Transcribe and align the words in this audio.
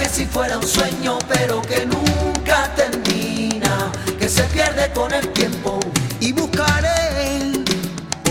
que 0.00 0.08
si 0.08 0.24
fuera 0.24 0.56
un 0.56 0.66
sueño, 0.66 1.18
pero 1.28 1.60
que 1.60 1.84
nunca 1.84 2.72
termina, 2.74 3.92
que 4.18 4.28
se 4.30 4.44
pierde 4.44 4.90
con 4.94 5.12
el 5.12 5.28
tiempo. 5.28 5.78
Y 6.20 6.32
buscaré, 6.32 7.52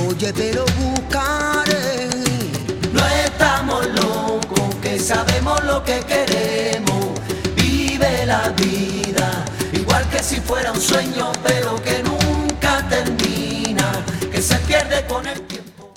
oye, 0.08 0.34
pero 0.36 0.66
buscaré. 0.79 2.10
No 2.92 3.05
estamos 3.24 3.86
locos, 4.02 4.76
que 4.82 5.00
sabemos 5.00 5.63
lo 5.63 5.84
que 5.84 6.00
queremos. 6.12 7.05
Vive 7.55 8.25
la 8.25 8.49
vida, 8.49 9.45
igual 9.71 10.04
que 10.09 10.23
si 10.23 10.38
fuera 10.38 10.71
un 10.71 10.81
sueño, 10.81 11.31
pero 11.43 11.75
que 11.83 12.01
nunca 12.01 12.83
termina, 12.89 13.91
que 14.31 14.41
se 14.41 14.55
pierde 14.59 15.05
con 15.05 15.27
el 15.27 15.39
tiempo. 15.41 15.93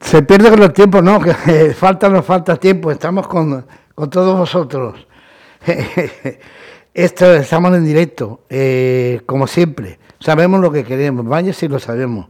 Se 0.00 0.22
pierde 0.22 0.48
con 0.48 0.62
el 0.62 0.72
tiempo, 0.72 1.02
no, 1.02 1.20
que 1.44 1.74
falta, 1.74 2.08
nos 2.08 2.24
falta 2.24 2.56
tiempo, 2.56 2.90
estamos 2.90 3.26
con, 3.26 3.66
con 3.96 4.10
todos 4.10 4.38
vosotros. 4.38 5.06
Esto, 6.94 7.34
estamos 7.34 7.74
en 7.74 7.84
directo, 7.84 8.42
eh, 8.48 9.22
como 9.26 9.46
siempre. 9.46 9.98
Sabemos 10.20 10.60
lo 10.60 10.70
que 10.70 10.84
queremos, 10.84 11.26
vaya 11.26 11.52
si 11.52 11.66
lo 11.66 11.78
sabemos. 11.78 12.26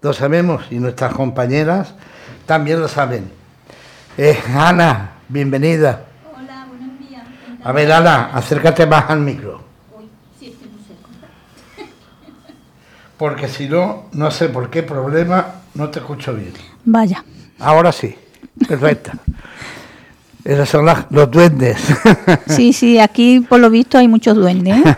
Lo 0.00 0.12
sabemos 0.12 0.66
y 0.70 0.76
nuestras 0.76 1.12
compañeras 1.12 1.94
también 2.46 2.80
lo 2.80 2.88
saben. 2.88 3.30
Eh, 4.16 4.38
Ana, 4.54 5.18
bienvenida. 5.28 6.06
Hola, 6.36 6.66
buenos 6.68 6.98
días. 7.00 7.24
A 7.64 7.72
ver, 7.72 7.92
Ana, 7.92 8.30
acércate 8.32 8.86
más 8.86 9.10
al 9.10 9.20
micro. 9.20 9.60
Uy, 9.98 10.08
sí, 10.38 10.46
estoy 10.46 10.68
muy 10.68 10.80
seco. 10.84 11.08
Porque 13.16 13.48
si 13.48 13.68
no, 13.68 14.04
no 14.12 14.30
sé 14.30 14.48
por 14.48 14.70
qué 14.70 14.84
problema, 14.84 15.46
no 15.74 15.90
te 15.90 15.98
escucho 15.98 16.32
bien. 16.32 16.52
Vaya. 16.84 17.24
Ahora 17.58 17.90
sí, 17.90 18.16
perfecta. 18.68 19.14
Esos 20.44 20.68
son 20.68 20.86
las- 20.86 21.06
los 21.10 21.30
duendes. 21.30 21.76
Sí, 22.46 22.72
sí, 22.72 22.98
aquí 22.98 23.40
por 23.40 23.60
lo 23.60 23.70
visto 23.70 23.98
hay 23.98 24.08
muchos 24.08 24.36
duendes. 24.36 24.76
¿eh? 24.84 24.96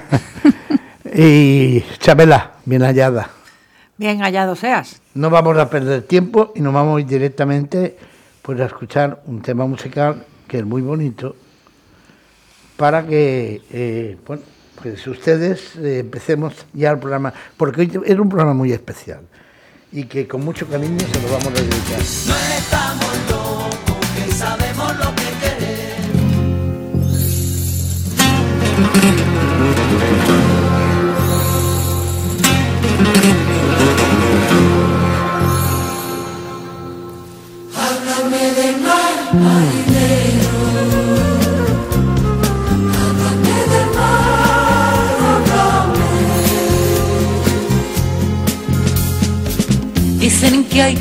y 1.85 1.99
Chabela, 1.99 2.53
bien 2.65 2.83
hallada. 2.83 3.31
Bien 3.97 4.21
hallado 4.21 4.55
seas. 4.57 5.01
No 5.15 5.29
vamos 5.31 5.57
a 5.59 5.69
perder 5.69 6.03
tiempo 6.03 6.53
y 6.55 6.61
nos 6.61 6.73
vamos 6.73 6.97
a 6.99 7.01
ir 7.01 7.07
directamente 7.07 7.97
pues, 8.43 8.61
a 8.61 8.67
escuchar 8.67 9.21
un 9.27 9.43
tema 9.43 9.67
musical 9.67 10.25
que 10.49 10.59
es 10.59 10.65
muy 10.65 10.83
bonito 10.83 11.37
para 12.77 13.07
que 13.07 13.61
eh, 13.71 14.17
bueno, 14.27 14.43
pues 14.81 15.07
ustedes 15.07 15.77
eh, 15.77 15.99
empecemos 15.99 16.55
ya 16.73 16.93
el 16.93 16.99
programa, 16.99 17.33
porque 17.57 17.83
hoy 17.83 18.01
era 18.07 18.23
un 18.23 18.29
programa 18.29 18.55
muy 18.55 18.73
especial 18.73 19.21
y 19.93 20.05
que 20.05 20.27
con 20.27 20.43
mucho 20.45 20.67
cariño 20.67 20.99
se 21.01 21.21
lo 21.23 21.29
vamos 21.33 21.49
a 21.49 21.51
dedicar. 21.63 22.01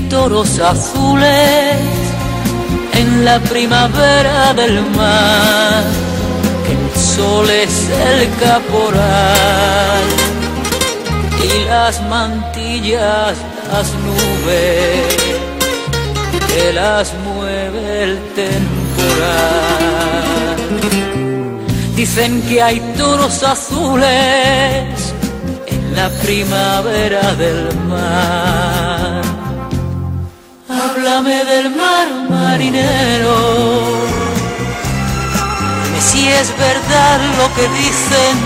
Toros 0.09 0.59
azules 0.59 1.78
en 2.94 3.25
la 3.25 3.39
primavera 3.39 4.53
del 4.53 4.81
mar, 4.91 5.84
sol 7.20 7.50
es 7.50 7.75
el 8.12 8.22
caporal 8.45 10.06
y 11.48 11.50
las 11.66 11.95
mantillas 12.08 13.35
las 13.69 13.88
nubes 14.06 15.16
que 16.50 16.74
las 16.74 17.13
mueve 17.25 17.81
el 18.06 18.16
temporal. 18.41 20.58
Dicen 21.96 22.41
que 22.47 22.62
hay 22.62 22.79
toros 22.97 23.44
azules 23.44 25.13
en 25.74 25.81
la 25.97 26.08
primavera 26.24 27.25
del 27.44 27.62
mar. 27.91 29.22
Háblame 30.69 31.38
del 31.52 31.68
mar 31.81 32.08
marinero. 32.29 34.28
Es 36.28 36.57
verdad 36.57 37.19
lo 37.38 37.53
que 37.56 37.68
dicen. 37.69 38.38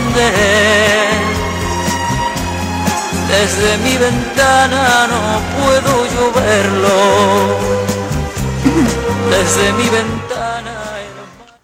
Desde 3.27 3.77
mi 3.79 3.97
ventana 3.97 5.07
no 5.07 5.41
puedo 5.63 6.05
yo 6.07 6.31
verlo. 6.33 7.57
Desde 9.29 9.73
mi 9.73 9.89
ventana 9.89 10.73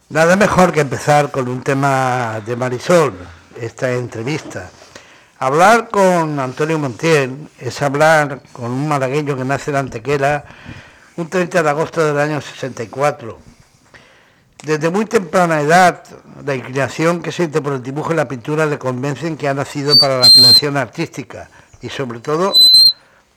Nada 0.10 0.36
mejor 0.36 0.72
que 0.72 0.82
empezar 0.82 1.30
con 1.30 1.48
un 1.48 1.62
tema 1.62 2.42
de 2.44 2.56
Marisol, 2.56 3.14
esta 3.62 3.92
entrevista. 3.92 4.72
Hablar 5.38 5.90
con 5.90 6.40
Antonio 6.40 6.80
Montiel 6.80 7.48
es 7.60 7.82
hablar 7.84 8.42
con 8.52 8.72
un 8.72 8.88
malagueño 8.88 9.38
que 9.38 9.46
nace 9.46 9.70
en 9.70 9.78
Antequera 9.78 10.46
un 11.16 11.30
30 11.30 11.62
de 11.62 11.70
agosto 11.70 12.04
del 12.04 12.18
año 12.18 12.42
64. 12.42 13.49
Desde 14.64 14.90
muy 14.90 15.06
temprana 15.06 15.62
edad, 15.62 16.04
la 16.46 16.54
inclinación 16.54 17.22
que 17.22 17.32
siente 17.32 17.62
por 17.62 17.74
el 17.74 17.82
dibujo 17.82 18.12
y 18.12 18.18
la 18.18 18.28
pintura 18.28 18.66
le 18.66 18.78
convencen 18.78 19.38
que 19.38 19.48
ha 19.48 19.54
nacido 19.54 19.98
para 19.98 20.20
la 20.20 20.30
creación 20.34 20.76
artística 20.76 21.50
y 21.82 21.88
sobre 21.88 22.20
todo 22.20 22.54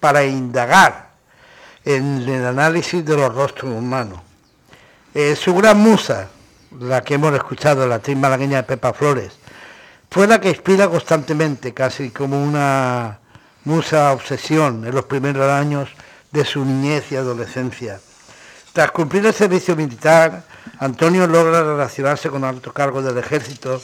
para 0.00 0.24
indagar 0.24 1.10
en 1.84 2.28
el 2.28 2.44
análisis 2.44 3.04
de 3.04 3.16
los 3.16 3.32
rostros 3.32 3.70
humanos. 3.70 4.18
Eh, 5.14 5.36
su 5.36 5.54
gran 5.54 5.78
musa, 5.78 6.28
la 6.80 7.02
que 7.02 7.14
hemos 7.14 7.32
escuchado, 7.34 7.86
la 7.86 7.96
actriz 7.96 8.16
malagueña 8.16 8.56
de 8.56 8.62
Pepa 8.64 8.92
Flores, 8.92 9.32
fue 10.10 10.26
la 10.26 10.40
que 10.40 10.48
inspira 10.48 10.88
constantemente, 10.88 11.72
casi 11.72 12.10
como 12.10 12.42
una 12.42 13.20
musa 13.64 14.12
obsesión 14.12 14.84
en 14.84 14.92
los 14.92 15.04
primeros 15.04 15.48
años 15.48 15.88
de 16.32 16.44
su 16.44 16.64
niñez 16.64 17.12
y 17.12 17.16
adolescencia. 17.16 18.00
Tras 18.72 18.90
cumplir 18.90 19.24
el 19.24 19.34
servicio 19.34 19.76
militar, 19.76 20.42
Antonio 20.78 21.26
logra 21.26 21.62
relacionarse 21.62 22.30
con 22.30 22.44
altos 22.44 22.72
cargos 22.72 23.04
del 23.04 23.18
ejército 23.18 23.80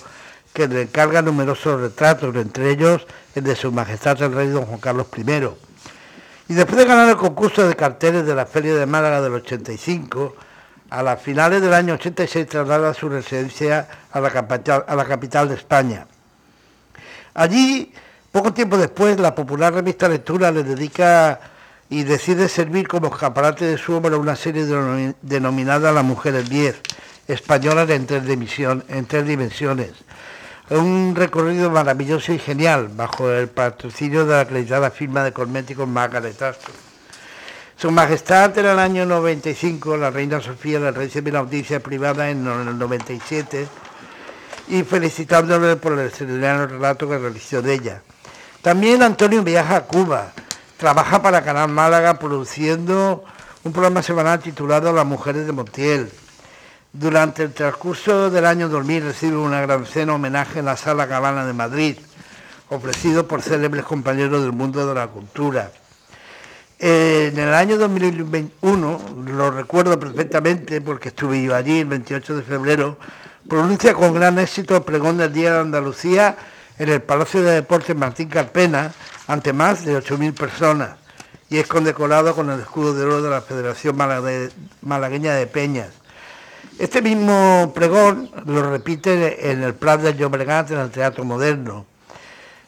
que 0.52 0.66
le 0.66 0.82
encarga 0.82 1.22
numerosos 1.22 1.80
retratos, 1.80 2.34
entre 2.36 2.70
ellos 2.70 3.06
el 3.34 3.44
de 3.44 3.54
su 3.54 3.70
majestad 3.70 4.20
el 4.22 4.32
rey 4.32 4.48
don 4.48 4.64
Juan 4.66 4.80
Carlos 4.80 5.06
I. 5.16 5.22
Y 6.48 6.54
después 6.54 6.78
de 6.78 6.84
ganar 6.86 7.08
el 7.08 7.16
concurso 7.16 7.66
de 7.68 7.76
carteles 7.76 8.26
de 8.26 8.34
la 8.34 8.46
Feria 8.46 8.74
de 8.74 8.86
Málaga 8.86 9.20
del 9.20 9.34
85, 9.34 10.34
a 10.90 11.02
las 11.02 11.20
finales 11.20 11.60
del 11.60 11.74
año 11.74 11.94
86 11.94 12.46
traslada 12.46 12.94
su 12.94 13.08
residencia 13.08 13.86
a 14.10 14.20
la 14.20 14.30
capital, 14.30 14.84
a 14.88 14.96
la 14.96 15.04
capital 15.04 15.48
de 15.48 15.54
España. 15.54 16.06
Allí, 17.34 17.92
poco 18.32 18.52
tiempo 18.52 18.78
después, 18.78 19.20
la 19.20 19.34
popular 19.34 19.74
revista 19.74 20.08
Lectura 20.08 20.50
le 20.50 20.64
dedica 20.64 21.38
y 21.90 22.04
decide 22.04 22.48
servir 22.48 22.86
como 22.86 23.08
escaparate 23.08 23.64
de 23.64 23.78
su 23.78 23.94
obra 23.94 24.16
una 24.16 24.36
serie 24.36 24.64
denomi- 24.66 25.14
denominada 25.22 25.92
La 25.92 26.02
Mujer 26.02 26.34
el 26.34 26.48
10, 26.48 26.80
española 27.28 27.82
en 27.88 28.06
tres, 28.06 28.24
dimisión- 28.24 28.84
en 28.88 29.06
dimensiones. 29.26 29.92
Un 30.70 31.14
recorrido 31.16 31.70
maravilloso 31.70 32.32
y 32.32 32.38
genial, 32.38 32.88
bajo 32.94 33.30
el 33.30 33.48
patrocinio 33.48 34.26
de 34.26 34.32
la 34.34 34.40
acreditada 34.40 34.90
firma 34.90 35.24
de 35.24 35.32
cosméticos 35.32 35.88
Margaret 35.88 36.40
Astor. 36.42 36.74
Su 37.76 37.90
Majestad 37.90 38.58
en 38.58 38.66
el 38.66 38.78
año 38.78 39.06
95, 39.06 39.96
la 39.96 40.10
reina 40.10 40.40
Sofía 40.40 40.80
le 40.80 40.90
recibe 40.90 41.30
una 41.30 41.38
audiencia 41.38 41.80
privada 41.80 42.28
en 42.28 42.46
el 42.46 42.76
97 42.76 43.66
y 44.68 44.82
felicitándole 44.82 45.76
por 45.76 45.92
el 45.92 46.08
extraordinario 46.08 46.66
relato 46.66 47.08
que 47.08 47.16
realizó 47.18 47.62
de 47.62 47.74
ella. 47.74 48.02
También 48.60 49.02
Antonio 49.02 49.42
viaja 49.42 49.76
a 49.76 49.84
Cuba, 49.84 50.32
trabaja 50.78 51.20
para 51.20 51.42
Canal 51.42 51.68
Málaga 51.68 52.20
produciendo 52.20 53.24
un 53.64 53.72
programa 53.72 54.00
semanal 54.00 54.38
titulado 54.38 54.92
Las 54.92 55.04
Mujeres 55.04 55.44
de 55.44 55.52
Montiel. 55.52 56.08
Durante 56.92 57.42
el 57.42 57.52
transcurso 57.52 58.30
del 58.30 58.46
año 58.46 58.68
2000 58.68 59.02
recibe 59.02 59.36
una 59.36 59.60
gran 59.60 59.84
cena 59.84 60.14
homenaje 60.14 60.60
en 60.60 60.66
la 60.66 60.76
Sala 60.76 61.08
Cabana 61.08 61.44
de 61.44 61.52
Madrid, 61.52 61.96
ofrecido 62.70 63.26
por 63.26 63.42
célebres 63.42 63.84
compañeros 63.84 64.40
del 64.42 64.52
mundo 64.52 64.86
de 64.86 64.94
la 64.94 65.08
cultura. 65.08 65.72
En 66.78 67.36
el 67.36 67.52
año 67.54 67.76
2021, 67.76 69.00
lo 69.26 69.50
recuerdo 69.50 69.98
perfectamente 69.98 70.80
porque 70.80 71.08
estuve 71.08 71.42
yo 71.42 71.56
allí 71.56 71.80
el 71.80 71.86
28 71.86 72.36
de 72.36 72.42
febrero, 72.42 72.98
pronuncia 73.48 73.94
con 73.94 74.14
gran 74.14 74.38
éxito 74.38 74.76
el 74.76 74.82
pregón 74.82 75.18
del 75.18 75.32
Día 75.32 75.54
de 75.54 75.60
Andalucía 75.60 76.36
en 76.78 76.88
el 76.88 77.02
Palacio 77.02 77.42
de 77.42 77.54
Deportes 77.54 77.96
Martín 77.96 78.28
Carpena 78.28 78.92
ante 79.28 79.52
más 79.52 79.84
de 79.84 79.96
8.000 79.96 80.34
personas 80.34 80.96
y 81.50 81.58
es 81.58 81.66
condecorado 81.66 82.34
con 82.34 82.50
el 82.50 82.60
escudo 82.60 82.94
de 82.94 83.04
oro 83.04 83.22
de 83.22 83.30
la 83.30 83.40
Federación 83.40 83.96
Malague- 83.96 84.50
Malagueña 84.82 85.34
de 85.34 85.46
Peñas. 85.46 85.90
Este 86.78 87.00
mismo 87.02 87.72
pregón 87.74 88.30
lo 88.46 88.70
repite 88.70 89.50
en 89.50 89.62
el 89.62 89.74
Plan 89.74 90.02
del 90.02 90.16
Llobregat 90.16 90.70
en 90.70 90.78
el 90.78 90.90
Teatro 90.90 91.24
Moderno. 91.24 91.86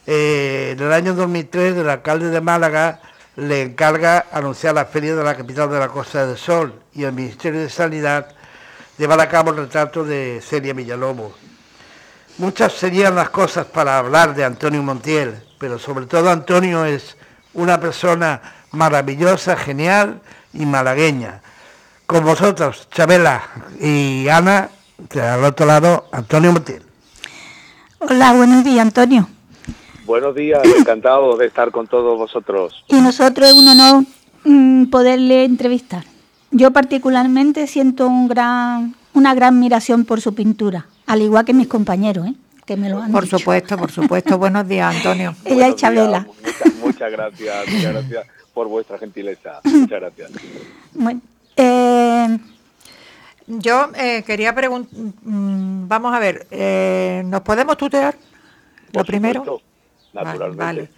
Eh, 0.07 0.75
en 0.77 0.83
el 0.85 0.93
año 0.93 1.15
2003 1.15 1.77
el 1.77 1.89
alcalde 1.89 2.31
de 2.31 2.41
Málaga 2.41 3.01
le 3.37 3.63
encarga 3.63 4.27
anunciar 4.33 4.75
la 4.75 4.85
feria 4.87 5.15
de 5.15 5.23
la 5.25 5.37
capital 5.37 5.71
de 5.71 5.79
la 5.79 5.89
Costa 5.89 6.27
del 6.27 6.37
Sol 6.37 6.75
y 6.95 7.05
el 7.05 7.13
Ministerio 7.13 7.61
de 7.61 7.71
Sanidad 7.71 8.29
llevar 8.99 9.21
a 9.21 9.29
cabo 9.29 9.51
el 9.51 9.56
retrato 9.59 10.05
de 10.05 10.43
Celia 10.45 10.75
Villalobos. 10.75 11.33
Muchas 12.39 12.73
serían 12.73 13.15
las 13.15 13.31
cosas 13.31 13.67
para 13.67 13.99
hablar 13.99 14.35
de 14.35 14.45
Antonio 14.45 14.83
Montiel, 14.83 15.35
pero 15.61 15.79
sobre 15.79 16.07
todo 16.07 16.31
Antonio 16.31 16.87
es 16.87 17.19
una 17.53 17.79
persona 17.79 18.41
maravillosa, 18.73 19.57
genial 19.57 20.23
y 20.55 20.65
malagueña. 20.65 21.43
Con 22.07 22.25
vosotros, 22.25 22.89
Chabela 22.91 23.43
y 23.79 24.27
Ana, 24.29 24.71
al 25.23 25.45
otro 25.45 25.67
lado, 25.67 26.07
Antonio 26.12 26.53
Montiel. 26.53 26.83
Hola, 27.99 28.33
buenos 28.33 28.65
días, 28.65 28.81
Antonio. 28.81 29.29
Buenos 30.07 30.35
días, 30.35 30.62
encantado 30.79 31.37
de 31.37 31.47
estar 31.47 31.71
con 31.71 31.87
todos 31.87 32.17
vosotros. 32.17 32.83
Y 32.89 32.95
nosotros 32.95 33.51
es 33.51 33.55
un 33.55 33.69
honor 33.69 34.05
mm, 34.45 34.87
poderle 34.87 35.45
entrevistar. 35.45 36.05
Yo 36.53 36.71
particularmente 36.71 37.67
siento 37.67 38.06
un 38.06 38.29
gran, 38.29 38.97
una 39.13 39.35
gran 39.35 39.56
admiración 39.56 40.06
por 40.06 40.23
su 40.23 40.35
pintura, 40.35 40.87
al 41.06 41.21
igual 41.21 41.45
que 41.45 41.53
mis 41.53 41.69
compañeros, 41.69 42.29
¿eh? 42.29 42.35
Que 42.70 42.76
me 42.76 42.88
lo 42.88 43.02
han 43.02 43.11
Por 43.11 43.25
dicho. 43.25 43.37
supuesto, 43.37 43.76
por 43.76 43.90
supuesto. 43.90 44.38
Buenos 44.38 44.69
días, 44.69 44.94
Antonio. 44.94 45.34
Ella 45.44 45.67
es 45.67 45.75
Chabela. 45.75 46.20
días, 46.20 46.37
Muchas, 46.44 46.75
muchas 46.76 47.11
gracias, 47.11 47.67
muchas 47.69 47.93
gracias 47.93 48.26
por 48.55 48.69
vuestra 48.69 48.96
gentileza. 48.96 49.61
Muchas 49.64 50.00
gracias. 50.00 50.31
Bueno, 50.94 51.20
eh, 51.56 52.38
Yo 53.49 53.90
eh, 53.96 54.22
quería 54.25 54.55
preguntar, 54.55 54.93
vamos 55.22 56.14
a 56.14 56.20
ver, 56.20 56.46
eh, 56.52 57.22
¿nos 57.25 57.40
podemos 57.40 57.76
tutear? 57.76 58.14
Lo 58.93 59.05
primero. 59.05 59.40
supuesto, 59.40 59.67
Naturalmente. 60.12 60.64
Vale, 60.64 60.88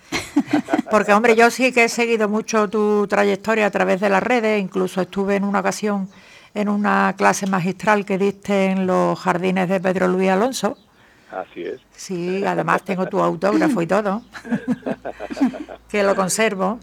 vale. 0.50 0.82
Porque, 0.90 1.14
hombre, 1.14 1.34
yo 1.36 1.50
sí 1.50 1.72
que 1.72 1.84
he 1.84 1.88
seguido 1.88 2.28
mucho 2.28 2.68
tu 2.68 3.06
trayectoria 3.06 3.64
a 3.64 3.70
través 3.70 3.98
de 4.02 4.10
las 4.10 4.22
redes, 4.22 4.60
incluso 4.60 5.00
estuve 5.00 5.36
en 5.36 5.44
una 5.44 5.60
ocasión 5.60 6.10
en 6.54 6.68
una 6.68 7.14
clase 7.16 7.46
magistral 7.46 8.04
que 8.04 8.18
diste 8.18 8.66
en 8.66 8.86
los 8.86 9.18
jardines 9.18 9.70
de 9.70 9.80
Pedro 9.80 10.08
Luis 10.08 10.28
Alonso. 10.28 10.76
Así 11.32 11.62
es. 11.62 11.80
Sí, 11.96 12.44
además 12.44 12.82
tengo 12.82 13.06
tu 13.06 13.18
autógrafo 13.18 13.80
y 13.80 13.86
todo, 13.86 14.22
que 15.88 16.02
lo 16.02 16.14
conservo. 16.14 16.78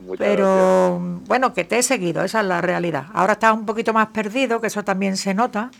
Muchas 0.00 0.26
Pero 0.26 0.98
bueno, 1.26 1.54
que 1.54 1.64
te 1.64 1.78
he 1.78 1.82
seguido, 1.82 2.22
esa 2.24 2.40
es 2.40 2.46
la 2.46 2.60
realidad. 2.60 3.06
Ahora 3.14 3.34
estás 3.34 3.54
un 3.54 3.64
poquito 3.64 3.92
más 3.92 4.08
perdido, 4.08 4.60
que 4.60 4.66
eso 4.66 4.82
también 4.82 5.16
se 5.16 5.32
nota. 5.32 5.70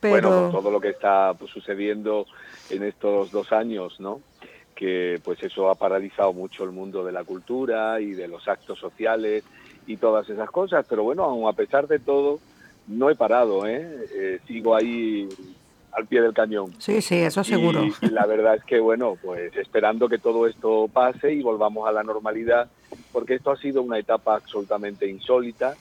Pero 0.00 0.28
Bueno, 0.28 0.50
todo 0.52 0.70
lo 0.70 0.80
que 0.80 0.90
está 0.90 1.34
pues, 1.34 1.50
sucediendo 1.50 2.26
en 2.70 2.84
estos 2.84 3.32
dos 3.32 3.52
años, 3.52 3.98
¿no? 3.98 4.20
Que 4.76 5.18
pues 5.24 5.42
eso 5.42 5.70
ha 5.70 5.74
paralizado 5.74 6.32
mucho 6.32 6.62
el 6.62 6.70
mundo 6.70 7.04
de 7.04 7.10
la 7.10 7.24
cultura 7.24 8.00
y 8.00 8.12
de 8.12 8.28
los 8.28 8.46
actos 8.46 8.78
sociales 8.78 9.42
y 9.86 9.96
todas 9.96 10.28
esas 10.28 10.50
cosas. 10.50 10.86
Pero 10.88 11.02
bueno, 11.02 11.24
aun 11.24 11.48
a 11.48 11.54
pesar 11.54 11.88
de 11.88 11.98
todo, 11.98 12.38
no 12.86 13.10
he 13.10 13.16
parado, 13.16 13.66
¿eh? 13.66 14.06
Eh, 14.14 14.40
sigo 14.46 14.76
ahí 14.76 15.28
al 15.92 16.06
pie 16.06 16.20
del 16.22 16.32
cañón. 16.32 16.72
sí, 16.78 17.00
sí, 17.02 17.16
eso 17.16 17.42
seguro. 17.42 17.84
Y, 17.84 17.92
y 18.02 18.10
la 18.10 18.26
verdad 18.26 18.56
es 18.56 18.64
que, 18.64 18.78
bueno, 18.78 19.16
pues 19.22 19.56
esperando 19.56 20.08
que 20.08 20.18
todo 20.18 20.46
esto 20.46 20.88
pase 20.92 21.32
y 21.32 21.42
volvamos 21.42 21.88
a 21.88 21.92
la 21.92 22.02
normalidad, 22.02 22.68
porque 23.12 23.34
esto 23.34 23.50
ha 23.50 23.56
sido 23.56 23.82
una 23.82 23.98
etapa 23.98 24.36
absolutamente 24.36 25.08
insólita 25.08 25.74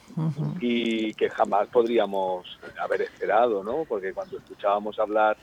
y 0.59 1.13
que 1.13 1.29
jamás 1.29 1.67
podríamos 1.67 2.45
haber 2.79 3.01
esperado, 3.01 3.63
¿no? 3.63 3.85
Porque 3.87 4.13
cuando 4.13 4.37
escuchábamos 4.37 4.97
hablar 4.99 5.37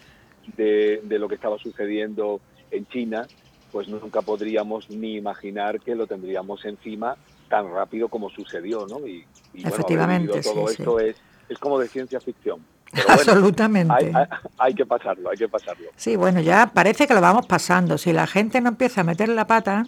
de, 0.56 1.00
de 1.05 1.19
lo 1.19 1.28
que 1.28 1.37
estaba 1.37 1.58
sucediendo 1.58 2.40
en 2.70 2.87
China, 2.88 3.26
pues 3.70 3.88
nunca 3.88 4.22
podríamos 4.22 4.90
ni 4.90 5.17
imaginar 5.17 5.81
que 5.81 5.94
lo 5.94 6.06
tendríamos 6.06 6.64
encima 6.64 7.17
tan 7.49 7.70
rápido 7.72 8.08
como 8.08 8.31
sucedió, 8.31 8.87
¿no? 8.87 9.06
Y, 9.06 9.26
y 9.52 9.62
bueno, 9.62 9.69
haber 9.69 9.72
Efectivamente, 9.75 10.32
vivido 10.32 10.52
todo 10.52 10.69
sí, 10.69 10.76
sí. 10.76 10.82
esto 10.82 11.00
es, 11.00 11.17
es 11.49 11.58
como 11.58 11.78
de 11.78 11.88
ciencia 11.88 12.20
ficción. 12.20 12.60
Pero 12.94 13.06
bueno, 13.06 13.12
Absolutamente. 13.20 13.94
hay, 13.94 14.12
hay- 14.14 14.26
hay 14.58 14.75
que 14.75 14.87
pasarlo, 14.87 15.31
hay 15.31 15.37
que 15.37 15.49
pasarlo. 15.49 15.88
Sí, 15.96 16.17
bueno, 16.17 16.41
ya 16.41 16.70
parece 16.73 17.06
que 17.06 17.14
lo 17.14 17.20
vamos 17.20 17.46
pasando. 17.46 17.99
Si 17.99 18.12
la 18.12 18.26
gente 18.26 18.61
no 18.61 18.69
empieza 18.70 19.00
a 19.00 19.05
meter 19.05 19.29
la 19.29 19.46
pata, 19.46 19.87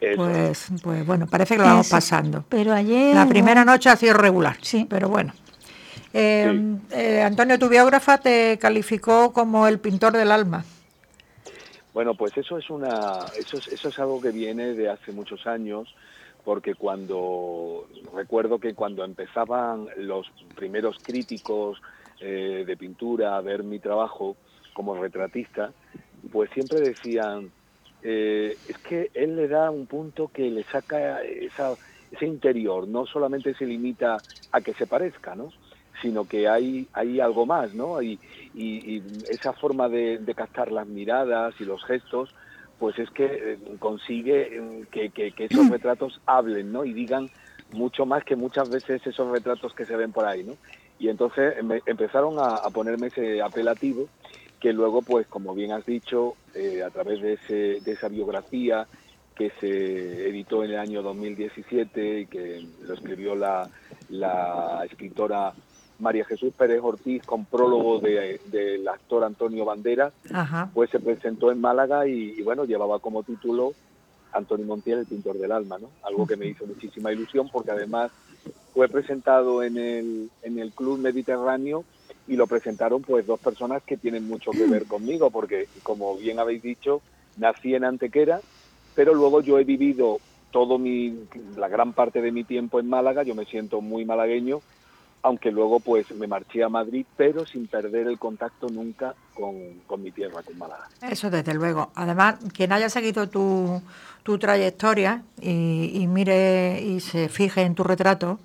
Eso. 0.00 0.16
pues, 0.16 0.68
pues 0.82 1.06
bueno, 1.06 1.26
parece 1.26 1.54
que 1.56 1.62
lo 1.62 1.66
vamos 1.68 1.86
eso. 1.86 1.96
pasando. 1.96 2.44
Pero 2.48 2.72
ayer... 2.72 3.14
La 3.14 3.26
primera 3.26 3.64
noche 3.64 3.90
ha 3.90 3.96
sido 3.96 4.14
regular, 4.14 4.56
Sí. 4.62 4.86
pero 4.88 5.08
bueno. 5.08 5.32
Eh, 6.12 6.76
eh, 6.90 7.22
Antonio, 7.22 7.58
tu 7.58 7.68
biógrafa 7.68 8.18
te 8.18 8.58
calificó 8.58 9.32
como 9.32 9.68
el 9.68 9.78
pintor 9.78 10.12
del 10.12 10.32
alma. 10.32 10.64
Bueno, 11.92 12.14
pues 12.14 12.36
eso 12.36 12.56
es 12.58 12.70
una, 12.70 13.18
eso 13.38 13.58
es, 13.58 13.68
eso 13.68 13.88
es 13.88 13.98
algo 13.98 14.20
que 14.20 14.30
viene 14.30 14.74
de 14.74 14.88
hace 14.90 15.12
muchos 15.12 15.46
años, 15.46 15.94
porque 16.44 16.74
cuando 16.74 17.86
recuerdo 18.14 18.58
que 18.58 18.74
cuando 18.74 19.04
empezaban 19.04 19.86
los 19.98 20.26
primeros 20.56 20.96
críticos 21.02 21.80
eh, 22.20 22.64
de 22.66 22.76
pintura 22.76 23.36
a 23.36 23.40
ver 23.40 23.62
mi 23.64 23.78
trabajo 23.80 24.36
como 24.74 24.94
retratista, 25.00 25.72
pues 26.30 26.50
siempre 26.50 26.78
decían 26.80 27.50
eh, 28.02 28.56
es 28.66 28.78
que 28.78 29.10
él 29.14 29.36
le 29.36 29.48
da 29.48 29.70
un 29.70 29.86
punto 29.86 30.28
que 30.28 30.50
le 30.50 30.64
saca 30.64 31.22
esa, 31.22 31.76
ese 32.10 32.26
interior, 32.26 32.86
no 32.88 33.04
solamente 33.06 33.54
se 33.54 33.66
limita 33.66 34.22
a 34.52 34.60
que 34.60 34.74
se 34.74 34.86
parezca, 34.86 35.34
¿no? 35.34 35.52
sino 36.00 36.24
que 36.26 36.48
hay, 36.48 36.88
hay 36.92 37.20
algo 37.20 37.46
más, 37.46 37.74
¿no? 37.74 38.00
Y, 38.00 38.18
y- 38.54 38.96
y 38.96 39.02
esa 39.28 39.52
forma 39.54 39.88
de, 39.88 40.18
de 40.18 40.34
captar 40.34 40.70
las 40.72 40.86
miradas 40.86 41.54
y 41.60 41.64
los 41.64 41.84
gestos, 41.84 42.30
pues 42.78 42.98
es 42.98 43.10
que 43.10 43.24
eh, 43.26 43.58
consigue 43.78 44.86
que, 44.90 45.10
que- 45.10 45.32
que 45.32 45.44
esos 45.46 45.68
retratos 45.70 46.20
hablen, 46.26 46.72
¿no? 46.72 46.84
Y 46.84 46.92
digan 46.94 47.30
mucho 47.72 48.06
más 48.06 48.24
que 48.24 48.36
muchas 48.36 48.68
veces 48.70 49.06
esos 49.06 49.30
retratos 49.30 49.74
que 49.74 49.84
se 49.86 49.96
ven 49.96 50.12
por 50.12 50.24
ahí, 50.24 50.42
¿no? 50.42 50.56
Y 51.00 51.08
entonces 51.08 51.64
me- 51.64 51.82
empezaron 51.86 52.38
a, 52.38 52.56
a 52.56 52.70
ponerme 52.70 53.08
ese 53.08 53.40
apelativo 53.42 54.06
que 54.60 54.72
luego, 54.72 55.00
pues 55.00 55.26
como 55.26 55.54
bien 55.54 55.72
has 55.72 55.84
dicho, 55.86 56.34
eh, 56.54 56.82
a 56.82 56.90
través 56.90 57.20
de, 57.22 57.32
ese, 57.32 57.80
de 57.80 57.92
esa 57.92 58.08
biografía 58.08 58.86
que 59.34 59.50
se 59.58 60.28
editó 60.28 60.62
en 60.62 60.72
el 60.72 60.78
año 60.78 61.00
2017 61.02 62.20
y 62.20 62.26
que 62.26 62.62
lo 62.82 62.92
escribió 62.92 63.34
la, 63.34 63.70
la 64.10 64.84
escritora 64.84 65.54
María 65.98 66.26
Jesús 66.26 66.52
Pérez 66.54 66.80
Ortiz 66.82 67.22
con 67.24 67.46
prólogo 67.46 68.00
de- 68.00 68.38
del 68.44 68.86
actor 68.86 69.24
Antonio 69.24 69.64
Banderas, 69.64 70.12
Ajá. 70.30 70.70
pues 70.74 70.90
se 70.90 71.00
presentó 71.00 71.50
en 71.50 71.60
Málaga 71.62 72.06
y, 72.06 72.34
y, 72.38 72.42
bueno, 72.42 72.66
llevaba 72.66 72.98
como 72.98 73.22
título 73.22 73.72
Antonio 74.32 74.66
Montiel, 74.66 74.98
el 75.00 75.06
pintor 75.06 75.38
del 75.38 75.52
alma, 75.52 75.78
¿no? 75.78 75.90
Algo 76.02 76.26
que 76.26 76.36
me 76.36 76.46
hizo 76.46 76.66
muchísima 76.66 77.10
ilusión 77.12 77.48
porque 77.50 77.70
además 77.70 78.12
fue 78.72 78.88
presentado 78.88 79.62
en 79.62 79.76
el, 79.76 80.30
en 80.42 80.58
el 80.58 80.72
Club 80.72 80.98
Mediterráneo 80.98 81.84
y 82.28 82.36
lo 82.36 82.46
presentaron 82.46 83.02
pues 83.02 83.26
dos 83.26 83.40
personas 83.40 83.82
que 83.82 83.96
tienen 83.96 84.26
mucho 84.26 84.52
que 84.52 84.66
ver 84.66 84.84
conmigo 84.88 85.30
porque 85.30 85.68
como 85.82 86.16
bien 86.16 86.38
habéis 86.38 86.62
dicho, 86.62 87.02
nací 87.36 87.74
en 87.74 87.84
Antequera, 87.84 88.40
pero 88.94 89.14
luego 89.14 89.40
yo 89.40 89.58
he 89.58 89.64
vivido 89.64 90.18
todo 90.50 90.78
mi 90.78 91.26
la 91.56 91.68
gran 91.68 91.92
parte 91.92 92.20
de 92.20 92.32
mi 92.32 92.44
tiempo 92.44 92.80
en 92.80 92.88
Málaga, 92.88 93.22
yo 93.22 93.34
me 93.34 93.44
siento 93.44 93.80
muy 93.80 94.04
malagueño, 94.04 94.60
aunque 95.22 95.50
luego 95.50 95.80
pues 95.80 96.10
me 96.12 96.26
marché 96.26 96.62
a 96.62 96.68
Madrid, 96.68 97.04
pero 97.16 97.46
sin 97.46 97.66
perder 97.66 98.06
el 98.06 98.18
contacto 98.18 98.68
nunca 98.68 99.14
con, 99.34 99.54
con 99.86 100.02
mi 100.02 100.10
tierra, 100.10 100.42
con 100.42 100.58
Málaga. 100.58 100.88
Eso 101.02 101.30
desde 101.30 101.54
luego. 101.54 101.90
Además, 101.94 102.36
quien 102.54 102.72
haya 102.72 102.88
seguido 102.88 103.28
tu, 103.28 103.80
tu 104.22 104.38
trayectoria 104.38 105.22
y, 105.40 105.90
y 105.94 106.06
mire 106.06 106.80
y 106.80 107.00
se 107.00 107.28
fije 107.28 107.62
en 107.62 107.74
tu 107.74 107.84
retrato, 107.84 108.38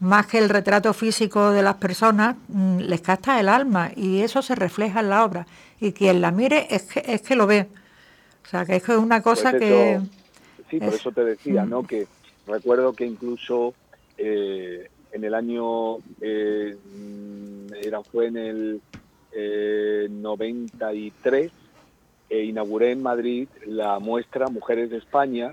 más 0.00 0.26
que 0.26 0.38
el 0.38 0.48
retrato 0.48 0.92
físico 0.92 1.50
de 1.50 1.62
las 1.62 1.76
personas, 1.76 2.36
mm, 2.48 2.78
les 2.80 3.00
capta 3.00 3.40
el 3.40 3.48
alma 3.48 3.90
y 3.96 4.20
eso 4.20 4.42
se 4.42 4.54
refleja 4.54 5.00
en 5.00 5.08
la 5.10 5.24
obra. 5.24 5.46
Y 5.80 5.92
quien 5.92 6.20
la 6.20 6.30
mire 6.30 6.66
es 6.74 6.82
que, 6.82 7.02
es 7.06 7.22
que 7.22 7.36
lo 7.36 7.46
ve. 7.46 7.66
O 8.44 8.48
sea, 8.48 8.64
que 8.64 8.76
es 8.76 8.88
una 8.88 9.22
cosa 9.22 9.50
Pues 9.50 9.62
que... 9.62 10.00
sí, 10.70 10.78
por 10.78 10.88
es- 10.90 10.94
eso 10.96 11.12
te 11.12 11.24
decía, 11.24 11.64
Mm. 11.64 11.70
¿no? 11.70 11.82
Que 11.82 12.06
recuerdo 12.46 12.92
que 12.92 13.04
incluso 13.06 13.74
eh, 14.18 14.88
en 15.12 15.24
el 15.24 15.34
año, 15.34 15.96
eh, 16.20 16.76
mm, 16.94 17.74
era, 17.82 18.02
fue 18.02 18.26
en 18.28 18.36
el 18.36 18.80
eh, 19.32 20.06
93, 20.10 21.50
eh, 22.30 22.44
inauguré 22.44 22.92
en 22.92 23.02
Madrid 23.02 23.48
la 23.66 23.98
muestra 23.98 24.48
Mujeres 24.48 24.88
de 24.90 24.96
España, 24.98 25.52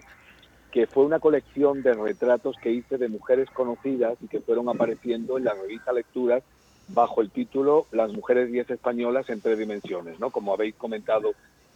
que 0.73 0.87
fue 0.87 1.05
una 1.05 1.19
colección 1.19 1.83
de 1.83 1.93
retratos 1.93 2.57
que 2.61 2.71
hice 2.71 2.97
de 2.97 3.07
mujeres 3.07 3.49
conocidas 3.51 4.17
y 4.21 4.27
que 4.27 4.41
fueron 4.41 4.67
apareciendo 4.67 5.37
en 5.37 5.45
la 5.45 5.53
revista 5.53 5.93
Lecturas 5.93 6.43
bajo 6.89 7.21
el 7.21 7.29
título 7.29 7.85
Las 7.91 8.11
mujeres 8.11 8.51
10 8.51 8.71
españolas 8.71 9.29
en 9.29 9.39
tres 9.39 9.57
dimensiones, 9.57 10.19
¿no? 10.19 10.31
Como 10.31 10.53
habéis 10.53 10.75
comentado 10.75 11.33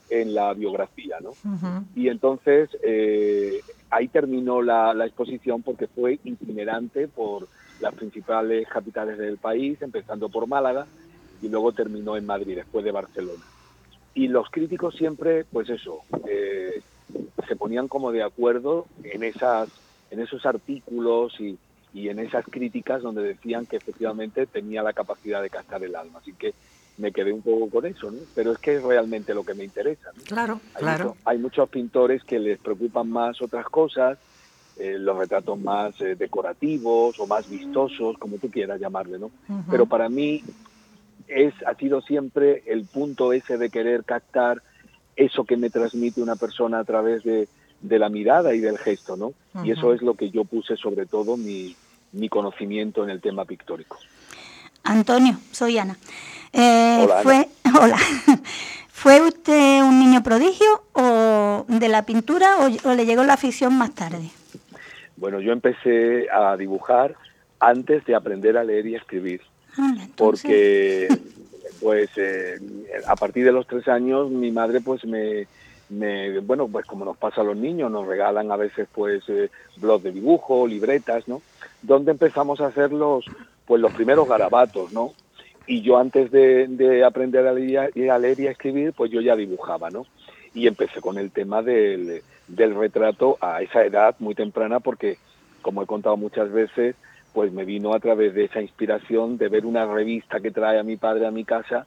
en 0.09 0.33
la 0.33 0.53
biografía, 0.53 1.17
¿no? 1.21 1.31
Y 1.95 2.09
entonces 2.09 2.69
eh, 2.83 3.61
ahí 3.89 4.07
terminó 4.07 4.61
la, 4.61 4.93
la 4.93 5.05
exposición 5.05 5.61
porque 5.61 5.87
fue 5.87 6.19
itinerante 6.23 7.07
por, 7.07 7.47
las 7.79 7.93
principales 7.93 8.67
capitales 8.67 9.17
del 9.17 9.37
país, 9.37 9.81
empezando 9.81 10.29
por 10.29 10.47
Málaga 10.47 10.87
y 11.41 11.49
luego 11.49 11.71
terminó 11.71 12.17
en 12.17 12.25
Madrid, 12.25 12.55
después 12.55 12.83
de 12.83 12.91
Barcelona. 12.91 13.43
Y 14.13 14.27
los 14.27 14.49
críticos 14.49 14.95
siempre, 14.95 15.45
pues 15.45 15.69
eso, 15.69 15.99
eh, 16.27 16.81
se 17.47 17.55
ponían 17.55 17.87
como 17.87 18.11
de 18.11 18.23
acuerdo 18.23 18.87
en, 19.03 19.23
esas, 19.23 19.69
en 20.09 20.19
esos 20.19 20.45
artículos 20.45 21.33
y, 21.39 21.57
y 21.93 22.09
en 22.09 22.19
esas 22.19 22.45
críticas 22.45 23.01
donde 23.01 23.23
decían 23.23 23.65
que 23.65 23.77
efectivamente 23.77 24.47
tenía 24.47 24.83
la 24.83 24.93
capacidad 24.93 25.41
de 25.41 25.49
captar 25.49 25.83
el 25.83 25.95
alma. 25.95 26.19
Así 26.19 26.33
que 26.35 26.53
me 26.97 27.11
quedé 27.11 27.31
un 27.31 27.41
poco 27.43 27.69
con 27.69 27.85
eso, 27.85 28.09
¿no? 28.11 28.19
Pero 28.33 28.53
es 28.53 28.59
que 28.59 28.75
es 28.77 28.83
realmente 28.83 29.33
lo 29.33 29.43
que 29.43 29.53
me 29.53 29.63
interesa. 29.63 30.09
¿no? 30.15 30.23
Claro, 30.23 30.61
Hay 30.73 30.83
claro. 30.83 31.05
mucho- 31.09 31.17
hay 31.25 31.37
muchos 31.37 31.69
pintores 31.69 32.23
que 32.23 32.39
les 32.39 32.59
preocupan 32.59 33.09
más 33.09 33.41
otras 33.41 33.65
cosas, 33.67 34.17
eh, 34.75 34.97
los 34.99 35.17
retratos 35.17 35.59
más 35.59 35.99
eh, 36.01 36.15
decorativos 36.15 37.15
o 37.19 37.25
más 37.27 37.47
vistosos, 37.47 38.15
como 38.19 38.37
tú 38.37 38.49
quieras 38.51 38.79
llamarle, 38.79 39.17
¿no? 39.19 39.31
Pero 39.69 39.85
para 39.87 40.07
mí 40.09 40.43
es 41.27 41.53
ha 41.65 41.75
sido 41.75 42.01
siempre 42.01 42.63
el 42.67 42.87
punto 42.87 43.33
ese 43.33 43.57
de 43.57 43.69
querer 43.69 44.05
captar 44.05 44.61
eso 45.17 45.43
que 45.43 45.57
me 45.57 45.69
transmite 45.69 46.21
una 46.21 46.35
persona 46.37 46.79
a 46.79 46.83
través 46.85 47.23
de, 47.23 47.47
de 47.81 47.99
la 47.99 48.07
mirada 48.09 48.53
y 48.53 48.59
del 48.59 48.77
gesto, 48.77 49.17
¿no? 49.17 49.33
Y 49.63 49.71
eso 49.71 49.93
es 49.93 50.01
lo 50.01 50.13
que 50.13 50.29
yo 50.29 50.45
puse 50.45 50.77
sobre 50.77 51.05
todo 51.05 51.35
mi, 51.37 51.75
mi 52.13 52.29
conocimiento 52.29 53.03
en 53.03 53.09
el 53.09 53.19
tema 53.19 53.43
pictórico. 53.45 53.97
Antonio, 54.83 55.37
soy 55.51 55.77
Ana. 55.77 55.97
Eh, 56.53 56.99
Hola, 57.03 57.15
Ana. 57.19 57.23
fue, 57.23 57.49
hola. 57.81 57.97
¿Fue 58.89 59.21
usted 59.21 59.81
un 59.83 59.99
niño 59.99 60.23
prodigio 60.23 60.83
o 60.93 61.65
de 61.67 61.87
la 61.87 62.03
pintura 62.05 62.57
o, 62.59 62.89
o 62.89 62.93
le 62.95 63.05
llegó 63.05 63.23
la 63.23 63.33
afición 63.33 63.75
más 63.77 63.93
tarde? 63.93 64.29
Bueno, 65.17 65.39
yo 65.41 65.51
empecé 65.51 66.27
a 66.31 66.55
dibujar 66.57 67.15
antes 67.59 68.05
de 68.05 68.15
aprender 68.15 68.57
a 68.57 68.63
leer 68.63 68.85
y 68.87 68.95
escribir. 68.95 69.41
Entonces- 69.77 70.09
porque 70.15 71.07
pues 71.79 72.09
eh, 72.17 72.57
a 73.07 73.15
partir 73.15 73.45
de 73.45 73.51
los 73.51 73.67
tres 73.67 73.87
años 73.87 74.29
mi 74.29 74.51
madre 74.51 74.81
pues 74.81 75.05
me, 75.05 75.47
me- 75.89 76.39
bueno 76.39 76.67
pues 76.67 76.85
como 76.85 77.05
nos 77.05 77.17
pasa 77.17 77.41
a 77.41 77.43
los 77.43 77.57
niños 77.57 77.91
nos 77.91 78.07
regalan 78.07 78.51
a 78.51 78.57
veces 78.57 78.87
pues 78.93 79.23
eh, 79.29 79.49
de 80.03 80.11
dibujo 80.11 80.67
libretas 80.67 81.27
no 81.27 81.41
donde 81.81 82.11
empezamos 82.11 82.61
a 82.61 82.67
hacer 82.67 82.91
los 82.91 83.25
pues 83.65 83.81
los 83.81 83.93
primeros 83.93 84.27
garabatos 84.27 84.91
no 84.91 85.13
y 85.67 85.81
yo 85.81 85.97
antes 85.97 86.31
de, 86.31 86.67
de 86.67 87.03
aprender 87.03 87.45
a 87.45 87.53
leer, 87.53 87.91
a 88.11 88.19
leer 88.19 88.39
y 88.39 88.47
a 88.47 88.51
escribir 88.51 88.93
pues 88.93 89.11
yo 89.11 89.21
ya 89.21 89.35
dibujaba 89.35 89.89
no 89.89 90.05
y 90.53 90.67
empecé 90.67 91.01
con 91.01 91.17
el 91.17 91.31
tema 91.31 91.61
del, 91.61 92.23
del 92.47 92.75
retrato 92.75 93.37
a 93.41 93.61
esa 93.61 93.85
edad 93.85 94.15
muy 94.19 94.35
temprana 94.35 94.79
porque 94.79 95.17
como 95.61 95.83
he 95.83 95.85
contado 95.85 96.17
muchas 96.17 96.51
veces 96.51 96.95
pues 97.37 97.53
me 97.53 97.65
vino 97.65 97.93
a 97.93 97.99
través 97.99 98.33
de 98.33 98.45
esa 98.45 98.63
inspiración 98.63 99.37
de 99.37 99.47
ver 99.47 99.67
una 99.67 99.85
revista 99.85 100.39
que 100.39 100.49
trae 100.49 100.79
a 100.79 100.83
mi 100.83 100.97
padre 100.97 101.27
a 101.27 101.29
mi 101.29 101.43
casa 101.43 101.85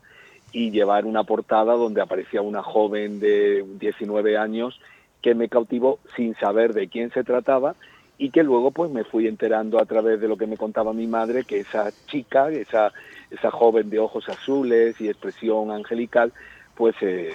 y 0.52 0.71
llevar 0.71 1.07
una 1.07 1.25
portada 1.25 1.73
donde 1.73 2.00
aparecía 2.00 2.40
una 2.40 2.62
joven 2.62 3.19
de 3.19 3.64
19 3.80 4.38
años 4.38 4.80
que 5.21 5.35
me 5.35 5.49
cautivó 5.49 5.99
sin 6.14 6.37
saber 6.37 6.73
de 6.73 6.87
quién 6.87 7.11
se 7.11 7.25
trataba 7.25 7.75
y 8.16 8.30
que 8.30 8.45
luego 8.45 8.71
pues 8.71 8.92
me 8.92 9.02
fui 9.02 9.26
enterando 9.26 9.80
a 9.80 9.87
través 9.87 10.21
de 10.21 10.28
lo 10.28 10.37
que 10.37 10.47
me 10.47 10.57
contaba 10.57 10.92
mi 10.92 11.09
madre 11.09 11.42
que 11.42 11.59
esa 11.59 11.90
chica, 12.07 12.49
esa, 12.50 12.92
esa 13.33 13.50
joven 13.50 13.90
de 13.90 13.99
ojos 13.99 14.28
azules 14.28 15.00
y 15.00 15.09
expresión 15.09 15.73
angelical, 15.73 16.33
pues 16.76 16.95
se, 17.00 17.33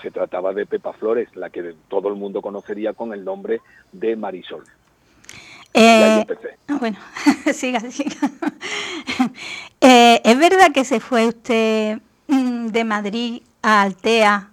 se 0.00 0.10
trataba 0.12 0.52
de 0.52 0.66
Pepa 0.66 0.92
Flores, 0.92 1.34
la 1.34 1.50
que 1.50 1.74
todo 1.88 2.10
el 2.10 2.14
mundo 2.14 2.40
conocería 2.40 2.92
con 2.92 3.12
el 3.12 3.24
nombre 3.24 3.60
de 3.90 4.14
Marisol. 4.14 4.62
Y 5.74 5.80
ahí 5.80 6.18
Eh, 6.18 6.20
empecé. 6.28 6.48
ah, 6.68 6.76
bueno, 6.78 6.98
siga, 7.52 7.80
siga. 7.80 8.16
Eh, 9.80 10.22
¿Es 10.24 10.38
verdad 10.38 10.72
que 10.72 10.82
se 10.84 10.98
fue 10.98 11.26
usted 11.26 11.98
mm, 12.28 12.68
de 12.68 12.84
Madrid 12.84 13.42
a 13.62 13.82
Altea 13.82 14.48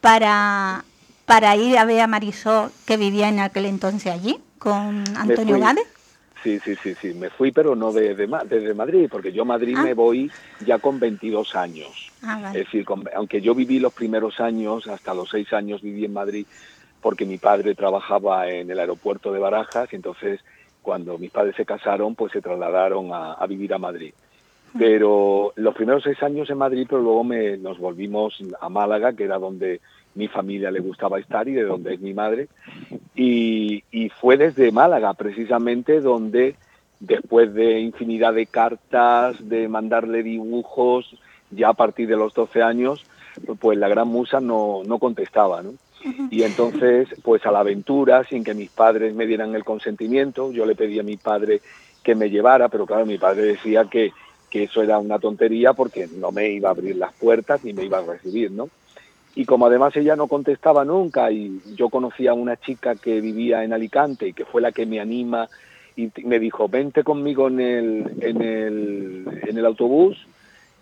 para, 0.00 0.84
para 1.24 1.54
ir 1.56 1.78
a 1.78 1.84
ver 1.84 2.00
a 2.00 2.08
Marisol, 2.08 2.72
que 2.84 2.96
vivía 2.96 3.28
en 3.28 3.38
aquel 3.38 3.66
entonces 3.66 4.12
allí, 4.12 4.38
con 4.58 5.04
Antonio. 5.16 5.60
Gade? 5.60 5.82
Sí, 6.42 6.58
sí, 6.64 6.74
sí, 6.82 6.94
sí, 7.00 7.14
me 7.14 7.30
fui, 7.30 7.52
pero 7.52 7.76
no 7.76 7.92
de, 7.92 8.16
de 8.16 8.26
desde 8.48 8.74
Madrid, 8.74 9.06
porque 9.08 9.30
yo 9.32 9.42
a 9.42 9.44
Madrid 9.44 9.76
Ah. 9.78 9.84
me 9.84 9.94
voy 9.94 10.32
ya 10.66 10.80
con 10.80 10.98
22 10.98 11.54
años. 11.54 12.10
Ah, 12.22 12.40
Es 12.48 12.64
decir, 12.64 12.84
con- 12.84 13.04
aunque 13.14 13.40
yo 13.40 13.54
viví 13.54 13.78
los 13.78 13.92
primeros 13.92 14.40
años, 14.40 14.88
hasta 14.88 15.14
los 15.14 15.30
seis 15.30 15.52
años 15.52 15.80
viví 15.80 16.04
en 16.04 16.12
Madrid, 16.12 16.44
porque 17.00 17.24
mi 17.24 17.38
padre 17.38 17.76
trabajaba 17.76 18.48
en 18.48 18.68
el 18.68 18.80
aeropuerto 18.80 19.32
de 19.32 19.38
Barajas, 19.38 19.88
y 19.92 19.96
entonces 19.96 20.40
cuando 20.82 21.18
mis 21.18 21.30
padres 21.30 21.56
se 21.56 21.64
casaron, 21.64 22.14
pues 22.14 22.32
se 22.32 22.42
trasladaron 22.42 23.12
a, 23.12 23.34
a 23.34 23.46
vivir 23.46 23.72
a 23.72 23.78
Madrid. 23.78 24.12
Pero 24.78 25.52
los 25.56 25.74
primeros 25.74 26.02
seis 26.02 26.22
años 26.22 26.48
en 26.48 26.58
Madrid, 26.58 26.86
pero 26.88 27.02
luego 27.02 27.24
me, 27.24 27.58
nos 27.58 27.78
volvimos 27.78 28.38
a 28.60 28.68
Málaga, 28.68 29.12
que 29.12 29.24
era 29.24 29.38
donde 29.38 29.80
mi 30.14 30.28
familia 30.28 30.70
le 30.70 30.80
gustaba 30.80 31.18
estar 31.18 31.46
y 31.48 31.52
de 31.52 31.64
donde 31.64 31.94
es 31.94 32.00
mi 32.00 32.14
madre. 32.14 32.48
Y, 33.14 33.84
y 33.90 34.08
fue 34.08 34.36
desde 34.36 34.72
Málaga, 34.72 35.12
precisamente, 35.14 36.00
donde 36.00 36.56
después 37.00 37.52
de 37.52 37.80
infinidad 37.80 38.32
de 38.32 38.46
cartas, 38.46 39.36
de 39.48 39.68
mandarle 39.68 40.22
dibujos, 40.22 41.16
ya 41.50 41.70
a 41.70 41.74
partir 41.74 42.08
de 42.08 42.16
los 42.16 42.32
12 42.32 42.62
años, 42.62 43.04
pues 43.60 43.76
la 43.76 43.88
gran 43.88 44.08
musa 44.08 44.40
no, 44.40 44.82
no 44.86 44.98
contestaba, 44.98 45.62
¿no? 45.62 45.72
Y 46.30 46.42
entonces, 46.42 47.08
pues 47.22 47.44
a 47.46 47.50
la 47.50 47.60
aventura, 47.60 48.24
sin 48.24 48.44
que 48.44 48.54
mis 48.54 48.70
padres 48.70 49.14
me 49.14 49.26
dieran 49.26 49.54
el 49.54 49.64
consentimiento, 49.64 50.52
yo 50.52 50.66
le 50.66 50.74
pedí 50.74 50.98
a 50.98 51.02
mi 51.02 51.16
padre 51.16 51.60
que 52.02 52.14
me 52.14 52.30
llevara, 52.30 52.68
pero 52.68 52.86
claro, 52.86 53.06
mi 53.06 53.18
padre 53.18 53.42
decía 53.42 53.84
que, 53.90 54.12
que 54.50 54.64
eso 54.64 54.82
era 54.82 54.98
una 54.98 55.18
tontería 55.18 55.72
porque 55.72 56.08
no 56.08 56.32
me 56.32 56.50
iba 56.50 56.68
a 56.68 56.72
abrir 56.72 56.96
las 56.96 57.12
puertas 57.14 57.64
ni 57.64 57.72
me 57.72 57.84
iba 57.84 57.98
a 57.98 58.04
recibir, 58.04 58.50
¿no? 58.50 58.68
Y 59.34 59.46
como 59.46 59.66
además 59.66 59.96
ella 59.96 60.14
no 60.14 60.26
contestaba 60.26 60.84
nunca 60.84 61.30
y 61.30 61.60
yo 61.74 61.88
conocía 61.88 62.32
a 62.32 62.34
una 62.34 62.58
chica 62.58 62.96
que 62.96 63.20
vivía 63.20 63.64
en 63.64 63.72
Alicante 63.72 64.28
y 64.28 64.32
que 64.34 64.44
fue 64.44 64.60
la 64.60 64.72
que 64.72 64.84
me 64.84 65.00
anima 65.00 65.48
y 65.96 66.10
me 66.24 66.38
dijo, 66.38 66.68
vente 66.68 67.02
conmigo 67.02 67.48
en 67.48 67.60
el, 67.60 68.12
en 68.20 68.42
el, 68.42 69.40
en 69.46 69.58
el 69.58 69.66
autobús 69.66 70.18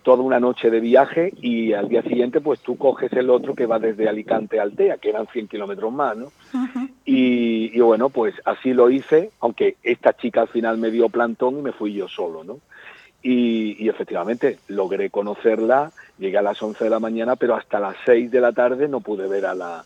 toda 0.03 0.23
una 0.23 0.39
noche 0.39 0.69
de 0.69 0.79
viaje 0.79 1.33
y 1.41 1.73
al 1.73 1.87
día 1.89 2.01
siguiente 2.01 2.41
pues 2.41 2.59
tú 2.59 2.77
coges 2.77 3.11
el 3.13 3.29
otro 3.29 3.55
que 3.55 3.65
va 3.65 3.79
desde 3.79 4.09
Alicante 4.09 4.59
a 4.59 4.63
Altea, 4.63 4.97
que 4.97 5.09
eran 5.09 5.27
100 5.27 5.47
kilómetros 5.47 5.93
más, 5.93 6.17
¿no? 6.17 6.31
Y, 7.05 7.75
y 7.75 7.79
bueno, 7.81 8.09
pues 8.09 8.35
así 8.45 8.73
lo 8.73 8.89
hice, 8.89 9.31
aunque 9.39 9.77
esta 9.83 10.13
chica 10.13 10.41
al 10.41 10.47
final 10.47 10.77
me 10.77 10.91
dio 10.91 11.09
plantón 11.09 11.59
y 11.59 11.61
me 11.61 11.71
fui 11.71 11.93
yo 11.93 12.07
solo, 12.07 12.43
¿no? 12.43 12.59
Y, 13.23 13.83
y 13.83 13.89
efectivamente 13.89 14.57
logré 14.67 15.11
conocerla, 15.11 15.91
llegué 16.17 16.37
a 16.37 16.41
las 16.41 16.61
11 16.61 16.83
de 16.83 16.89
la 16.89 16.99
mañana, 16.99 17.35
pero 17.35 17.55
hasta 17.55 17.79
las 17.79 17.95
6 18.05 18.31
de 18.31 18.41
la 18.41 18.51
tarde 18.51 18.87
no 18.87 18.99
pude 19.01 19.27
ver 19.27 19.45
a 19.45 19.53
la, 19.53 19.83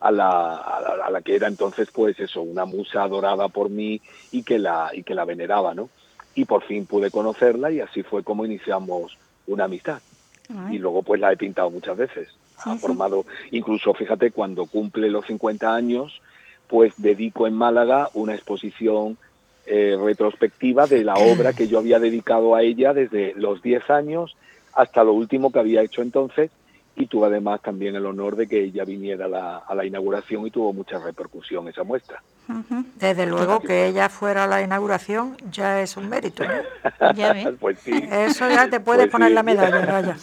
a 0.00 0.10
la, 0.10 0.56
a 0.56 0.80
la, 0.80 1.06
a 1.06 1.10
la 1.10 1.22
que 1.22 1.36
era 1.36 1.46
entonces 1.46 1.88
pues 1.92 2.18
eso, 2.18 2.42
una 2.42 2.64
musa 2.64 3.04
adorada 3.04 3.48
por 3.48 3.70
mí 3.70 4.00
y 4.32 4.42
que 4.42 4.58
la, 4.58 4.90
y 4.92 5.04
que 5.04 5.14
la 5.14 5.24
veneraba, 5.24 5.74
¿no? 5.74 5.90
Y 6.34 6.44
por 6.44 6.64
fin 6.64 6.86
pude 6.86 7.10
conocerla 7.10 7.70
y 7.70 7.80
así 7.80 8.02
fue 8.02 8.24
como 8.24 8.44
iniciamos 8.44 9.16
una 9.46 9.64
amistad. 9.64 10.00
Ay, 10.48 10.76
Y 10.76 10.78
luego 10.78 11.02
pues 11.02 11.20
la 11.20 11.32
he 11.32 11.36
pintado 11.36 11.70
muchas 11.70 11.96
veces. 11.96 12.28
ha 12.58 12.74
sí. 12.74 12.78
formado, 12.78 13.24
incluso 13.50 13.92
fíjate, 13.94 14.30
cuando 14.30 14.66
cumple 14.66 15.10
los 15.10 15.26
50 15.26 15.74
años, 15.74 16.20
pues 16.68 16.94
dedico 16.96 17.46
en 17.46 17.54
Málaga 17.54 18.08
una 18.14 18.34
exposición 18.34 19.18
eh, 19.66 19.96
retrospectiva 20.02 20.86
de 20.86 21.04
la 21.04 21.14
obra 21.16 21.52
que 21.52 21.68
yo 21.68 21.78
había 21.78 21.98
dedicado 21.98 22.54
a 22.54 22.62
ella 22.62 22.92
desde 22.94 23.34
los 23.36 23.62
10 23.62 23.90
años 23.90 24.36
hasta 24.74 25.04
lo 25.04 25.12
último 25.12 25.52
que 25.52 25.58
había 25.58 25.82
hecho 25.82 26.02
entonces 26.02 26.50
y 26.94 27.06
tuve 27.06 27.26
además 27.28 27.62
también 27.62 27.96
el 27.96 28.04
honor 28.04 28.36
de 28.36 28.46
que 28.46 28.62
ella 28.64 28.84
viniera 28.84 29.24
a 29.24 29.28
la, 29.28 29.56
a 29.58 29.74
la 29.74 29.84
inauguración 29.84 30.46
y 30.46 30.50
tuvo 30.50 30.72
mucha 30.72 30.98
repercusión 30.98 31.66
esa 31.68 31.84
muestra. 31.84 32.22
Desde 32.96 33.24
luego 33.26 33.60
que 33.60 33.86
ella 33.86 34.08
fuera 34.08 34.44
a 34.44 34.46
la 34.46 34.60
inauguración 34.62 35.36
ya 35.50 35.80
es 35.80 35.96
un 35.96 36.08
mérito. 36.08 36.44
¿no? 36.44 36.52
Ya 37.14 37.32
ves. 37.32 37.48
pues 37.58 37.78
sí. 37.80 37.92
Eso 38.10 38.48
ya 38.48 38.68
te 38.68 38.80
puedes 38.80 39.04
Pues 39.04 39.12
poner 39.12 39.28
sí. 39.28 39.34
la 39.34 39.42
medalla, 39.42 39.86
vaya. 39.92 40.16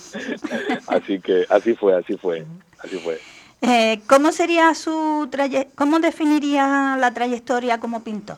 Así 0.88 1.20
que 1.20 1.46
así 1.50 1.74
fue, 1.74 1.96
así 1.96 2.18
fue, 2.18 2.46
así 2.80 2.98
fue. 3.00 3.20
Eh, 3.62 4.00
¿Cómo 4.08 4.32
sería 4.32 4.74
su 4.76 5.28
cómo 5.76 6.00
definiría 6.00 6.98
la 7.00 7.14
trayectoria 7.14 7.80
como 7.80 8.04
pintor? 8.04 8.38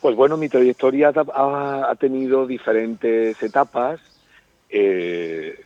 Pues 0.00 0.14
bueno, 0.14 0.36
mi 0.36 0.48
trayectoria 0.50 1.12
ha 1.14 1.94
tenido 1.98 2.46
diferentes 2.46 3.42
etapas. 3.42 3.98
Eh, 4.68 5.63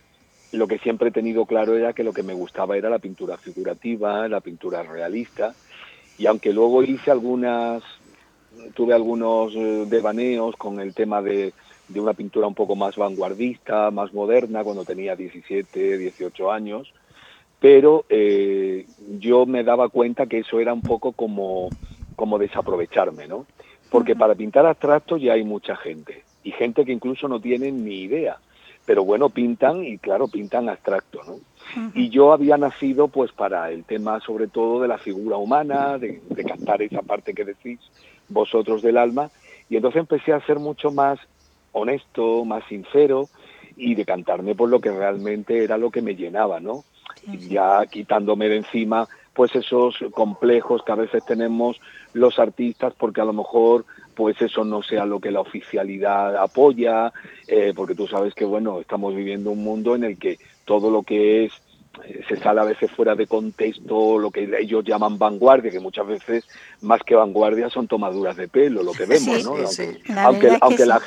lo 0.51 0.67
que 0.67 0.79
siempre 0.79 1.09
he 1.09 1.11
tenido 1.11 1.45
claro 1.45 1.75
era 1.75 1.93
que 1.93 2.03
lo 2.03 2.13
que 2.13 2.23
me 2.23 2.33
gustaba 2.33 2.77
era 2.77 2.89
la 2.89 2.99
pintura 2.99 3.37
figurativa, 3.37 4.27
la 4.27 4.41
pintura 4.41 4.83
realista. 4.83 5.53
Y 6.17 6.25
aunque 6.25 6.53
luego 6.53 6.83
hice 6.83 7.11
algunas, 7.11 7.83
tuve 8.73 8.93
algunos 8.93 9.53
eh, 9.55 9.85
devaneos 9.87 10.55
con 10.55 10.79
el 10.79 10.93
tema 10.93 11.21
de, 11.21 11.53
de 11.87 11.99
una 11.99 12.13
pintura 12.13 12.47
un 12.47 12.55
poco 12.55 12.75
más 12.75 12.95
vanguardista, 12.95 13.91
más 13.91 14.13
moderna, 14.13 14.63
cuando 14.63 14.85
tenía 14.85 15.15
17, 15.15 15.97
18 15.97 16.51
años, 16.51 16.91
pero 17.59 18.05
eh, 18.09 18.85
yo 19.19 19.45
me 19.45 19.63
daba 19.63 19.89
cuenta 19.89 20.27
que 20.27 20.39
eso 20.39 20.59
era 20.59 20.73
un 20.73 20.81
poco 20.81 21.11
como, 21.11 21.69
como 22.15 22.37
desaprovecharme, 22.37 23.27
¿no? 23.27 23.45
porque 23.89 24.15
para 24.15 24.35
pintar 24.35 24.65
abstracto 24.65 25.17
ya 25.17 25.33
hay 25.33 25.43
mucha 25.43 25.75
gente, 25.75 26.23
y 26.43 26.51
gente 26.51 26.85
que 26.85 26.91
incluso 26.91 27.27
no 27.27 27.39
tiene 27.39 27.71
ni 27.71 28.01
idea, 28.01 28.37
pero 28.89 29.03
bueno, 29.03 29.29
pintan 29.29 29.85
y 29.85 29.99
claro, 29.99 30.27
pintan 30.27 30.67
abstracto, 30.67 31.21
¿no? 31.23 31.35
Y 31.93 32.09
yo 32.09 32.33
había 32.33 32.57
nacido 32.57 33.07
pues 33.07 33.31
para 33.31 33.69
el 33.69 33.83
tema 33.83 34.19
sobre 34.19 34.47
todo 34.47 34.81
de 34.81 34.87
la 34.87 34.97
figura 34.97 35.37
humana, 35.37 35.99
de, 35.99 36.23
de 36.27 36.43
captar 36.43 36.81
esa 36.81 37.03
parte 37.03 37.35
que 37.35 37.45
decís 37.45 37.79
vosotros 38.29 38.81
del 38.81 38.97
alma, 38.97 39.29
y 39.69 39.75
entonces 39.75 39.99
empecé 39.99 40.33
a 40.33 40.43
ser 40.43 40.57
mucho 40.57 40.89
más 40.89 41.19
honesto, 41.71 42.43
más 42.45 42.63
sincero, 42.67 43.29
y 43.77 43.93
de 43.93 44.05
cantarme 44.05 44.55
por 44.55 44.69
lo 44.69 44.81
que 44.81 44.89
realmente 44.89 45.63
era 45.63 45.77
lo 45.77 45.91
que 45.91 46.01
me 46.01 46.15
llenaba, 46.15 46.59
¿no? 46.59 46.83
Ya 47.47 47.85
quitándome 47.85 48.49
de 48.49 48.57
encima 48.57 49.07
pues 49.35 49.55
esos 49.55 49.99
complejos 50.15 50.81
que 50.83 50.91
a 50.91 50.95
veces 50.95 51.23
tenemos 51.25 51.79
los 52.13 52.39
artistas 52.39 52.93
porque 52.97 53.21
a 53.21 53.25
lo 53.25 53.33
mejor 53.33 53.85
pues 54.19 54.41
eso 54.41 54.65
no 54.65 54.83
sea 54.83 55.05
lo 55.05 55.21
que 55.21 55.31
la 55.31 55.39
oficialidad 55.39 56.35
apoya, 56.35 57.13
eh, 57.47 57.71
porque 57.73 57.95
tú 57.95 58.05
sabes 58.05 58.33
que 58.33 58.43
bueno, 58.43 58.81
estamos 58.81 59.15
viviendo 59.15 59.49
un 59.49 59.63
mundo 59.63 59.95
en 59.95 60.03
el 60.03 60.17
que 60.17 60.37
todo 60.65 60.91
lo 60.91 61.03
que 61.03 61.45
es 61.45 61.53
eh, 62.03 62.21
se 62.27 62.35
sale 62.35 62.59
a 62.59 62.65
veces 62.65 62.91
fuera 62.91 63.15
de 63.15 63.27
contexto, 63.27 64.19
lo 64.19 64.29
que 64.29 64.49
ellos 64.59 64.83
llaman 64.83 65.17
vanguardia, 65.17 65.71
que 65.71 65.79
muchas 65.79 66.05
veces 66.05 66.45
más 66.81 67.01
que 67.03 67.15
vanguardia 67.15 67.69
son 67.69 67.87
tomaduras 67.87 68.35
de 68.35 68.49
pelo, 68.49 68.83
lo 68.83 68.91
que 68.91 69.05
vemos, 69.05 69.45
¿no? 69.45 69.55
Aunque, 70.17 70.57
aunque, 70.59 70.85
la, 70.85 71.01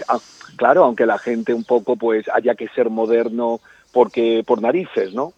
claro, 0.56 0.84
aunque 0.84 1.04
la 1.04 1.18
gente 1.18 1.52
un 1.52 1.64
poco 1.64 1.96
pues 1.96 2.30
haya 2.30 2.54
que 2.54 2.68
ser 2.68 2.88
moderno 2.88 3.60
porque 3.92 4.42
por 4.46 4.62
narices, 4.62 5.12
¿no? 5.12 5.34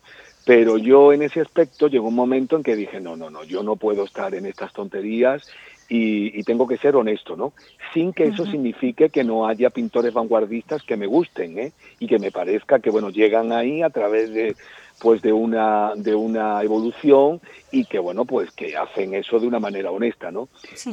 Pero 0.46 0.78
yo 0.78 1.12
en 1.12 1.22
ese 1.22 1.40
aspecto 1.40 1.88
llegó 1.88 2.06
un 2.06 2.14
momento 2.14 2.54
en 2.54 2.62
que 2.62 2.76
dije, 2.76 3.00
no, 3.00 3.16
no, 3.16 3.30
no, 3.30 3.42
yo 3.42 3.64
no 3.64 3.74
puedo 3.74 4.04
estar 4.04 4.32
en 4.36 4.46
estas 4.46 4.72
tonterías 4.72 5.50
y, 5.88 6.42
tengo 6.44 6.66
que 6.66 6.76
ser 6.76 6.96
honesto, 6.96 7.36
¿no? 7.36 7.52
Sin 7.92 8.12
que 8.12 8.24
eso 8.24 8.44
signifique 8.46 9.10
que 9.10 9.24
no 9.24 9.46
haya 9.46 9.70
pintores 9.70 10.12
vanguardistas 10.12 10.82
que 10.82 10.96
me 10.96 11.06
gusten, 11.06 11.58
¿eh? 11.58 11.72
Y 11.98 12.06
que 12.06 12.18
me 12.18 12.30
parezca 12.30 12.78
que, 12.78 12.90
bueno, 12.90 13.10
llegan 13.10 13.52
ahí 13.52 13.82
a 13.82 13.90
través 13.90 14.32
de, 14.32 14.56
pues 15.00 15.22
de 15.22 15.32
una 15.32 15.92
de 15.96 16.14
una 16.14 16.62
evolución 16.62 17.40
y 17.70 17.84
que 17.84 17.98
bueno 17.98 18.24
pues 18.24 18.50
que 18.52 18.76
hacen 18.76 19.14
eso 19.14 19.40
de 19.40 19.46
una 19.46 19.58
manera 19.58 19.90
honesta 19.90 20.30
no 20.30 20.48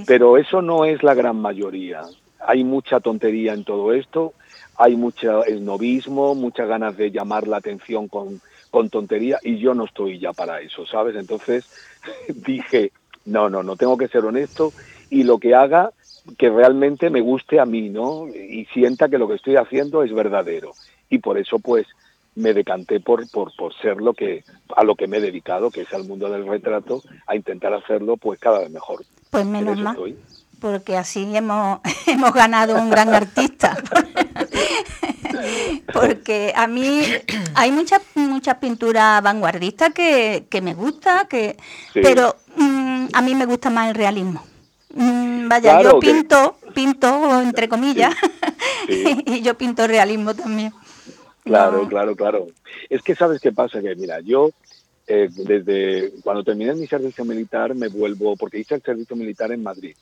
pero 0.07 0.37
eso 0.37 0.61
no 0.61 0.85
es 0.85 1.03
la 1.03 1.13
gran 1.13 1.37
mayoría. 1.37 2.01
Hay 2.39 2.63
mucha 2.63 2.99
tontería 2.99 3.53
en 3.53 3.63
todo 3.63 3.93
esto 3.93 4.33
hay 4.75 4.95
mucho 4.95 5.45
esnovismo 5.45 6.33
muchas 6.33 6.67
ganas 6.67 6.97
de 6.97 7.11
llamar 7.11 7.47
la 7.47 7.57
atención 7.57 8.07
con 8.07 8.41
con 8.71 8.89
tontería 8.89 9.37
y 9.43 9.59
yo 9.59 9.75
no 9.75 9.85
estoy 9.85 10.17
ya 10.17 10.33
para 10.33 10.61
eso 10.61 10.85
sabes 10.87 11.15
entonces 11.15 11.69
dije 12.27 12.91
no 13.25 13.49
no 13.49 13.63
no 13.63 13.75
tengo 13.75 13.97
que 13.97 14.07
ser 14.07 14.25
honesto 14.25 14.73
y 15.09 15.23
lo 15.23 15.37
que 15.37 15.55
haga 15.55 15.91
que 16.37 16.49
realmente 16.49 17.09
me 17.09 17.21
guste 17.21 17.59
a 17.59 17.65
mí 17.65 17.89
no 17.89 18.27
y 18.27 18.65
sienta 18.73 19.09
que 19.09 19.17
lo 19.17 19.27
que 19.27 19.35
estoy 19.35 19.55
haciendo 19.55 20.03
es 20.03 20.13
verdadero 20.13 20.71
y 21.09 21.19
por 21.19 21.37
eso 21.37 21.59
pues 21.59 21.87
me 22.35 22.53
decanté 22.53 22.99
por, 22.99 23.29
por, 23.29 23.55
por 23.55 23.73
ser 23.81 23.97
lo 23.97 24.13
que, 24.13 24.43
a 24.75 24.83
lo 24.83 24.95
que 24.95 25.07
me 25.07 25.17
he 25.17 25.21
dedicado, 25.21 25.69
que 25.69 25.81
es 25.81 25.93
al 25.93 26.05
mundo 26.05 26.29
del 26.29 26.47
retrato, 26.47 27.03
a 27.27 27.35
intentar 27.35 27.73
hacerlo 27.73 28.17
pues 28.17 28.39
cada 28.39 28.59
vez 28.59 28.71
mejor. 28.71 29.03
Pues 29.29 29.45
menos 29.45 29.77
mal, 29.79 29.97
porque 30.59 30.95
así 30.95 31.35
hemos, 31.35 31.79
hemos 32.07 32.33
ganado 32.33 32.75
un 32.75 32.89
gran 32.89 33.13
artista. 33.13 33.77
porque 35.93 36.53
a 36.55 36.67
mí 36.67 37.01
hay 37.55 37.71
muchas 37.71 38.01
muchas 38.15 38.57
pinturas 38.57 39.21
vanguardistas 39.21 39.93
que, 39.93 40.45
que 40.49 40.61
me 40.61 40.73
gusta, 40.73 41.27
que, 41.27 41.57
pero 41.93 42.35
a 43.13 43.21
mí 43.21 43.35
me 43.35 43.45
gusta 43.45 43.69
más 43.69 43.89
el 43.89 43.95
realismo. 43.95 44.43
Mm, 44.93 45.47
vaya, 45.47 45.81
yo 45.81 45.99
pinto, 45.99 46.57
pinto 46.73 47.41
entre 47.41 47.69
comillas, 47.69 48.13
y 48.87 49.41
yo 49.41 49.57
pinto 49.57 49.87
realismo 49.87 50.33
también. 50.33 50.73
Claro, 51.43 51.87
claro, 51.87 52.15
claro. 52.15 52.47
Es 52.89 53.01
que 53.01 53.15
sabes 53.15 53.41
qué 53.41 53.51
pasa, 53.51 53.81
que 53.81 53.95
mira, 53.95 54.19
yo 54.19 54.51
eh, 55.07 55.29
desde 55.31 56.11
cuando 56.23 56.43
terminé 56.43 56.73
mi 56.75 56.87
servicio 56.87 57.25
militar 57.25 57.73
me 57.75 57.87
vuelvo, 57.87 58.35
porque 58.35 58.59
hice 58.59 58.75
el 58.75 58.81
servicio 58.81 59.15
militar 59.15 59.51
en 59.51 59.63
Madrid, 59.63 59.95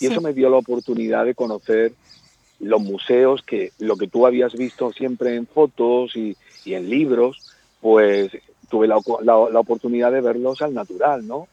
y 0.00 0.06
eso 0.06 0.20
me 0.20 0.32
dio 0.32 0.50
la 0.50 0.56
oportunidad 0.56 1.24
de 1.24 1.34
conocer 1.34 1.92
los 2.60 2.80
museos 2.80 3.42
que 3.42 3.72
lo 3.78 3.96
que 3.96 4.08
tú 4.08 4.26
habías 4.26 4.52
visto 4.54 4.92
siempre 4.92 5.36
en 5.36 5.46
fotos 5.46 6.16
y, 6.16 6.36
en 6.66 6.88
libros, 6.88 7.52
pues 7.80 8.30
tuve 8.70 8.88
la, 8.88 8.98
la, 9.22 9.60
oportunidad 9.60 10.10
de 10.10 10.20
verlos 10.20 10.62
al 10.62 10.72
natural, 10.74 11.26
¿no? 11.26 11.46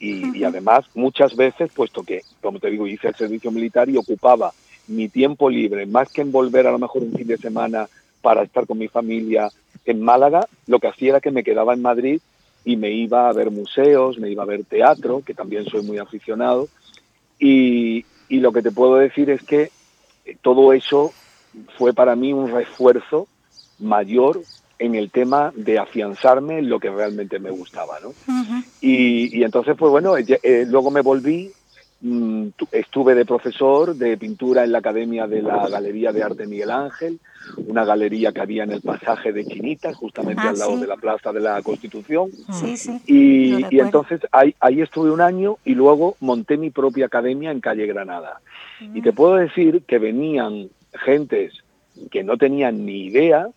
Y, 0.00 0.38
y, 0.38 0.44
además 0.44 0.86
muchas 0.94 1.36
veces, 1.36 1.70
puesto 1.72 2.02
que, 2.02 2.22
como 2.40 2.58
te 2.58 2.70
digo, 2.70 2.86
hice 2.86 3.08
el 3.08 3.14
servicio 3.14 3.50
militar 3.50 3.88
y 3.88 3.98
ocupaba 3.98 4.52
mi 4.88 5.08
tiempo 5.08 5.48
libre, 5.48 5.86
más 5.86 6.10
que 6.10 6.22
en 6.22 6.32
volver 6.32 6.66
a 6.66 6.72
lo 6.72 6.78
mejor 6.78 7.02
un 7.02 7.12
fin 7.12 7.26
de 7.26 7.36
semana 7.36 7.86
para 8.22 8.42
estar 8.42 8.66
con 8.66 8.78
mi 8.78 8.88
familia 8.88 9.50
en 9.84 10.02
Málaga, 10.02 10.46
lo 10.66 10.78
que 10.78 10.88
hacía 10.88 11.10
era 11.10 11.20
que 11.20 11.30
me 11.30 11.44
quedaba 11.44 11.74
en 11.74 11.82
Madrid 11.82 12.20
y 12.64 12.76
me 12.76 12.90
iba 12.90 13.28
a 13.28 13.32
ver 13.32 13.50
museos, 13.50 14.18
me 14.18 14.30
iba 14.30 14.42
a 14.42 14.46
ver 14.46 14.64
teatro, 14.64 15.22
que 15.24 15.34
también 15.34 15.64
soy 15.64 15.82
muy 15.82 15.98
aficionado, 15.98 16.68
y, 17.38 18.04
lo 18.28 18.52
que 18.52 18.62
te 18.62 18.70
puedo 18.70 18.96
decir 18.96 19.30
es 19.30 19.42
que 19.42 19.70
todo 20.42 20.72
eso 20.72 21.12
fue 21.76 21.92
para 21.92 22.14
mí 22.14 22.32
un 22.32 22.52
refuerzo 22.52 23.26
mayor 23.78 24.40
en 24.80 24.96
el 24.96 25.10
tema 25.10 25.52
de 25.54 25.78
afianzarme 25.78 26.58
en 26.58 26.68
lo 26.68 26.80
que 26.80 26.90
realmente 26.90 27.38
me 27.38 27.50
gustaba, 27.50 27.98
¿no? 28.00 28.12
y, 28.80 29.42
entonces, 29.44 29.76
pues 29.78 29.90
bueno, 29.90 30.16
eh, 30.16 30.64
luego 30.66 30.90
me 30.90 31.02
volví 31.02 31.52
Mm, 32.02 32.48
estuve 32.72 33.14
de 33.14 33.26
profesor 33.26 33.94
de 33.94 34.16
pintura 34.16 34.64
en 34.64 34.72
la 34.72 34.78
Academia 34.78 35.26
de 35.26 35.42
la 35.42 35.68
Galería 35.68 36.12
de 36.12 36.22
Arte 36.22 36.46
Miguel 36.46 36.70
Ángel, 36.70 37.20
una 37.66 37.84
galería 37.84 38.32
que 38.32 38.40
había 38.40 38.64
en 38.64 38.72
el 38.72 38.80
pasaje 38.80 39.34
de 39.34 39.44
Chinitas, 39.44 39.96
justamente 39.96 40.40
ah, 40.46 40.50
al 40.50 40.58
lado 40.58 40.78
de 40.78 40.86
la 40.86 40.96
Plaza 40.96 41.30
de 41.30 41.40
la 41.40 41.60
Constitución. 41.60 42.30
y, 43.06 43.78
entonces 43.78 44.22
ahí, 44.32 44.54
ahí, 44.60 44.80
estuve 44.80 45.10
un 45.10 45.20
año 45.20 45.58
y 45.62 45.74
luego 45.74 46.16
monté 46.20 46.56
mi 46.56 46.70
propia 46.70 47.04
academia 47.04 47.50
en 47.50 47.60
Calle 47.60 47.86
Granada. 47.86 48.40
Y 48.94 49.02
te 49.02 49.12
puedo 49.12 49.34
decir 49.34 49.82
que 49.86 49.98
venían 49.98 50.70
gentes 51.04 51.52
que 52.10 52.22
no 52.22 52.38
tenían 52.38 52.86
ni 52.86 53.04
idea 53.04 53.50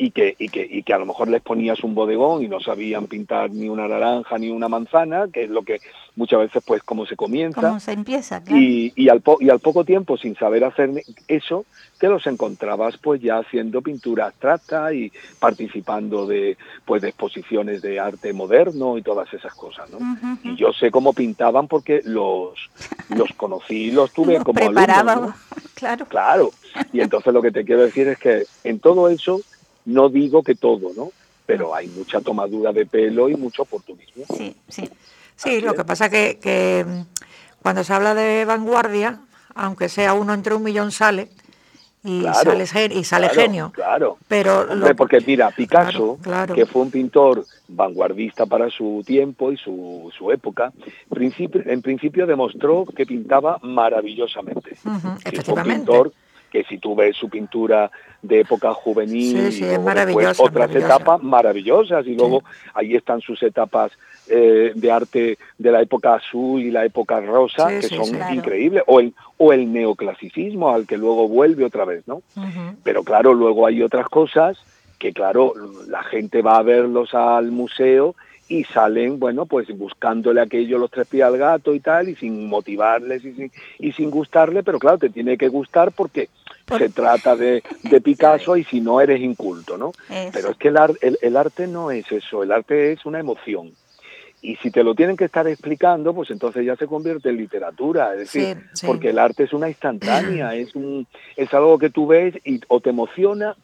y 0.00 0.12
que, 0.12 0.34
y 0.38 0.48
que, 0.48 0.66
y 0.68 0.82
que 0.82 0.94
a 0.94 0.98
lo 0.98 1.04
mejor 1.04 1.28
les 1.28 1.42
ponías 1.42 1.84
un 1.84 1.94
bodegón 1.94 2.42
y 2.42 2.48
no 2.48 2.58
sabían 2.58 3.06
pintar 3.06 3.50
ni 3.50 3.68
una 3.68 3.86
naranja 3.86 4.38
ni 4.38 4.48
una 4.48 4.66
manzana, 4.66 5.26
que 5.30 5.44
es 5.44 5.50
lo 5.50 5.62
que 5.62 5.78
muchas 6.16 6.40
veces 6.40 6.62
pues 6.66 6.82
como 6.82 7.04
se 7.04 7.16
comienza. 7.16 7.60
Como 7.60 7.80
se 7.80 7.92
empieza, 7.92 8.42
claro. 8.42 8.58
Y, 8.58 8.94
y, 8.96 9.10
al, 9.10 9.22
y 9.40 9.50
al 9.50 9.60
poco 9.60 9.84
tiempo, 9.84 10.16
sin 10.16 10.34
saber 10.36 10.64
hacer 10.64 10.90
eso, 11.28 11.66
te 11.98 12.08
los 12.08 12.26
encontrabas 12.26 12.96
pues 12.96 13.20
ya 13.20 13.40
haciendo 13.40 13.82
pintura 13.82 14.28
abstracta 14.28 14.90
y 14.94 15.12
participando 15.38 16.26
de 16.26 16.56
pues 16.86 17.02
de 17.02 17.10
exposiciones 17.10 17.82
de 17.82 18.00
arte 18.00 18.32
moderno 18.32 18.96
y 18.96 19.02
todas 19.02 19.30
esas 19.34 19.52
cosas, 19.52 19.90
¿no? 19.90 19.98
Y 20.44 20.56
yo 20.56 20.72
sé 20.72 20.90
cómo 20.90 21.12
pintaban 21.12 21.68
porque 21.68 22.00
los, 22.06 22.70
los 23.10 23.34
conocí, 23.34 23.90
los 23.90 24.14
tuve 24.14 24.42
como 24.42 24.60
alumnos, 24.60 25.34
claro. 25.74 26.06
Claro. 26.06 26.50
Y 26.90 27.00
entonces 27.00 27.34
lo 27.34 27.42
que 27.42 27.50
te 27.50 27.66
quiero 27.66 27.82
decir 27.82 28.08
es 28.08 28.18
que 28.18 28.44
en 28.64 28.80
todo 28.80 29.10
eso 29.10 29.42
no 29.84 30.08
digo 30.08 30.42
que 30.42 30.54
todo, 30.54 30.92
¿no? 30.96 31.10
Pero 31.46 31.74
hay 31.74 31.88
mucha 31.88 32.20
tomadura 32.20 32.72
de 32.72 32.86
pelo 32.86 33.28
y 33.28 33.36
mucho 33.36 33.62
oportunismo. 33.62 34.24
Sí, 34.36 34.54
sí. 34.68 34.88
Sí, 35.36 35.60
lo 35.60 35.74
que 35.74 35.84
pasa 35.84 36.10
que, 36.10 36.38
que 36.38 36.84
mm, 36.86 37.62
cuando 37.62 37.82
se 37.82 37.92
habla 37.92 38.14
de 38.14 38.44
vanguardia, 38.44 39.20
aunque 39.54 39.88
sea 39.88 40.14
uno 40.14 40.34
entre 40.34 40.54
un 40.54 40.62
millón 40.62 40.92
sale, 40.92 41.28
y 42.02 42.24
sale, 42.32 42.94
y 42.94 43.04
sale 43.04 43.28
genio. 43.28 43.72
Claro. 43.74 44.16
Pero 44.26 44.66
porque 44.96 45.20
mira, 45.20 45.50
Picasso, 45.50 46.18
que 46.54 46.64
fue 46.64 46.82
un 46.82 46.90
pintor 46.90 47.44
vanguardista 47.68 48.46
para 48.46 48.70
su 48.70 49.02
tiempo 49.06 49.52
y 49.52 49.58
su, 49.58 50.10
su 50.16 50.30
época, 50.32 50.72
en 51.10 51.82
principio 51.82 52.26
demostró 52.26 52.86
que 52.86 53.04
pintaba 53.04 53.58
maravillosamente. 53.62 54.72
efectivamente. 55.24 55.52
un 55.52 55.64
pintor 55.64 56.12
que 56.50 56.64
si 56.64 56.78
tú 56.78 56.94
ves 56.94 57.16
su 57.16 57.28
pintura 57.28 57.90
de 58.22 58.40
época 58.40 58.74
juvenil 58.74 59.50
y 59.50 59.64
otras 60.38 60.74
etapas 60.74 61.22
maravillosas 61.22 62.06
y 62.06 62.14
luego 62.14 62.42
ahí 62.74 62.94
están 62.94 63.20
sus 63.20 63.42
etapas 63.42 63.92
eh, 64.28 64.72
de 64.74 64.92
arte 64.92 65.38
de 65.58 65.72
la 65.72 65.80
época 65.80 66.14
azul 66.14 66.60
y 66.60 66.70
la 66.70 66.84
época 66.84 67.20
rosa 67.20 67.68
que 67.68 67.88
son 67.88 68.08
increíbles 68.32 68.82
o 68.86 69.00
el 69.00 69.14
o 69.38 69.52
el 69.52 69.72
neoclasicismo 69.72 70.70
al 70.70 70.86
que 70.86 70.98
luego 70.98 71.28
vuelve 71.28 71.64
otra 71.64 71.84
vez 71.84 72.06
no 72.06 72.22
pero 72.82 73.02
claro 73.02 73.32
luego 73.32 73.66
hay 73.66 73.82
otras 73.82 74.08
cosas 74.08 74.58
que 74.98 75.12
claro 75.12 75.54
la 75.88 76.02
gente 76.02 76.42
va 76.42 76.58
a 76.58 76.62
verlos 76.62 77.14
al 77.14 77.50
museo 77.50 78.14
y 78.50 78.64
salen, 78.64 79.20
bueno, 79.20 79.46
pues 79.46 79.68
buscándole 79.78 80.40
aquello 80.40 80.76
los 80.76 80.90
tres 80.90 81.06
pies 81.06 81.22
al 81.22 81.38
gato 81.38 81.72
y 81.72 81.78
tal, 81.78 82.08
y 82.08 82.16
sin 82.16 82.48
motivarles 82.48 83.24
y 83.24 83.32
sin, 83.32 83.52
y 83.78 83.92
sin 83.92 84.10
gustarle, 84.10 84.64
pero 84.64 84.80
claro, 84.80 84.98
te 84.98 85.08
tiene 85.08 85.38
que 85.38 85.46
gustar 85.46 85.92
porque 85.92 86.28
se 86.76 86.88
trata 86.88 87.36
de, 87.36 87.62
de, 87.84 88.00
Picasso 88.00 88.56
y 88.56 88.64
si 88.64 88.80
no 88.80 89.00
eres 89.00 89.20
inculto, 89.20 89.78
¿no? 89.78 89.92
Pero 90.32 90.50
es 90.50 90.56
que 90.56 90.66
el, 90.66 91.16
el, 91.22 91.36
arte 91.36 91.68
no 91.68 91.92
es 91.92 92.10
eso, 92.10 92.42
el 92.42 92.50
arte 92.50 92.90
es 92.90 93.06
una 93.06 93.20
emoción. 93.20 93.70
Y 94.42 94.56
si 94.56 94.72
te 94.72 94.82
lo 94.82 94.96
tienen 94.96 95.16
que 95.16 95.26
estar 95.26 95.46
explicando, 95.46 96.12
pues 96.12 96.30
entonces 96.32 96.66
ya 96.66 96.74
se 96.74 96.88
convierte 96.88 97.28
en 97.28 97.36
literatura, 97.36 98.14
es 98.14 98.18
decir, 98.20 98.56
Sí, 98.56 98.80
sí. 98.80 98.86
porque 98.88 99.10
el 99.10 99.20
arte 99.20 99.44
es 99.44 99.52
una 99.52 99.68
instantánea, 99.68 100.54
es 100.56 100.74
un 100.74 101.06
es 101.36 101.54
algo 101.54 101.78
que 101.78 101.90
tú 101.90 102.08
ves 102.08 102.34
y 102.44 102.60
o 102.66 102.80
te 102.80 102.90
emociona 102.90 103.54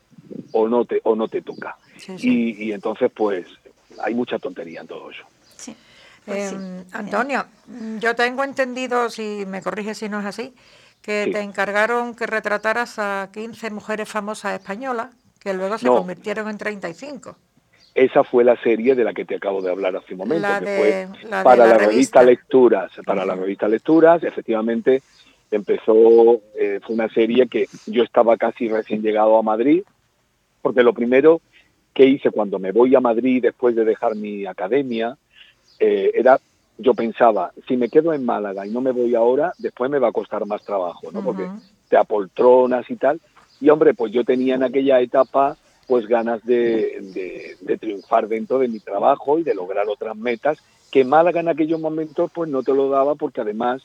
o 0.52 0.68
no 0.68 0.84
te 0.84 1.00
o 1.02 1.16
no 1.16 1.26
te 1.26 1.42
toca. 1.42 1.76
Sí, 1.96 2.18
sí. 2.18 2.54
Y, 2.58 2.64
y 2.66 2.72
entonces 2.72 3.10
pues 3.12 3.46
hay 4.02 4.14
mucha 4.14 4.38
tontería 4.38 4.80
en 4.80 4.86
todo 4.86 5.10
eso. 5.10 5.24
Sí. 5.56 5.76
Pues 6.24 6.50
sí. 6.50 6.56
Eh, 6.58 6.84
Antonio, 6.92 7.44
mm, 7.66 7.98
yo 7.98 8.14
tengo 8.16 8.42
entendido, 8.44 9.08
si 9.10 9.44
me 9.46 9.62
corriges 9.62 9.98
si 9.98 10.08
no 10.08 10.20
es 10.20 10.26
así, 10.26 10.54
que 11.02 11.24
Sí. 11.26 11.32
te 11.32 11.40
encargaron 11.40 12.14
que 12.14 12.26
retrataras 12.26 12.98
a 12.98 13.28
15 13.32 13.70
mujeres 13.70 14.08
famosas 14.08 14.54
españolas 14.58 15.08
que 15.40 15.54
luego 15.54 15.78
se 15.78 15.86
No. 15.86 15.96
convirtieron 15.98 16.48
en 16.48 16.58
35. 16.58 17.36
Esa 17.94 18.24
fue 18.24 18.44
la 18.44 18.60
serie 18.62 18.94
de 18.94 19.04
la 19.04 19.14
que 19.14 19.24
te 19.24 19.36
acabo 19.36 19.62
de 19.62 19.70
hablar 19.70 19.96
hace 19.96 20.12
un 20.14 20.18
momento, 20.18 20.46
La 20.48 20.58
que 20.58 20.64
de- 20.66 20.78
fue 21.08 21.28
la 21.30 21.42
para 21.44 21.56
la 21.56 21.66
la, 21.66 21.78
revista. 21.78 22.20
revista 22.20 22.22
Lecturas. 22.22 22.92
Para 23.06 23.24
la 23.24 23.34
revista 23.36 23.68
Lecturas, 23.68 24.22
efectivamente, 24.24 25.02
empezó, 25.50 26.40
eh, 26.58 26.80
fue 26.84 26.94
una 26.94 27.08
serie 27.08 27.46
que 27.48 27.68
yo 27.86 28.02
estaba 28.02 28.36
casi 28.36 28.68
recién 28.68 29.00
llegado 29.02 29.38
a 29.38 29.42
Madrid, 29.42 29.82
porque 30.60 30.82
lo 30.82 30.92
primero 30.92 31.40
que 31.96 32.04
hice 32.06 32.30
cuando 32.30 32.58
me 32.58 32.72
voy 32.72 32.94
a 32.94 33.00
Madrid 33.00 33.40
después 33.40 33.74
de 33.74 33.86
dejar 33.86 34.14
mi 34.16 34.44
academia, 34.44 35.16
eh, 35.78 36.10
era, 36.14 36.38
yo 36.76 36.92
pensaba, 36.92 37.52
si 37.66 37.78
me 37.78 37.88
quedo 37.88 38.12
en 38.12 38.22
Málaga 38.22 38.66
y 38.66 38.70
no 38.70 38.82
me 38.82 38.90
voy 38.92 39.14
ahora, 39.14 39.54
después 39.56 39.90
me 39.90 39.98
va 39.98 40.08
a 40.08 40.12
costar 40.12 40.44
más 40.44 40.62
trabajo, 40.62 41.10
¿no? 41.10 41.22
Porque 41.22 41.44
te 41.88 41.96
apoltronas 41.96 42.84
y 42.90 42.96
tal. 42.96 43.18
Y 43.62 43.70
hombre, 43.70 43.94
pues 43.94 44.12
yo 44.12 44.24
tenía 44.24 44.56
en 44.56 44.62
aquella 44.62 45.00
etapa 45.00 45.56
pues 45.86 46.06
ganas 46.06 46.44
de, 46.44 46.98
de- 47.14 47.56
de 47.60 47.78
triunfar 47.78 48.28
dentro 48.28 48.58
de 48.58 48.68
mi 48.68 48.78
trabajo 48.80 49.38
y 49.38 49.42
de 49.42 49.54
lograr 49.54 49.88
otras 49.88 50.16
metas 50.16 50.58
que 50.90 51.02
Málaga 51.04 51.40
en 51.40 51.48
aquellos 51.48 51.80
momentos 51.80 52.30
pues 52.34 52.50
no 52.50 52.62
te 52.62 52.74
lo 52.74 52.90
daba 52.90 53.14
porque 53.14 53.40
además 53.40 53.82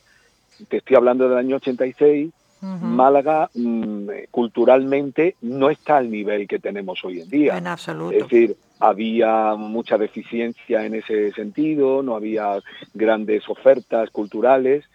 te 0.67 0.77
estoy 0.77 0.97
hablando 0.97 1.29
del 1.29 1.37
año 1.37 1.55
86 1.57 2.29
Málaga 2.61 3.49
mm, 3.55 4.07
culturalmente 4.29 5.35
no 5.41 5.69
está 5.69 5.97
al 5.97 6.11
nivel 6.11 6.47
que 6.47 6.59
tenemos 6.59 7.03
hoy 7.03 7.21
en 7.21 7.29
día 7.29 7.57
En 7.57 7.67
absoluto. 7.67 8.11
es 8.15 8.23
decir, 8.23 8.55
había 8.79 9.55
mucha 9.55 9.97
deficiencia 9.97 10.85
en 10.85 10.95
ese 10.95 11.31
sentido, 11.33 12.03
no 12.03 12.15
había 12.15 12.59
grandes 12.93 13.47
ofertas 13.49 14.09
culturales 14.11 14.85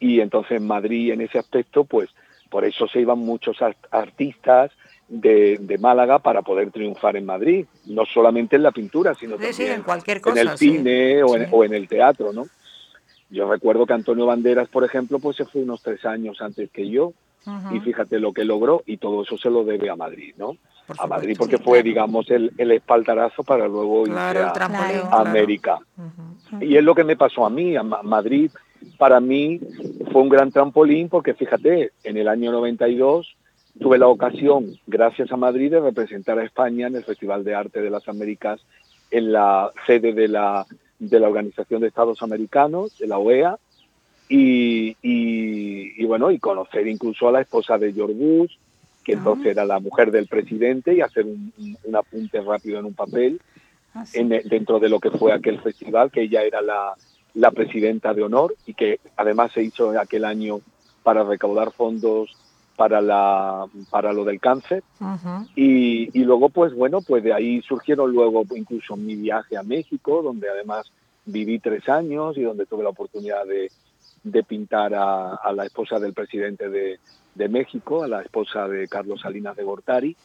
y 0.00 0.20
entonces 0.20 0.58
en 0.58 0.66
Madrid 0.66 1.12
en 1.12 1.20
ese 1.22 1.38
aspecto, 1.38 1.84
pues 1.84 2.10
por 2.50 2.64
eso 2.64 2.86
se 2.88 3.00
iban 3.00 3.18
muchos 3.18 3.60
art- 3.62 3.86
artistas 3.90 4.70
de, 5.08 5.58
de 5.60 5.78
Málaga 5.78 6.18
para 6.18 6.42
poder 6.42 6.70
triunfar 6.70 7.16
en 7.16 7.26
Madrid, 7.26 7.66
no 7.86 8.04
solamente 8.06 8.56
en 8.56 8.62
la 8.62 8.70
pintura, 8.72 9.14
sino 9.14 9.36
Sí, 9.38 9.44
sí, 9.46 9.50
también 9.58 9.72
en 9.78 9.82
cualquier 9.82 10.16
en 10.18 10.22
cosa. 10.22 10.40
el 10.40 10.48
sí. 10.58 10.70
cine 10.70 11.22
o, 11.22 11.36
en, 11.36 11.48
o 11.50 11.64
en 11.64 11.74
el 11.74 11.88
teatro, 11.88 12.32
¿no? 12.32 12.46
Yo 13.34 13.50
recuerdo 13.50 13.84
que 13.86 13.92
Antonio 13.92 14.26
Banderas, 14.26 14.68
por 14.68 14.84
ejemplo, 14.84 15.18
pues 15.18 15.36
se 15.36 15.44
fue 15.44 15.62
unos 15.62 15.82
tres 15.82 16.04
años 16.04 16.40
antes 16.40 16.70
que 16.70 16.88
yo, 16.88 17.12
y 17.72 17.80
fíjate 17.80 18.18
lo 18.20 18.32
que 18.32 18.44
logró 18.44 18.82
y 18.86 18.96
todo 18.96 19.22
eso 19.22 19.36
se 19.36 19.50
lo 19.50 19.64
debe 19.64 19.90
a 19.90 19.96
Madrid, 19.96 20.32
¿no? 20.38 20.56
Por 20.86 20.96
a 20.98 21.06
Madrid 21.06 21.34
porque 21.38 21.58
sí, 21.58 21.62
fue, 21.62 21.78
claro. 21.78 21.88
digamos, 21.88 22.30
el, 22.30 22.52
el 22.56 22.70
espaldarazo 22.70 23.42
para 23.42 23.66
luego 23.68 24.04
Claro, 24.04 24.40
el 24.40 24.46
a. 24.46 24.52
Claro. 24.52 25.08
América. 25.12 25.78
Y 26.60 26.76
es 26.76 26.84
lo 26.84 26.94
que 26.94 27.04
me 27.04 27.16
pasó 27.16 27.44
a 27.44 27.50
mí, 27.50 27.76
a 27.76 27.82
Ma- 27.82 28.02
Madrid 28.02 28.50
para 28.98 29.18
mí 29.20 29.60
fue 30.12 30.22
un 30.22 30.28
gran 30.28 30.50
trampolín 30.52 31.08
porque 31.08 31.34
fíjate, 31.34 31.92
en 32.04 32.16
el 32.16 32.28
año 32.28 32.52
92 32.52 33.34
tuve 33.80 33.98
la 33.98 34.06
ocasión, 34.08 34.78
gracias 34.86 35.32
a 35.32 35.36
Madrid, 35.36 35.70
de 35.70 35.80
representar 35.80 36.38
a 36.38 36.44
España 36.44 36.86
en 36.86 36.96
el 36.96 37.04
Festival 37.04 37.44
de 37.44 37.54
Arte 37.54 37.80
de 37.82 37.90
las 37.90 38.06
Américas 38.08 38.60
en 39.10 39.32
la 39.32 39.70
sede 39.86 40.12
de 40.12 40.28
la, 40.28 40.64
de 40.98 41.20
la 41.20 41.28
Organización 41.28 41.80
de 41.80 41.88
Estados 41.88 42.22
Americanos, 42.22 42.96
de 42.98 43.06
la 43.06 43.18
OEA, 43.18 43.56
y, 44.28 44.96
y- 45.02 45.92
y 46.02 46.04
bueno, 46.06 46.30
y 46.30 46.38
conocer 46.38 46.86
incluso 46.88 47.28
a 47.28 47.32
la 47.32 47.40
esposa 47.42 47.76
de 47.78 47.92
George 47.92 48.14
Bush, 48.14 48.52
que 49.04 49.12
Ah. 49.12 49.16
entonces 49.18 49.46
era 49.48 49.64
la 49.66 49.80
mujer 49.80 50.10
del 50.10 50.26
presidente, 50.26 50.94
y 50.94 51.00
hacer 51.02 51.26
un, 51.26 51.52
un- 51.58 51.76
un 51.84 51.96
apunte 51.96 52.40
rápido 52.40 52.78
en 52.78 52.86
un 52.86 52.94
papel 52.94 53.40
Ah, 53.92 54.06
sí. 54.06 54.18
en- 54.20 54.28
dentro 54.48 54.80
de 54.80 54.88
lo 54.88 54.98
que 54.98 55.10
fue 55.10 55.32
aquel 55.32 55.60
festival, 55.60 56.10
que 56.10 56.22
ella 56.22 56.42
era 56.42 56.60
la, 56.62 56.94
la 57.34 57.50
presidenta 57.50 58.14
de 58.14 58.22
honor 58.22 58.54
y 58.66 58.74
que 58.74 58.98
además 59.16 59.52
se 59.52 59.62
hizo 59.62 59.90
aquel 59.98 60.24
año 60.24 60.60
para 61.02 61.22
recaudar 61.22 61.70
fondos 61.72 62.34
para, 62.76 63.00
la, 63.00 63.66
para 63.90 64.12
lo 64.12 64.24
del 64.24 64.40
cáncer. 64.40 64.82
Y, 65.54 66.10
y 66.18 66.24
luego, 66.24 66.48
pues 66.48 66.74
bueno, 66.74 67.00
pues 67.00 67.22
de 67.22 67.32
ahí 67.32 67.62
surgieron 67.62 68.12
luego 68.12 68.44
incluso 68.54 68.96
mi 68.96 69.16
viaje 69.16 69.56
a 69.56 69.62
México, 69.62 70.22
donde 70.22 70.48
además 70.48 70.90
viví 71.26 71.58
tres 71.58 71.88
años 71.88 72.36
y 72.36 72.42
donde 72.42 72.66
tuve 72.66 72.82
la 72.82 72.90
oportunidad 72.90 73.46
de, 73.46 73.70
de 74.22 74.42
pintar 74.42 74.94
a, 74.94 75.34
a 75.36 75.52
la 75.52 75.64
esposa 75.64 75.98
del 75.98 76.12
presidente 76.12 76.68
de, 76.68 76.98
de 77.34 77.48
México, 77.48 78.02
a 78.02 78.08
la 78.08 78.22
esposa 78.22 78.68
de 78.68 78.88
Carlos 78.88 79.20
Salinas 79.20 79.56
de 79.56 79.64
Gortari, 79.64 80.16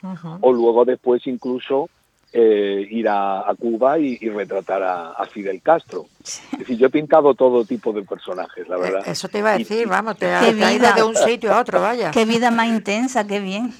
o 0.41 0.51
luego 0.51 0.85
después 0.85 1.25
incluso 1.27 1.89
eh, 2.31 2.87
ir 2.89 3.07
a, 3.09 3.49
a 3.49 3.55
Cuba 3.55 3.97
y, 3.99 4.17
y 4.21 4.29
retratar 4.29 4.83
a, 4.83 5.11
a 5.11 5.25
Fidel 5.25 5.61
Castro. 5.61 6.05
Es 6.23 6.59
decir, 6.59 6.77
yo 6.77 6.87
he 6.87 6.89
pintado 6.91 7.33
todo 7.33 7.65
tipo 7.65 7.91
de 7.91 8.03
personajes, 8.03 8.67
la 8.67 8.77
verdad. 8.77 9.01
Eh, 9.07 9.11
Eso 9.11 9.27
te 9.29 9.39
iba 9.39 9.51
a 9.53 9.57
decir, 9.57 9.81
y- 9.81 9.89
vamos, 9.89 10.17
te, 10.17 10.27
ha- 10.31 10.47
ido 10.49 10.67
vida. 10.69 10.93
de 10.93 11.03
un 11.03 11.15
sitio 11.15 11.53
a 11.53 11.59
otro, 11.61 11.81
vaya. 11.81 12.11
Qué 12.11 12.25
vida 12.25 12.51
más 12.51 12.67
intensa, 12.67 13.25
qué 13.25 13.39
bien. 13.39 13.73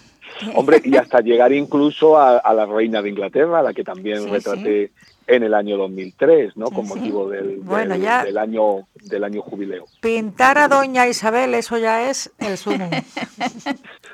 Hombre, 0.56 0.82
y 0.84 0.96
hasta 0.96 1.20
llegar 1.22 1.52
incluso 1.54 2.18
a, 2.18 2.38
a 2.38 2.54
la 2.54 2.66
reina 2.66 3.02
de 3.02 3.10
Inglaterra, 3.10 3.60
a 3.60 3.64
la 3.64 3.74
que 3.74 3.84
también 3.84 4.20
Sí, 4.24 4.30
retraté 4.30 4.92
en 5.28 5.44
el 5.44 5.54
año 5.54 5.78
2003, 5.78 6.56
¿no? 6.58 6.68
Sí, 6.68 6.76
Con 6.76 6.88
sí. 6.88 6.94
motivo 6.96 7.30
del, 7.30 7.58
Bueno, 7.58 7.94
del- 7.94 8.02
ya- 8.04 8.24
del 8.24 8.38
año 8.38 8.88
del 9.04 9.24
año 9.26 9.42
jubileo. 9.42 9.86
Pintar 10.02 10.58
a 10.58 10.68
doña 10.68 11.08
Isabel, 11.08 11.54
eso 11.56 11.78
ya 11.78 12.10
es 12.10 12.32
el 12.40 12.58
sumo. 12.58 12.90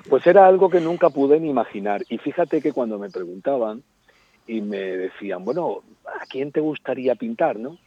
Pues 0.10 0.26
era 0.28 0.45
algo 0.48 0.69
que 0.69 0.80
nunca 0.82 1.10
pude 1.10 1.39
ni 1.39 1.50
imaginar. 1.50 2.04
Y 2.10 2.17
fíjate 2.19 2.62
que 2.62 2.71
cuando 2.74 3.00
me 3.00 3.10
preguntaban 3.10 3.82
y 4.47 4.62
me 4.62 4.77
decían, 4.77 5.43
bueno, 5.43 5.84
¿a 6.05 6.25
quién 6.25 6.51
te 6.51 6.60
gustaría 6.60 7.15
pintar, 7.15 7.58
no? 7.58 7.77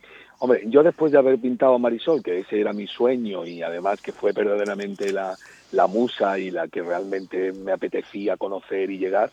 Hombre, 0.40 0.62
yo 0.66 0.82
después 0.82 1.10
de 1.10 1.18
haber 1.18 1.38
pintado 1.38 1.74
a 1.74 1.78
Marisol, 1.78 2.22
que 2.22 2.38
ese 2.38 2.60
era 2.60 2.72
mi 2.72 2.86
sueño 2.86 3.44
y 3.44 3.62
además 3.62 4.00
que 4.00 4.12
fue 4.12 4.32
verdaderamente 4.32 5.12
la, 5.12 5.36
la 5.72 5.86
musa 5.88 6.38
y 6.38 6.50
la 6.50 6.68
que 6.68 6.82
realmente 6.82 7.52
me 7.52 7.72
apetecía 7.72 8.36
conocer 8.36 8.90
y 8.90 8.98
llegar, 8.98 9.30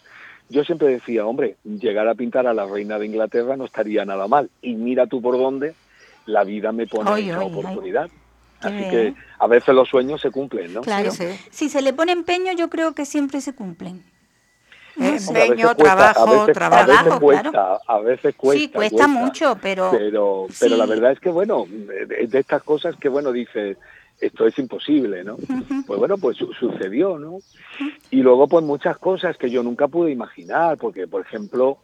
yo 0.49 0.63
siempre 0.63 0.87
decía, 0.87 1.25
hombre, 1.25 1.57
llegar 1.63 2.07
a 2.07 2.15
pintar 2.15 2.47
a 2.47 2.53
la 2.53 2.65
reina 2.65 2.97
de 2.97 3.05
Inglaterra 3.05 3.55
no 3.55 3.65
estaría 3.65 4.05
nada 4.05 4.27
mal. 4.27 4.49
Y 4.61 4.75
mira 4.75 5.07
tú 5.07 5.21
por 5.21 5.37
dónde 5.37 5.75
la 6.25 6.43
vida 6.43 6.71
me 6.71 6.87
pone 6.87 7.09
Ay, 7.11 7.29
esa 7.29 7.43
oportunidad. 7.43 8.09
Así 8.61 8.89
que 8.89 9.13
a 9.37 9.47
veces 9.47 9.75
los 9.75 9.87
sueños 9.87 10.21
se 10.21 10.31
cumplen, 10.31 10.73
¿no? 10.73 10.81
Claro. 10.81 11.11
Sí. 11.11 11.25
Si 11.51 11.69
se 11.69 11.81
le 11.81 11.93
pone 11.93 12.13
empeño, 12.13 12.51
yo 12.53 12.69
creo 12.69 12.93
que 12.93 13.05
siempre 13.05 13.41
se 13.41 13.53
cumplen. 13.53 13.97
Eh, 13.97 14.01
Hombre, 14.01 14.03
a 14.03 14.03
veces 14.03 14.84
Empeño, 14.97 15.75
cuesta, 15.75 15.75
trabajo, 16.13 16.23
a 16.23 16.31
veces, 16.39 16.53
trabajo. 16.53 16.91
A 16.91 17.03
veces 17.03 17.19
cuesta, 17.19 17.51
claro. 17.51 17.79
a 17.87 17.99
veces 17.99 18.35
cuesta. 18.35 18.61
sí, 18.61 18.69
cuesta, 18.69 19.07
mucho, 19.07 19.57
pero, 19.61 19.91
Pero, 19.91 20.47
pero 20.59 20.77
la 20.77 20.85
verdad 20.85 21.11
es 21.11 21.19
que, 21.19 21.29
bueno, 21.29 21.65
es 22.19 22.31
de 22.31 22.39
estas 22.39 22.63
cosas 22.63 22.95
que, 22.97 23.09
bueno, 23.09 23.31
dices, 23.31 23.77
esto 24.19 24.47
es 24.47 24.57
imposible, 24.59 25.23
¿no? 25.23 25.37
Pues 25.85 25.99
bueno, 25.99 26.17
pues 26.17 26.37
su- 26.37 26.53
sucedió, 26.53 27.17
¿no? 27.19 27.39
Y 28.11 28.21
luego, 28.21 28.47
pues 28.47 28.63
muchas 28.63 28.97
cosas 28.97 29.37
que 29.37 29.49
yo 29.49 29.61
nunca 29.63 29.87
pude 29.87 30.11
imaginar, 30.11 30.77
porque, 30.77 31.07
por 31.07 31.21
ejemplo, 31.21 31.79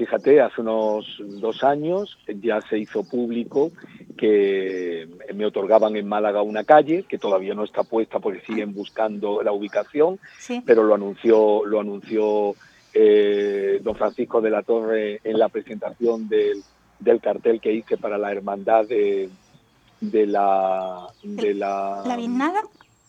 fíjate, 0.00 0.40
hace 0.40 0.62
unos 0.62 1.04
dos 1.42 1.62
años 1.62 2.16
ya 2.26 2.58
se 2.62 2.78
hizo 2.78 3.06
público 3.06 3.70
que 4.16 5.06
me 5.34 5.44
otorgaban 5.44 5.94
en 5.96 6.08
Málaga 6.08 6.40
una 6.40 6.64
calle, 6.64 7.04
que 7.06 7.18
todavía 7.18 7.52
no 7.54 7.64
está 7.64 7.82
puesta 7.84 8.18
porque 8.18 8.40
siguen 8.40 8.72
buscando 8.72 9.42
la 9.42 9.52
ubicación, 9.52 10.18
sí. 10.38 10.62
pero 10.64 10.84
lo 10.84 10.94
anunció 10.94 11.66
lo 11.66 11.80
anunció 11.80 12.54
eh, 12.94 13.78
don 13.82 13.94
Francisco 13.94 14.40
de 14.40 14.48
la 14.50 14.62
Torre 14.62 15.20
en 15.22 15.38
la 15.38 15.50
presentación 15.50 16.28
del, 16.30 16.62
del 16.98 17.20
cartel 17.20 17.60
que 17.60 17.72
hice 17.74 17.98
para 17.98 18.16
la 18.16 18.32
hermandad 18.32 18.86
de, 18.88 19.28
de 20.00 20.26
la 20.26 21.06
de 21.22 21.52
la, 21.54 22.02
¿La 22.06 22.16
biznada? 22.16 22.62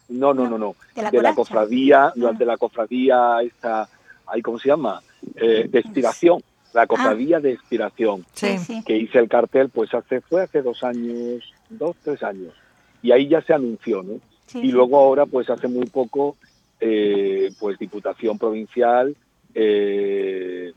no 0.09 0.33
no 0.33 0.49
no 0.49 0.57
no 0.57 0.75
¿De 0.93 1.03
la 1.03 1.09
de 1.11 1.17
la 1.17 1.33
colacha? 1.33 1.35
cofradía 1.35 2.05
Ah. 2.07 2.31
de 2.37 2.45
la 2.45 2.57
cofradía 2.57 3.37
esta 3.43 3.87
ahí 4.27 4.41
cómo 4.41 4.59
se 4.59 4.67
llama 4.67 5.01
Eh, 5.35 5.67
de 5.69 5.79
expiración 5.79 6.41
la 6.73 6.87
cofradía 6.87 7.39
de 7.39 7.57
Sí. 8.33 8.57
sí. 8.57 8.83
que 8.85 8.97
hice 8.97 9.19
el 9.19 9.27
cartel 9.27 9.69
pues 9.69 9.93
hace 9.93 10.21
fue 10.21 10.43
hace 10.43 10.61
dos 10.61 10.83
años 10.83 11.53
dos 11.69 11.95
tres 12.03 12.23
años 12.23 12.53
y 13.01 13.11
ahí 13.11 13.27
ya 13.27 13.41
se 13.41 13.53
anunció 13.53 14.03
no 14.03 14.19
sí, 14.47 14.59
y 14.59 14.61
sí. 14.63 14.71
luego 14.71 14.97
ahora 14.97 15.25
pues 15.25 15.49
hace 15.49 15.67
muy 15.67 15.85
poco 15.87 16.37
eh, 16.79 17.51
pues 17.59 17.77
Diputación 17.77 18.37
Provincial 18.37 19.15
eh, 19.53 20.71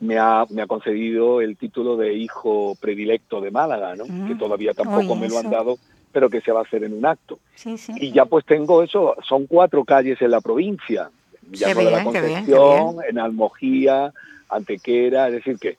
me, 0.00 0.18
ha, 0.18 0.44
me 0.50 0.62
ha 0.62 0.66
concedido 0.66 1.40
el 1.40 1.56
título 1.56 1.96
de 1.96 2.14
hijo 2.14 2.76
predilecto 2.80 3.40
de 3.40 3.50
Málaga, 3.50 3.94
¿no? 3.96 4.04
Mm. 4.06 4.28
que 4.28 4.34
todavía 4.34 4.74
tampoco 4.74 5.12
Oye, 5.12 5.20
me 5.22 5.28
lo 5.28 5.38
han 5.38 5.50
dado, 5.50 5.78
pero 6.12 6.28
que 6.28 6.40
se 6.40 6.52
va 6.52 6.60
a 6.60 6.62
hacer 6.64 6.84
en 6.84 6.92
un 6.92 7.06
acto. 7.06 7.38
Sí, 7.54 7.78
sí. 7.78 7.92
Y 7.96 8.12
ya 8.12 8.26
pues 8.26 8.44
tengo 8.44 8.82
eso, 8.82 9.16
son 9.26 9.46
cuatro 9.46 9.84
calles 9.84 10.20
en 10.20 10.30
la 10.30 10.40
provincia, 10.40 11.10
Llano 11.50 11.80
de 11.80 11.90
la 11.90 12.00
bien, 12.00 12.12
qué 12.12 12.20
bien, 12.20 12.46
qué 12.46 12.52
Concepción, 12.52 12.96
en 13.08 13.18
Almojía, 13.18 14.12
Antequera, 14.48 15.28
es 15.28 15.34
decir 15.34 15.58
que, 15.58 15.76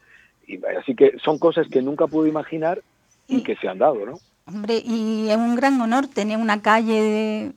y 0.47 0.59
así 0.79 0.95
que 0.95 1.17
son 1.23 1.39
cosas 1.39 1.67
que 1.67 1.81
nunca 1.81 2.07
pude 2.07 2.29
imaginar 2.29 2.81
y, 3.27 3.41
que 3.41 3.55
se 3.55 3.67
han 3.67 3.79
dado, 3.79 4.05
¿no? 4.05 4.19
Hombre, 4.47 4.81
y 4.85 5.29
es 5.29 5.37
un 5.37 5.55
gran 5.55 5.79
honor 5.81 6.07
tener 6.07 6.37
una 6.37 6.61
calle 6.61 7.51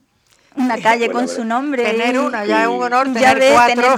una 0.55 0.77
calle 0.81 1.09
con 1.09 1.27
su 1.27 1.45
nombre. 1.45 1.83
Tener 1.83 2.19
una, 2.19 2.45
ya 2.45 2.63
es 2.63 2.67
un 2.67 2.81
honor 2.81 3.13
tener 3.13 3.39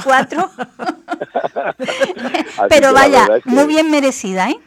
cuatro. 0.03 0.49
pero 2.69 2.93
vaya, 2.93 3.27
muy 3.45 3.67
bien 3.67 3.89
merecida, 3.89 4.49
¿eh? 4.49 4.59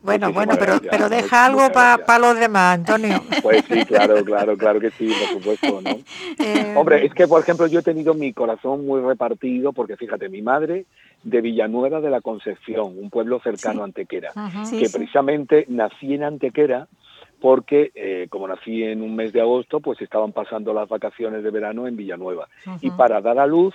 Bueno, 0.00 0.32
bueno, 0.32 0.54
pero, 0.58 0.80
pero 0.80 1.08
deja 1.08 1.46
algo 1.46 1.70
para 1.72 2.18
los 2.18 2.38
demás, 2.38 2.76
Antonio. 2.76 3.22
Pues 3.42 3.64
sí, 3.68 3.84
claro, 3.84 4.24
claro, 4.24 4.56
claro 4.56 4.80
que 4.80 4.90
sí, 4.92 5.08
por 5.08 5.42
supuesto, 5.42 5.80
¿no? 5.82 5.98
Eh, 6.38 6.74
Hombre, 6.76 7.04
es 7.04 7.12
que, 7.12 7.26
por 7.26 7.42
ejemplo, 7.42 7.66
yo 7.66 7.80
he 7.80 7.82
tenido 7.82 8.14
mi 8.14 8.32
corazón 8.32 8.86
muy 8.86 9.00
repartido, 9.00 9.72
porque 9.72 9.96
fíjate, 9.96 10.28
mi 10.28 10.40
madre 10.40 10.86
de 11.22 11.40
Villanueva 11.40 12.00
de 12.00 12.10
la 12.10 12.20
Concepción, 12.20 12.94
un 12.98 13.10
pueblo 13.10 13.40
cercano 13.40 13.82
a 13.82 13.84
Antequera, 13.84 14.32
que 14.70 14.88
precisamente 14.88 15.64
nací 15.68 16.14
en 16.14 16.24
Antequera 16.24 16.88
porque 17.40 17.92
eh, 17.94 18.26
como 18.30 18.48
nací 18.48 18.82
en 18.82 19.02
un 19.02 19.14
mes 19.14 19.32
de 19.32 19.40
agosto, 19.40 19.80
pues 19.80 20.00
estaban 20.00 20.32
pasando 20.32 20.72
las 20.74 20.88
vacaciones 20.88 21.42
de 21.44 21.50
verano 21.50 21.86
en 21.86 21.96
Villanueva. 21.96 22.48
Y 22.80 22.90
para 22.90 23.20
dar 23.20 23.38
a 23.38 23.46
luz 23.46 23.74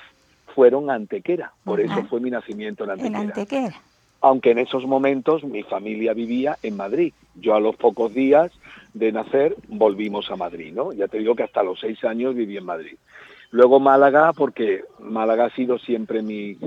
fueron 0.53 0.89
a 0.89 0.95
Antequera, 0.95 1.53
por 1.63 1.79
eso 1.79 2.03
fue 2.09 2.19
mi 2.19 2.29
nacimiento 2.29 2.83
en 2.83 2.91
Antequera. 2.91 3.21
En 3.21 3.27
Antequera. 3.29 3.81
Aunque 4.21 4.51
en 4.51 4.59
esos 4.59 4.85
momentos 4.85 5.43
mi 5.43 5.63
familia 5.63 6.13
vivía 6.13 6.57
en 6.63 6.77
Madrid. 6.77 7.13
Yo 7.35 7.55
a 7.55 7.59
los 7.59 7.75
pocos 7.75 8.13
días 8.13 8.51
de 8.93 9.11
nacer 9.11 9.55
volvimos 9.67 10.29
a 10.31 10.35
Madrid, 10.35 10.71
¿no? 10.73 10.93
Ya 10.93 11.07
te 11.07 11.17
digo 11.17 11.35
que 11.35 11.43
hasta 11.43 11.63
los 11.63 11.79
seis 11.79 12.03
años 12.03 12.35
viví 12.35 12.55
en 12.57 12.65
Madrid. 12.65 12.95
Luego 13.53 13.79
Málaga, 13.79 14.33
porque 14.33 14.83
Málaga 14.97 15.45
ha 15.45 15.49
sido 15.51 15.77
siempre 15.77 16.23
mi, 16.23 16.57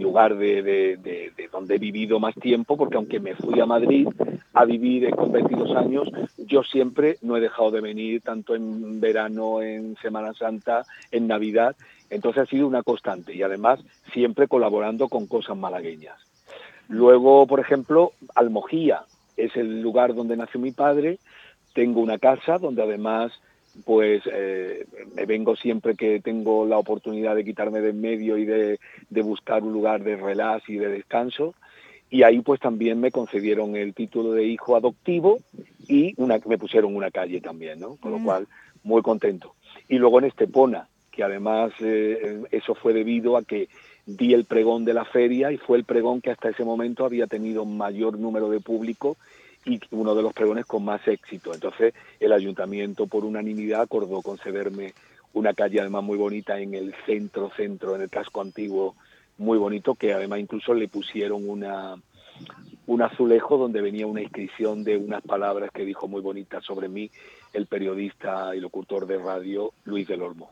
lugar 0.00 0.38
de, 0.38 1.30
donde 1.52 1.74
he 1.74 1.78
vivido 1.78 2.18
más 2.18 2.34
tiempo, 2.34 2.78
porque 2.78 2.96
aunque 2.96 3.20
me 3.20 3.34
fui 3.34 3.60
a 3.60 3.66
Madrid 3.66 4.08
a 4.54 4.64
vivir 4.64 5.10
con 5.10 5.32
22 5.32 5.76
años, 5.76 6.08
yo 6.38 6.62
siempre 6.62 7.18
no 7.20 7.36
he 7.36 7.40
dejado 7.40 7.70
de 7.70 7.82
venir, 7.82 8.22
tanto 8.22 8.54
en 8.54 9.00
verano, 9.00 9.60
en 9.60 9.96
Semana 10.00 10.32
Santa, 10.32 10.86
en 11.10 11.26
Navidad. 11.26 11.76
Entonces 12.08 12.44
ha 12.44 12.46
sido 12.46 12.66
una 12.66 12.82
constante 12.82 13.34
y 13.34 13.42
además 13.42 13.78
siempre 14.14 14.48
colaborando 14.48 15.08
con 15.08 15.26
cosas 15.26 15.58
malagueñas. 15.58 16.16
Luego, 16.88 17.46
por 17.46 17.60
ejemplo, 17.60 18.12
Almojía 18.34 19.02
es 19.36 19.54
el 19.56 19.82
lugar 19.82 20.14
donde 20.14 20.38
nació 20.38 20.58
mi 20.58 20.72
padre. 20.72 21.18
Tengo 21.74 22.00
una 22.00 22.16
casa 22.16 22.56
donde 22.56 22.82
además 22.82 23.30
pues 23.84 24.22
eh, 24.32 24.86
me 25.14 25.26
vengo 25.26 25.56
siempre 25.56 25.94
que 25.94 26.20
tengo 26.20 26.66
la 26.66 26.78
oportunidad 26.78 27.34
de 27.34 27.44
quitarme 27.44 27.80
de 27.80 27.90
en 27.90 28.00
medio 28.00 28.36
y 28.36 28.44
de, 28.44 28.78
buscar 29.22 29.62
un 29.62 29.72
lugar 29.72 30.02
de 30.02 30.16
relax 30.16 30.68
y 30.68 30.76
de 30.76 30.88
descanso. 30.88 31.54
Y 32.10 32.22
ahí 32.24 32.40
pues 32.40 32.60
también 32.60 33.00
me 33.00 33.12
concedieron 33.12 33.76
el 33.76 33.94
título 33.94 34.32
de 34.32 34.44
hijo 34.44 34.76
adoptivo 34.76 35.38
y 35.86 36.14
una, 36.16 36.40
me 36.46 36.58
pusieron 36.58 36.96
una 36.96 37.10
calle 37.10 37.40
también, 37.40 37.78
¿no? 37.78 37.96
Con 37.96 38.10
lo 38.10 38.18
mm. 38.18 38.24
cual, 38.24 38.48
muy 38.82 39.02
contento. 39.02 39.54
Y 39.88 39.98
luego 39.98 40.18
en 40.18 40.26
Estepona, 40.26 40.88
que 41.12 41.22
además 41.22 41.72
eh, 41.80 42.42
eso 42.50 42.74
fue 42.74 42.92
debido 42.92 43.36
a 43.36 43.44
que 43.44 43.68
di 44.06 44.34
el 44.34 44.44
pregón 44.44 44.84
de 44.84 44.94
la 44.94 45.04
feria 45.04 45.52
y 45.52 45.56
fue 45.58 45.78
el 45.78 45.84
pregón 45.84 46.20
que 46.20 46.30
hasta 46.30 46.48
ese 46.48 46.64
momento 46.64 47.04
había 47.04 47.26
tenido 47.26 47.64
mayor 47.64 48.18
número 48.18 48.50
de 48.50 48.60
público 48.60 49.16
y 49.64 49.80
uno 49.90 50.14
de 50.14 50.22
los 50.22 50.32
pregones 50.32 50.66
con 50.66 50.84
más 50.84 51.06
éxito. 51.06 51.52
Entonces 51.52 51.94
el 52.18 52.32
ayuntamiento 52.32 53.06
por 53.06 53.24
unanimidad 53.24 53.82
acordó 53.82 54.22
concederme 54.22 54.94
una 55.32 55.54
calle 55.54 55.80
además 55.80 56.02
muy 56.02 56.18
bonita 56.18 56.58
en 56.58 56.74
el 56.74 56.94
centro, 57.06 57.50
centro, 57.56 57.94
en 57.94 58.02
el 58.02 58.10
casco 58.10 58.40
antiguo, 58.40 58.96
muy 59.38 59.58
bonito, 59.58 59.94
que 59.94 60.12
además 60.12 60.40
incluso 60.40 60.74
le 60.74 60.88
pusieron 60.88 61.48
una, 61.48 61.94
un 62.86 63.02
azulejo 63.02 63.56
donde 63.56 63.80
venía 63.80 64.06
una 64.06 64.22
inscripción 64.22 64.82
de 64.82 64.96
unas 64.96 65.22
palabras 65.22 65.70
que 65.72 65.84
dijo 65.84 66.08
muy 66.08 66.20
bonitas 66.20 66.64
sobre 66.64 66.88
mí 66.88 67.10
el 67.52 67.66
periodista 67.66 68.54
y 68.54 68.60
locutor 68.60 69.06
de 69.06 69.18
radio 69.18 69.72
Luis 69.84 70.08
del 70.08 70.22
Olmo. 70.22 70.50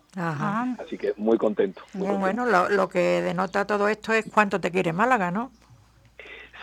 Así 0.79 0.97
que 0.97 1.13
muy 1.17 1.39
contento. 1.39 1.83
Bueno, 1.95 2.47
lo, 2.47 2.69
lo, 2.69 2.89
que 2.89 3.23
denota 3.23 3.65
todo 3.67 3.89
esto 3.89 4.13
es 4.13 4.27
cuánto 4.33 4.61
te 4.61 4.71
quiere 4.71 4.93
Málaga, 4.93 5.31
¿no? 5.31 5.51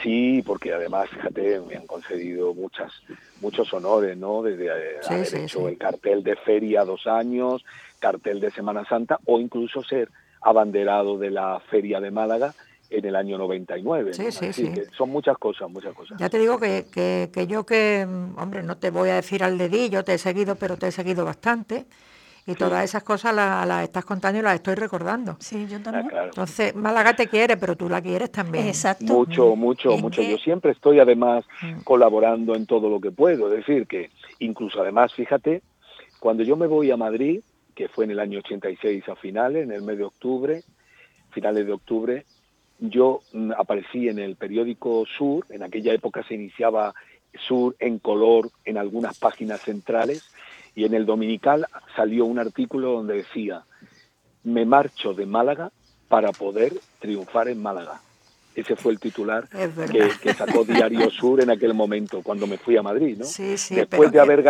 Sí, 0.02 0.44
porque 0.46 0.74
además, 0.74 1.10
fíjate, 1.10 1.62
me 1.62 1.76
han 1.76 1.88
concedido 1.88 2.54
muchas, 2.54 2.92
muchos 3.42 3.74
honores, 3.74 4.18
¿no? 4.18 4.42
Desde 4.42 4.68
eh, 4.68 5.00
haber 5.08 5.36
hecho 5.36 5.68
el 5.68 5.78
cartel 5.78 6.24
de 6.24 6.36
feria 6.36 6.84
dos 6.84 7.08
años, 7.08 7.64
cartel 8.00 8.40
de 8.40 8.52
Semana 8.52 8.86
Santa 8.86 9.20
o 9.26 9.40
incluso 9.40 9.84
ser 9.84 10.10
abanderado 10.42 11.18
de 11.18 11.32
la 11.32 11.60
Feria 11.60 12.00
de 12.00 12.12
Málaga 12.12 12.54
en 12.90 13.06
el 13.06 13.16
año 13.16 13.38
99. 13.38 14.14
Sí, 14.14 14.32
sí, 14.32 14.54
sí. 14.54 14.72
son 14.96 15.10
muchas 15.10 15.38
cosas, 15.38 15.70
muchas 15.70 15.94
cosas. 15.96 16.18
Ya 16.20 16.30
te 16.30 16.38
digo 16.38 16.60
que, 16.60 16.86
que, 16.92 17.30
que 17.34 17.48
yo 17.48 17.66
que, 17.66 18.06
hombre, 18.38 18.62
no 18.64 18.78
te 18.78 18.92
voy 18.92 19.10
a 19.10 19.16
decir 19.16 19.44
al 19.44 19.58
dedillo, 19.58 20.04
te 20.04 20.14
he 20.14 20.18
seguido, 20.18 20.56
pero 20.56 20.78
te 20.78 20.88
he 20.88 20.92
seguido 20.92 21.26
bastante. 21.26 21.86
Y 22.48 22.54
todas 22.54 22.84
esas 22.84 23.02
cosas 23.02 23.34
las, 23.34 23.84
estás 23.84 24.06
contando 24.06 24.40
y 24.40 24.44
las 24.44 24.56
estoy 24.56 24.76
recordando. 24.76 25.36
Sí, 25.40 25.66
yo 25.68 25.82
también. 25.82 26.08
Entonces, 26.26 26.76
Málaga 26.76 27.16
te 27.16 27.28
quiere, 27.28 27.58
pero 27.58 27.76
tú 27.76 27.90
la 27.90 28.02
quieres 28.02 28.32
también. 28.32 28.68
Exacto. 28.68 29.06
Mucho, 29.06 29.56
mucho, 29.56 29.98
mucho. 29.98 30.22
Yo 30.22 30.38
siempre 30.38 30.72
estoy 30.72 31.00
además 31.00 31.44
mm. 31.62 31.82
colaborando 31.84 32.56
en 32.56 32.68
todo 32.68 32.88
lo 32.88 33.00
que 33.00 33.10
puedo. 33.12 33.52
Es 33.52 33.66
decir, 33.66 33.88
que 33.88 34.12
incluso 34.40 34.82
además, 34.82 35.12
fíjate, 35.14 35.64
cuando 36.20 36.44
yo 36.44 36.56
me 36.56 36.68
voy 36.68 36.92
a 36.92 36.98
Madrid, 36.98 37.42
que 37.74 37.88
fue 37.90 38.06
en 38.06 38.12
el 38.12 38.20
año 38.20 38.40
86 38.40 39.10
a 39.10 39.16
finales, 39.16 39.64
en 39.64 39.72
el 39.72 39.82
mes 39.82 39.98
de 39.98 40.04
octubre, 40.04 40.64
finales 41.32 41.66
de 41.66 41.74
octubre, 41.74 42.26
yo 42.80 43.22
mm, 43.34 43.52
aparecí 43.58 44.08
en 44.08 44.20
el 44.20 44.36
periódico 44.36 45.06
Sur, 45.18 45.46
en 45.50 45.64
aquella 45.64 45.94
época 45.94 46.24
se 46.24 46.36
iniciaba 46.36 46.94
Sur 47.38 47.76
en 47.80 48.00
color 48.00 48.50
en 48.64 48.78
algunas 48.78 49.20
páginas 49.20 49.62
centrales, 49.62 50.24
y 50.76 50.84
en 50.84 50.94
el 50.94 51.06
Dominical 51.06 51.68
salió 51.96 52.26
un 52.26 52.38
artículo 52.38 52.92
donde 52.92 53.16
decía, 53.16 53.64
me 54.44 54.66
marcho 54.66 55.14
de 55.14 55.26
Málaga 55.26 55.72
para 56.08 56.32
poder 56.32 56.74
triunfar 57.00 57.48
en 57.48 57.62
Málaga. 57.62 58.02
Ese 58.56 58.76
fue 58.76 58.94
el 58.94 59.00
titular 59.00 59.50
que, 59.50 60.34
sacó 60.34 60.64
Diario 60.64 61.10
Sur 61.12 61.42
en 61.42 61.50
aquel 61.50 61.74
momento, 61.74 62.22
cuando 62.24 62.48
me 62.48 62.58
fui 62.58 62.78
a 62.78 62.82
Madrid, 62.82 63.18
¿no? 63.18 63.26
después, 63.76 64.12
de 64.12 64.20
haber, 64.20 64.44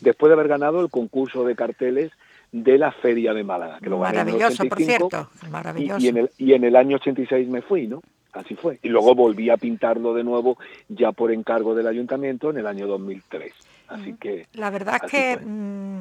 después 0.00 0.28
de 0.28 0.34
haber 0.34 0.48
ganado 0.48 0.80
el 0.80 0.90
concurso 0.90 1.44
de 1.44 1.56
carteles 1.56 2.12
de 2.52 2.78
la 2.78 2.92
Feria 2.92 3.32
de 3.32 3.44
Málaga, 3.44 3.78
que 3.80 3.88
lo 3.88 3.98
Maravilloso, 3.98 4.64
por 4.66 4.78
cierto. 4.78 5.30
Maravilloso. 5.50 6.00
Y, 6.00 6.08
en 6.08 6.16
el, 6.18 6.30
y 6.36 6.52
en 6.52 6.64
el 6.64 6.76
año 6.76 6.96
86 6.96 7.48
me 7.48 7.62
fui, 7.62 7.86
¿no? 7.86 8.02
Así 8.32 8.54
fue. 8.54 8.78
Y 8.82 8.88
luego 8.88 9.14
volví 9.14 9.48
a 9.48 9.56
pintarlo 9.56 10.12
de 10.12 10.22
nuevo 10.22 10.58
ya 10.88 11.12
por 11.12 11.32
encargo 11.32 11.74
del 11.74 11.86
ayuntamiento 11.86 12.50
en 12.50 12.58
el 12.58 12.66
año 12.66 12.86
2003. 12.86 13.52
Así 13.88 14.14
que... 14.14 14.46
La 14.52 14.70
verdad 14.70 15.00
es 15.02 15.10
que 15.10 15.36
mm, 15.36 16.00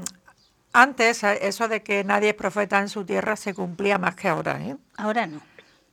antes 0.73 1.23
eso 1.23 1.67
de 1.67 1.83
que 1.83 2.03
nadie 2.03 2.29
es 2.29 2.35
profeta 2.35 2.79
en 2.79 2.89
su 2.89 3.05
tierra 3.05 3.35
se 3.35 3.53
cumplía 3.53 3.97
más 3.97 4.15
que 4.15 4.27
ahora. 4.27 4.59
¿eh? 4.61 4.75
Ahora 4.97 5.27
no. 5.27 5.41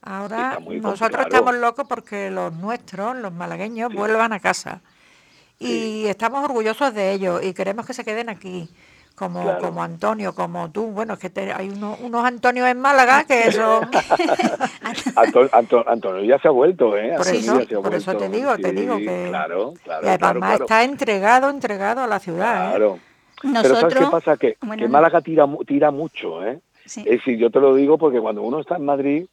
Ahora 0.03 0.59
nosotros 0.61 1.27
estamos 1.27 1.55
locos 1.55 1.87
porque 1.89 2.31
los 2.31 2.53
nuestros, 2.53 3.17
los 3.17 3.33
malagueños, 3.33 3.95
vuelvan 3.95 4.33
a 4.33 4.41
casa. 4.41 4.81
Y 5.61 6.07
estamos 6.07 6.43
orgullosos 6.45 6.93
de 6.93 7.13
ellos 7.13 7.41
y 7.45 7.55
queremos 7.55 7.87
que 7.87 7.95
se 7.95 8.05
queden 8.05 8.29
aquí 8.29 8.69
como, 9.15 9.59
como 9.59 9.83
Antonio, 9.83 10.35
como 10.35 10.71
tú. 10.71 10.87
Bueno, 10.87 11.15
es 11.15 11.21
que 11.21 11.53
hay 11.53 11.69
unos 11.71 12.25
Antonios 12.25 12.69
en 12.69 12.81
Málaga 12.81 13.25
que 13.25 13.53
son... 13.53 13.89
Antonio 15.87 16.25
ya 16.25 16.39
se 16.39 16.49
ha 16.49 16.51
vuelto, 16.51 16.97
¿eh? 16.97 17.15
Por, 17.17 17.27
eso, 17.95 18.17
te 18.17 18.29
digo, 18.29 18.57
te 18.57 18.73
digo 18.73 18.97
que... 18.97 19.27
Claro, 19.29 19.75
claro. 19.83 20.07
Y 20.07 20.11
además 20.11 20.61
está 20.61 20.85
entregado, 20.85 21.51
entregado 21.51 22.03
a 22.03 22.07
la 22.07 22.19
ciudad. 22.19 22.67
¿eh? 22.67 22.71
Claro. 22.71 22.99
Pero 23.43 23.75
¿sabes 23.75 23.95
qué 23.95 24.07
pasa? 24.07 24.37
Que, 24.37 24.57
que 24.79 24.89
Málaga 24.89 25.21
tira, 25.21 25.47
tira 25.67 25.91
mucho, 25.91 26.45
¿eh? 26.47 26.61
Es 26.85 27.05
decir, 27.05 27.39
yo 27.39 27.51
te 27.51 27.61
lo 27.61 27.75
digo 27.75 27.99
porque 27.99 28.21
cuando 28.21 28.43
uno 28.43 28.61
está 28.61 28.77
en 28.77 28.85
Madrid, 28.85 29.27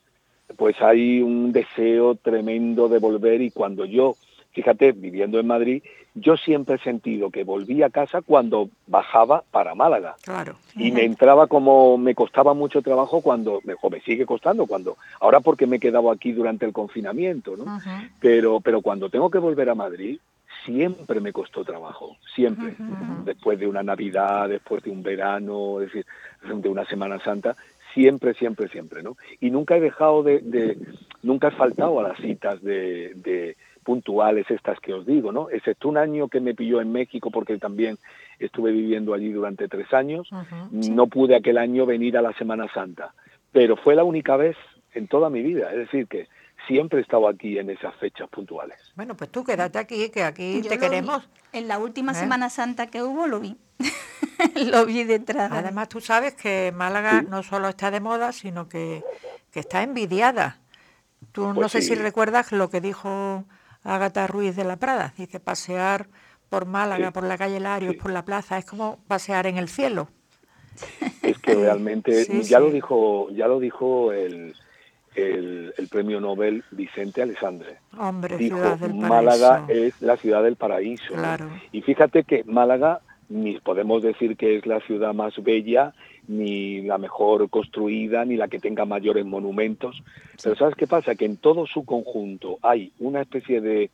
pues 0.56 0.82
hay 0.82 1.22
un 1.22 1.52
deseo 1.52 2.16
tremendo 2.16 2.88
de 2.88 3.00
volver 3.00 3.42
y 3.42 3.52
cuando 3.52 3.86
yo 3.86 4.16
fíjate, 4.52 4.92
viviendo 4.92 5.40
en 5.40 5.48
Madrid, 5.48 5.84
yo 6.16 6.38
siempre 6.38 6.76
he 6.76 6.80
sentido 6.80 7.30
que 7.30 7.44
volvía 7.44 7.88
a 7.88 7.90
casa 7.90 8.22
cuando 8.22 8.70
bajaba 8.88 9.44
para 9.52 9.76
Málaga. 9.76 10.16
Claro. 10.24 10.56
Y 10.76 10.92
me 10.92 11.04
entraba 11.04 11.48
como 11.48 11.98
me 11.98 12.16
costaba 12.16 12.54
mucho 12.54 12.82
trabajo 12.82 13.22
cuando, 13.22 13.62
o 13.82 13.90
me 13.90 14.02
sigue 14.02 14.26
costando 14.26 14.66
cuando, 14.66 14.98
ahora 15.20 15.40
porque 15.40 15.68
me 15.68 15.78
he 15.78 15.80
quedado 15.80 16.12
aquí 16.12 16.32
durante 16.32 16.66
el 16.66 16.74
confinamiento, 16.74 17.56
¿no? 17.56 17.80
Pero, 18.20 18.60
pero 18.60 18.82
cuando 18.82 19.10
tengo 19.10 19.30
que 19.30 19.38
volver 19.38 19.70
a 19.70 19.76
Madrid, 19.76 20.20
siempre 20.66 21.20
me 21.20 21.32
costó 21.32 21.64
trabajo, 21.64 22.18
siempre. 22.36 22.76
Después 23.24 23.60
de 23.60 23.68
una 23.68 23.84
Navidad, 23.84 24.50
después 24.50 24.84
de 24.84 24.92
un 24.92 25.04
verano, 25.04 25.82
es 25.82 25.88
decir, 25.88 26.06
de 26.44 26.70
una 26.70 26.86
Semana 26.86 27.20
Santa, 27.20 27.56
siempre, 27.94 28.34
siempre, 28.34 28.68
siempre, 28.70 29.04
¿no? 29.04 29.16
Y 29.40 29.50
nunca 29.52 29.78
he 29.78 29.80
dejado 29.80 30.24
de, 30.24 30.78
nunca 31.24 31.50
he 31.50 31.52
faltado 31.52 32.00
a 32.00 32.10
las 32.10 32.18
citas 32.20 32.62
de, 32.62 33.14
de 33.16 33.56
puntuales 33.84 34.50
estas 34.50 34.80
que 34.80 34.94
os 34.94 35.06
digo, 35.06 35.32
¿no? 35.32 35.50
Excepto 35.50 35.90
un 35.90 35.98
año 35.98 36.28
que 36.28 36.40
me 36.40 36.54
pilló 36.54 36.82
en 36.82 36.92
México 36.92 37.32
porque 37.32 37.58
también 37.58 37.98
estuve 38.40 38.72
viviendo 38.72 39.14
allí 39.14 39.32
durante 39.32 39.68
tres 39.68 39.92
años, 39.94 40.30
no 40.72 41.08
pude 41.08 41.36
aquel 41.36 41.58
año 41.58 41.86
venir 41.86 42.18
a 42.18 42.22
la 42.22 42.34
Semana 42.34 42.68
Santa, 42.74 43.14
pero 43.52 43.76
fue 43.78 43.96
la 43.96 44.04
única 44.04 44.38
vez 44.38 44.56
en 44.94 45.08
toda 45.08 45.30
mi 45.30 45.42
vida, 45.42 45.72
es 45.72 45.78
decir, 45.78 46.08
que 46.08 46.28
siempre 46.68 47.00
he 47.00 47.02
estado 47.02 47.28
aquí 47.28 47.58
en 47.58 47.70
esas 47.70 47.96
fechas 47.96 48.30
puntuales. 48.30 48.78
Bueno, 48.96 49.16
pues 49.16 49.30
tú 49.32 49.44
quédate 49.44 49.80
aquí, 49.80 50.10
que 50.10 50.24
aquí 50.24 50.62
Yo 50.62 50.70
te 50.70 50.76
vi. 50.76 50.82
queremos. 50.82 51.28
En 51.52 51.68
la 51.68 51.80
última 51.80 52.12
¿Eh? 52.12 52.16
Semana 52.16 52.50
Santa 52.50 52.88
que 52.88 53.02
hubo 53.02 53.26
lo 53.28 53.40
vi. 53.40 53.58
lo 54.72 54.86
vi 54.86 55.04
detrás. 55.04 55.50
de- 55.52 55.58
Además, 55.58 55.90
tú 55.90 56.00
sabes 56.02 56.36
que 56.36 56.72
Málaga 56.76 57.22
no 57.24 57.44
solo 57.44 57.70
está 57.70 57.92
de 57.92 58.00
moda, 58.00 58.32
sino 58.34 58.68
que, 58.70 59.04
que 59.52 59.60
está 59.60 59.84
envidiada. 59.84 60.60
Tú 61.32 61.48
no 61.48 61.56
Pues 61.56 61.72
sé 61.72 61.82
si 61.82 61.96
recuerdas 61.96 62.52
lo 62.52 62.70
que 62.70 62.82
dijo 62.82 63.46
Ágata 63.84 64.28
Ruiz 64.28 64.56
de 64.56 64.64
la 64.64 64.78
Prada. 64.78 65.14
Dice, 65.18 65.40
pasear 65.40 66.08
por 66.50 66.66
Málaga, 66.66 67.08
Sí. 67.08 67.14
por 67.14 67.24
la 67.24 67.38
calle 67.38 67.60
Larios, 67.60 67.94
Sí. 67.94 68.00
por 68.00 68.12
la 68.12 68.26
plaza, 68.26 68.58
es 68.58 68.66
como 68.66 68.98
pasear 69.08 69.48
en 69.48 69.58
el 69.58 69.70
cielo. 69.70 70.10
Es 71.24 71.38
que 71.40 71.54
realmente 71.56 72.12
Sí, 72.26 72.42
ya 72.44 72.60
lo 72.60 72.72
dijo, 72.72 73.30
ya 73.32 73.48
lo 73.48 73.60
dijo 73.60 74.12
el, 74.14 74.56
el, 75.16 75.74
el 75.78 75.88
premio 75.90 76.20
Nobel 76.22 76.64
Vicente 76.72 77.22
Alessandre. 77.22 77.78
Hombre, 77.98 78.38
Dijo, 78.38 78.58
ciudad 78.58 78.78
del 78.78 78.92
paraíso. 78.92 79.08
Málaga 79.08 79.66
es 79.68 80.02
la 80.02 80.18
ciudad 80.18 80.44
del 80.44 80.56
paraíso. 80.56 81.14
Y 81.72 81.82
fíjate 81.82 82.24
que 82.24 82.44
Málaga 82.46 83.02
ni 83.28 83.60
podemos 83.60 84.02
decir 84.02 84.36
que 84.38 84.58
es 84.58 84.66
la 84.66 84.80
ciudad 84.82 85.14
más 85.14 85.34
bella, 85.44 85.94
ni 86.30 86.82
la 86.84 86.98
mejor 87.00 87.50
construida, 87.50 88.24
ni 88.24 88.36
la 88.38 88.48
que 88.48 88.60
tenga 88.60 88.86
mayores 88.86 89.26
monumentos. 89.26 90.02
Pero 90.42 90.56
¿sabes 90.56 90.76
qué 90.76 90.86
pasa? 90.86 91.16
Que 91.16 91.26
en 91.26 91.38
todo 91.38 91.66
su 91.66 91.84
conjunto 91.86 92.60
hay 92.62 92.92
una 93.00 93.22
especie 93.22 93.62
de, 93.62 93.90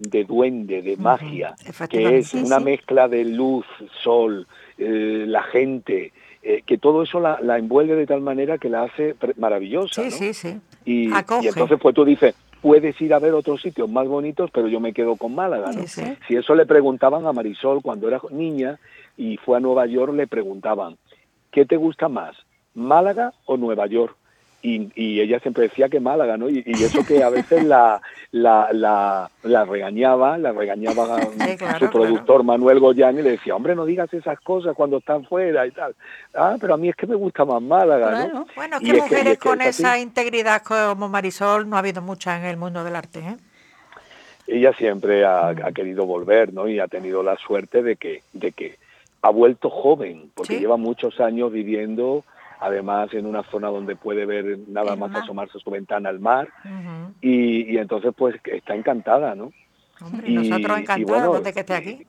de 0.00 0.24
duende, 0.24 0.82
de 0.82 0.96
magia, 0.96 1.54
que 1.88 2.18
es 2.18 2.28
Sí, 2.30 2.38
una 2.44 2.58
sí. 2.58 2.64
mezcla 2.64 3.06
de 3.08 3.24
luz, 3.24 3.64
sol, 4.02 4.48
eh, 4.76 5.24
la 5.28 5.42
gente, 5.44 6.12
eh, 6.42 6.62
que 6.66 6.78
todo 6.78 7.04
eso 7.04 7.20
la, 7.20 7.38
la 7.42 7.58
envuelve 7.58 7.94
de 7.94 8.06
tal 8.06 8.22
manera 8.22 8.58
que 8.58 8.68
la 8.68 8.82
hace 8.82 9.14
maravillosa. 9.36 10.02
Sí, 10.02 10.10
¿no? 10.10 10.16
sí, 10.16 10.34
sí. 10.34 10.60
Y, 10.84 11.12
Acoge. 11.12 11.44
y 11.44 11.48
entonces 11.48 11.78
pues 11.80 11.94
tú 11.94 12.04
dices, 12.04 12.34
puedes 12.60 13.00
ir 13.00 13.14
a 13.14 13.20
ver 13.20 13.34
otros 13.34 13.62
sitios 13.62 13.88
más 13.88 14.08
bonitos, 14.08 14.50
pero 14.50 14.66
yo 14.66 14.80
me 14.80 14.92
quedo 14.92 15.14
con 15.14 15.32
Málaga, 15.32 15.70
¿no? 15.70 15.82
Sí, 15.82 15.86
sí. 15.86 16.02
Si 16.26 16.34
eso 16.34 16.56
le 16.56 16.66
preguntaban 16.66 17.24
a 17.24 17.32
Marisol 17.32 17.82
cuando 17.82 18.08
era 18.08 18.20
niña 18.32 18.80
y 19.16 19.36
fue 19.36 19.58
a 19.58 19.60
Nueva 19.60 19.86
York, 19.86 20.12
le 20.14 20.26
preguntaban, 20.26 20.96
¿qué 21.50 21.64
te 21.64 21.76
gusta 21.76 22.08
más, 22.08 22.36
Málaga 22.74 23.32
o 23.46 23.56
Nueva 23.56 23.86
York? 23.86 24.14
Y, 24.60 24.90
y 24.96 25.20
ella 25.20 25.38
siempre 25.38 25.64
decía 25.68 25.88
que 25.88 26.00
Málaga, 26.00 26.36
¿no? 26.36 26.48
Y, 26.48 26.64
y 26.66 26.82
eso 26.82 27.04
que 27.06 27.22
a 27.22 27.28
veces 27.30 27.62
la, 27.62 28.02
la, 28.32 28.68
la, 28.72 29.30
la 29.44 29.64
regañaba, 29.64 30.36
la 30.36 30.50
regañaba 30.50 31.20
Sí, 31.20 31.56
claro, 31.56 31.78
su 31.86 31.92
productor 31.92 32.42
Manuel 32.42 32.80
Goyán 32.80 33.16
y 33.18 33.22
le 33.22 33.30
decía, 33.30 33.54
hombre, 33.54 33.76
no 33.76 33.84
digas 33.84 34.12
esas 34.12 34.40
cosas 34.40 34.74
cuando 34.74 34.98
están 34.98 35.24
fuera 35.26 35.64
y 35.64 35.70
tal. 35.70 35.94
Ah, 36.34 36.56
pero 36.60 36.74
a 36.74 36.76
mí 36.76 36.88
es 36.88 36.96
que 36.96 37.06
me 37.06 37.14
gusta 37.14 37.44
más 37.44 37.62
Málaga, 37.62 38.26
¿no? 38.32 38.46
Bueno, 38.56 38.78
es 38.78 38.82
Y 38.82 38.90
que 38.90 38.90
es 38.90 38.92
que- 38.92 38.98
y 38.98 39.00
mujeres 39.02 39.32
es 39.34 39.38
que 39.38 39.48
con 39.48 39.60
así. 39.62 39.82
esa 39.82 39.96
integridad 40.00 40.62
como 40.62 41.08
Marisol 41.08 41.68
no 41.70 41.76
ha 41.76 41.78
habido 41.78 42.02
muchas 42.02 42.40
en 42.40 42.46
el 42.46 42.56
mundo 42.56 42.82
del 42.82 42.96
arte, 42.96 43.20
¿eh? 43.20 43.36
ella 44.48 44.72
siempre 44.72 45.24
ha, 45.24 45.48
ha 45.50 45.72
querido 45.72 46.04
volver, 46.06 46.52
¿no? 46.52 46.68
Y 46.68 46.80
ha 46.80 46.88
tenido 46.88 47.22
la 47.22 47.36
suerte 47.36 47.82
de 47.82 47.96
que, 47.96 48.22
de 48.32 48.50
que 48.52 48.76
ha 49.22 49.30
vuelto 49.30 49.68
joven, 49.70 50.30
porque 50.34 50.54
Sí. 50.54 50.60
lleva 50.60 50.76
muchos 50.76 51.20
años 51.20 51.52
viviendo, 51.52 52.24
además 52.60 53.12
en 53.14 53.26
una 53.26 53.42
zona 53.44 53.68
donde 53.68 53.96
puede 53.96 54.26
ver 54.26 54.58
nada 54.68 54.94
El 54.94 54.98
más 55.00 55.10
mar. 55.10 55.22
asomarse 55.22 55.58
su 55.58 55.70
ventana 55.70 56.08
al 56.08 56.20
mar, 56.20 56.48
y, 57.20 57.72
y 57.72 57.78
entonces 57.78 58.12
pues 58.16 58.36
está 58.44 58.74
encantada, 58.74 59.34
¿no? 59.34 59.52
Hombre, 60.00 60.30
Y- 60.30 60.34
nosotros 60.34 60.78
y 60.78 60.82
encantados 60.82 61.26
bueno, 61.28 61.40
de 61.44 61.52
que 61.52 61.60
esté 61.60 61.74
aquí. 61.74 62.06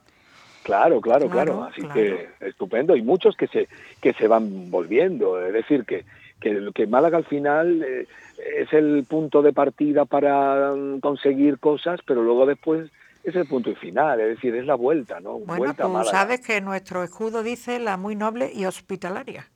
Claro, 0.64 1.02
claro, 1.02 1.30
Claro, 1.30 1.54
claro. 1.54 1.64
Así 1.64 1.82
claro. 1.82 1.94
que 1.96 2.30
estupendo. 2.42 2.96
Y 2.96 3.02
muchos 3.02 3.36
que 3.36 3.48
se 3.48 3.68
que 4.02 4.14
se 4.14 4.28
van 4.28 4.70
volviendo. 4.70 5.44
Es 5.44 5.54
decir, 5.54 5.86
que 5.86 6.06
que, 6.42 6.70
que 6.76 6.86
Málaga 6.86 7.18
al 7.18 7.26
final 7.26 7.82
eh, 7.82 8.06
es 8.60 8.72
el 8.74 9.04
punto 9.10 9.42
de 9.42 9.52
partida 9.52 10.06
para 10.06 10.74
mm, 10.76 11.00
conseguir 11.00 11.60
cosas, 11.60 12.00
pero 12.06 12.22
luego 12.24 12.46
después 12.46 12.92
es 13.24 13.36
el 13.36 13.46
punto 13.48 13.70
y 13.70 13.76
final. 13.76 14.20
Es 14.22 14.30
decir, 14.36 14.56
es 14.56 14.66
la 14.66 14.76
vuelta, 14.76 15.20
¿no? 15.20 15.34
Bueno, 15.40 15.58
vuelta 15.58 15.84
tú 15.84 16.04
sabes 16.06 16.40
que 16.42 16.62
nuestro 16.62 17.04
escudo 17.04 17.44
dice 17.44 17.80
la 17.80 17.98
muy 17.98 18.16
noble 18.16 18.52
y 18.54 18.66
hospitalaria. 18.66 19.48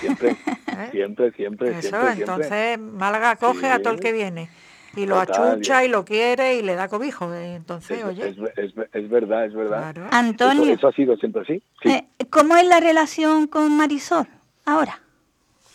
Siempre, 0.00 0.30
¿eh? 0.68 0.88
siempre, 0.90 1.30
siempre, 1.32 1.70
Eso, 1.70 1.80
siempre, 1.80 2.00
siempre. 2.14 2.20
entonces 2.20 2.78
Málaga 2.78 3.30
acoge 3.30 3.70
a 3.70 3.80
todo 3.80 3.94
el 3.94 4.00
que 4.00 4.12
viene. 4.12 4.48
Y 4.96 5.06
lo 5.06 5.18
Total, 5.26 5.54
achucha 5.54 5.82
y- 5.82 5.86
y 5.86 5.90
lo 5.90 6.04
quiere 6.04 6.54
y 6.56 6.62
le 6.62 6.76
da 6.76 6.86
cobijo. 6.88 7.32
eh, 7.34 7.54
Entonces, 7.56 7.98
Es, 7.98 8.04
oye, 8.04 8.28
es, 8.28 8.36
es- 8.56 8.74
es 8.92 9.08
verdad, 9.10 9.44
es 9.46 9.52
verdad. 9.54 9.92
claro. 9.92 10.08
Antonio, 10.12 10.62
Eso, 10.64 10.72
eso 10.74 10.88
ha 10.88 10.92
sido 10.92 11.16
siempre 11.16 11.42
así. 11.42 11.62
Sí. 11.82 11.88
eh, 11.90 12.04
¿cómo 12.30 12.56
es 12.56 12.64
la 12.66 12.78
relación 12.78 13.48
con 13.48 13.76
Marisol 13.76 14.28
ahora? 14.64 15.00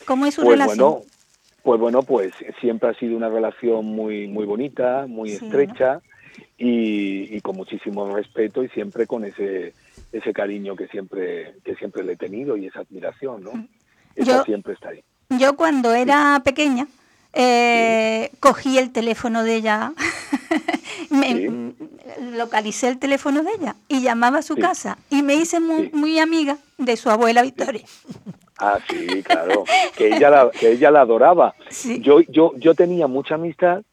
¿Cómo 0.05 0.25
es 0.25 0.35
su 0.35 0.41
Pues 0.43 0.57
relación? 0.57 0.77
bueno, 0.91 1.05
pues 1.63 1.79
bueno, 1.81 2.03
pues 2.03 2.31
siempre 2.61 2.89
ha 2.89 2.93
sido 2.93 3.17
una 3.17 3.27
relación 3.27 3.85
muy 3.85 4.27
muy 4.29 4.45
bonita, 4.45 5.05
muy 5.07 5.29
Sí, 5.31 5.43
estrecha 5.45 5.99
y, 6.59 7.35
y 7.35 7.41
con 7.41 7.55
muchísimo 7.55 8.13
respeto 8.15 8.63
y 8.63 8.69
siempre 8.69 9.07
con 9.07 9.23
ese 9.25 9.73
ese 10.11 10.33
cariño 10.33 10.75
que 10.75 10.87
siempre 10.87 11.55
que 11.63 11.75
siempre 11.75 12.03
le 12.03 12.13
he 12.13 12.17
tenido 12.17 12.57
y 12.57 12.65
esa 12.67 12.81
admiración, 12.81 13.43
¿no? 13.43 13.51
Esa 14.15 14.37
Yo- 14.37 14.43
siempre 14.43 14.73
está 14.73 14.89
ahí. 14.89 15.03
Yo 15.29 15.55
cuando 15.55 15.93
era 15.93 16.41
pequeña 16.43 16.87
eh, 17.33 18.31
cogí 18.39 18.77
el 18.79 18.91
teléfono 18.91 19.43
de 19.43 19.55
ella, 19.55 19.93
me- 21.09 21.47
Sí. 21.47 21.75
localicé 22.35 22.87
el 22.87 22.97
teléfono 22.97 23.43
de 23.43 23.51
ella 23.59 23.75
y 23.87 24.01
llamaba 24.01 24.39
a 24.39 24.41
su 24.41 24.55
casa 24.55 24.97
y 25.09 25.21
me 25.21 25.35
hice 25.35 25.59
muy, 25.59 25.89
muy 25.93 26.17
amiga 26.19 26.57
de 26.77 26.97
su 26.97 27.09
abuela 27.09 27.43
Victoria. 27.43 27.83
Ah, 28.57 28.79
sí, 28.89 29.21
claro, 29.23 29.63
que 29.95 30.07
ella 30.15 30.29
la, 30.31 30.51
que 30.51 30.71
ella 30.71 30.91
la 30.91 31.01
adoraba. 31.01 31.53
Yo, 32.01 32.21
yo, 32.21 32.53
yo 32.57 32.73
tenía 32.73 33.07
mucha 33.07 33.35
amistad 33.35 33.83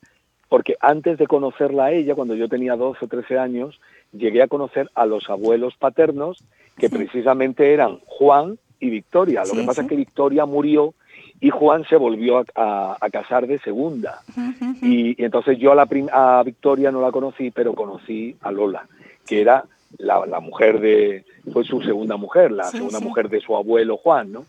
porque 0.48 0.76
antes 0.80 1.18
de 1.18 1.26
conocerla 1.26 1.86
a 1.86 1.92
ella, 1.92 2.14
cuando 2.14 2.34
yo 2.34 2.48
tenía 2.48 2.76
12 2.76 3.04
o 3.04 3.08
13 3.08 3.38
años, 3.38 3.80
llegué 4.12 4.42
a 4.42 4.48
conocer 4.48 4.90
a 4.94 5.06
los 5.06 5.28
abuelos 5.28 5.74
paternos, 5.76 6.42
que 6.78 6.88
precisamente 6.90 7.72
eran 7.72 7.98
Juan 8.06 8.58
y 8.80 8.90
Victoria. 8.90 9.40
Lo 9.40 9.46
Sí, 9.52 9.56
que 9.60 9.66
pasa 9.66 9.82
sí. 9.82 9.86
es 9.86 9.88
que 9.90 9.96
Victoria 9.96 10.44
murió 10.46 10.94
y 11.40 11.50
Juan 11.50 11.84
se 11.88 11.96
volvió 11.96 12.38
a, 12.38 12.44
a- 12.54 12.96
a 13.00 13.10
casar 13.10 13.46
de 13.46 13.58
segunda. 13.60 14.22
Y, 14.82 15.20
y 15.20 15.24
entonces 15.24 15.58
yo 15.58 15.72
a, 15.72 15.74
la 15.74 15.86
prim- 15.86 16.08
a 16.12 16.42
Victoria 16.44 16.90
no 16.92 17.00
la 17.00 17.10
conocí, 17.10 17.50
pero 17.50 17.74
conocí 17.74 18.36
a 18.42 18.50
Lola, 18.52 18.86
que 19.26 19.40
era 19.40 19.64
la, 19.98 20.24
la 20.26 20.40
mujer 20.40 20.80
de, 20.80 21.24
fue 21.52 21.64
su 21.64 21.80
segunda 21.82 22.16
mujer, 22.16 22.52
la 22.52 22.64
segunda 22.64 22.98
mujer 23.00 23.28
de 23.30 23.40
su 23.40 23.56
abuelo 23.56 23.96
Juan, 23.96 24.32
¿no? 24.32 24.44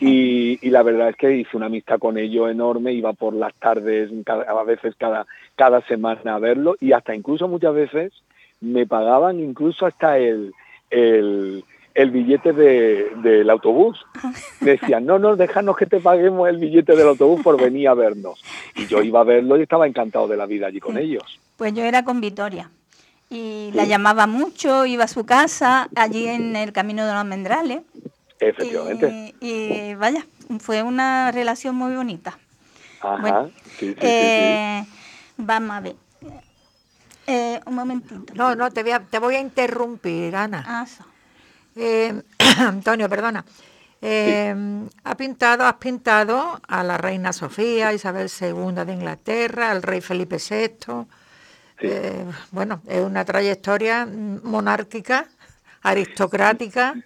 Y, 0.00 0.58
y 0.66 0.70
la 0.70 0.82
verdad 0.82 1.10
es 1.10 1.16
que 1.16 1.36
hice 1.36 1.56
una 1.56 1.66
amistad 1.66 1.98
con 1.98 2.18
ellos 2.18 2.50
enorme, 2.50 2.92
iba 2.92 3.12
por 3.12 3.34
las 3.34 3.54
tardes, 3.54 4.10
cada- 4.24 4.44
a 4.44 4.64
veces 4.64 4.94
cada, 4.98 5.26
cada 5.56 5.80
semana 5.86 6.34
a 6.34 6.38
verlo 6.38 6.76
y 6.80 6.92
hasta 6.92 7.14
incluso 7.14 7.48
muchas 7.48 7.74
veces 7.74 8.12
me 8.60 8.86
pagaban 8.86 9.38
incluso 9.40 9.86
hasta 9.86 10.18
el, 10.18 10.52
el, 10.90 11.64
el 11.94 12.10
billete 12.10 12.52
de- 12.52 13.10
del 13.22 13.48
autobús. 13.50 13.98
Me 14.60 14.72
decían, 14.80 15.04
no, 15.06 15.18
no, 15.18 15.36
déjanos 15.36 15.76
que 15.76 15.86
te 15.86 16.00
paguemos 16.00 16.48
el 16.48 16.58
billete 16.58 16.94
del 16.96 17.08
autobús 17.08 17.42
por 17.42 17.60
venir 17.60 17.88
a 17.88 17.94
vernos. 17.94 18.42
Y 18.76 18.86
yo 18.86 19.02
iba 19.02 19.20
a 19.20 19.24
verlo 19.24 19.56
y 19.58 19.62
estaba 19.62 19.86
encantado 19.86 20.26
de 20.28 20.36
la 20.36 20.46
vida 20.46 20.66
allí 20.68 20.80
con 20.80 20.96
ellos. 20.98 21.38
Pues 21.56 21.74
yo 21.74 21.84
era 21.84 22.04
con 22.04 22.20
Victoria 22.20 22.70
y 23.30 23.70
la 23.74 23.84
llamaba 23.86 24.26
mucho, 24.26 24.84
iba 24.84 25.04
a 25.04 25.08
su 25.08 25.24
casa 25.24 25.88
allí 25.96 26.26
en 26.26 26.54
el 26.56 26.72
Camino 26.72 27.04
de 27.06 27.12
los 27.12 27.20
Almendrales. 27.22 27.80
Efectivamente. 28.48 29.34
Y, 29.40 29.48
y 29.48 29.94
vaya, 29.94 30.26
fue 30.60 30.82
una 30.82 31.30
relación 31.32 31.74
muy 31.76 31.94
bonita. 31.94 32.38
Ajá. 33.00 33.20
bueno, 33.20 33.50
sí, 33.78 33.78
sí, 33.78 33.86
sí, 33.86 33.94
sí. 33.94 33.98
Eh, 34.00 34.84
Vamos 35.36 35.70
a 35.76 35.80
ver. 35.80 35.96
Eh, 37.26 37.60
un 37.66 37.74
momentito. 37.74 38.34
No, 38.34 38.54
no, 38.54 38.70
te 38.70 38.82
voy 38.82 38.92
a, 38.92 39.00
te 39.00 39.18
voy 39.18 39.36
a 39.36 39.40
interrumpir, 39.40 40.34
Ana. 40.36 40.64
Ah. 40.66 40.86
Eh, 41.76 42.22
Antonio, 42.58 43.08
perdona. 43.08 43.44
Eh, 44.00 44.54
ha 45.04 45.16
pintado, 45.16 45.64
has 45.64 45.74
pintado 45.74 46.60
a 46.66 46.82
la 46.82 46.98
reina 46.98 47.32
Sofía, 47.32 47.92
Isabel 47.92 48.28
II 48.28 48.84
de 48.84 48.92
Inglaterra, 48.92 49.70
al 49.70 49.82
rey 49.82 50.00
Felipe 50.00 50.36
VI. 50.38 51.06
Eh, 51.80 52.24
bueno, 52.50 52.82
es 52.88 53.00
una 53.00 53.24
trayectoria 53.24 54.06
monárquica, 54.42 55.28
aristocrática. 55.82 56.96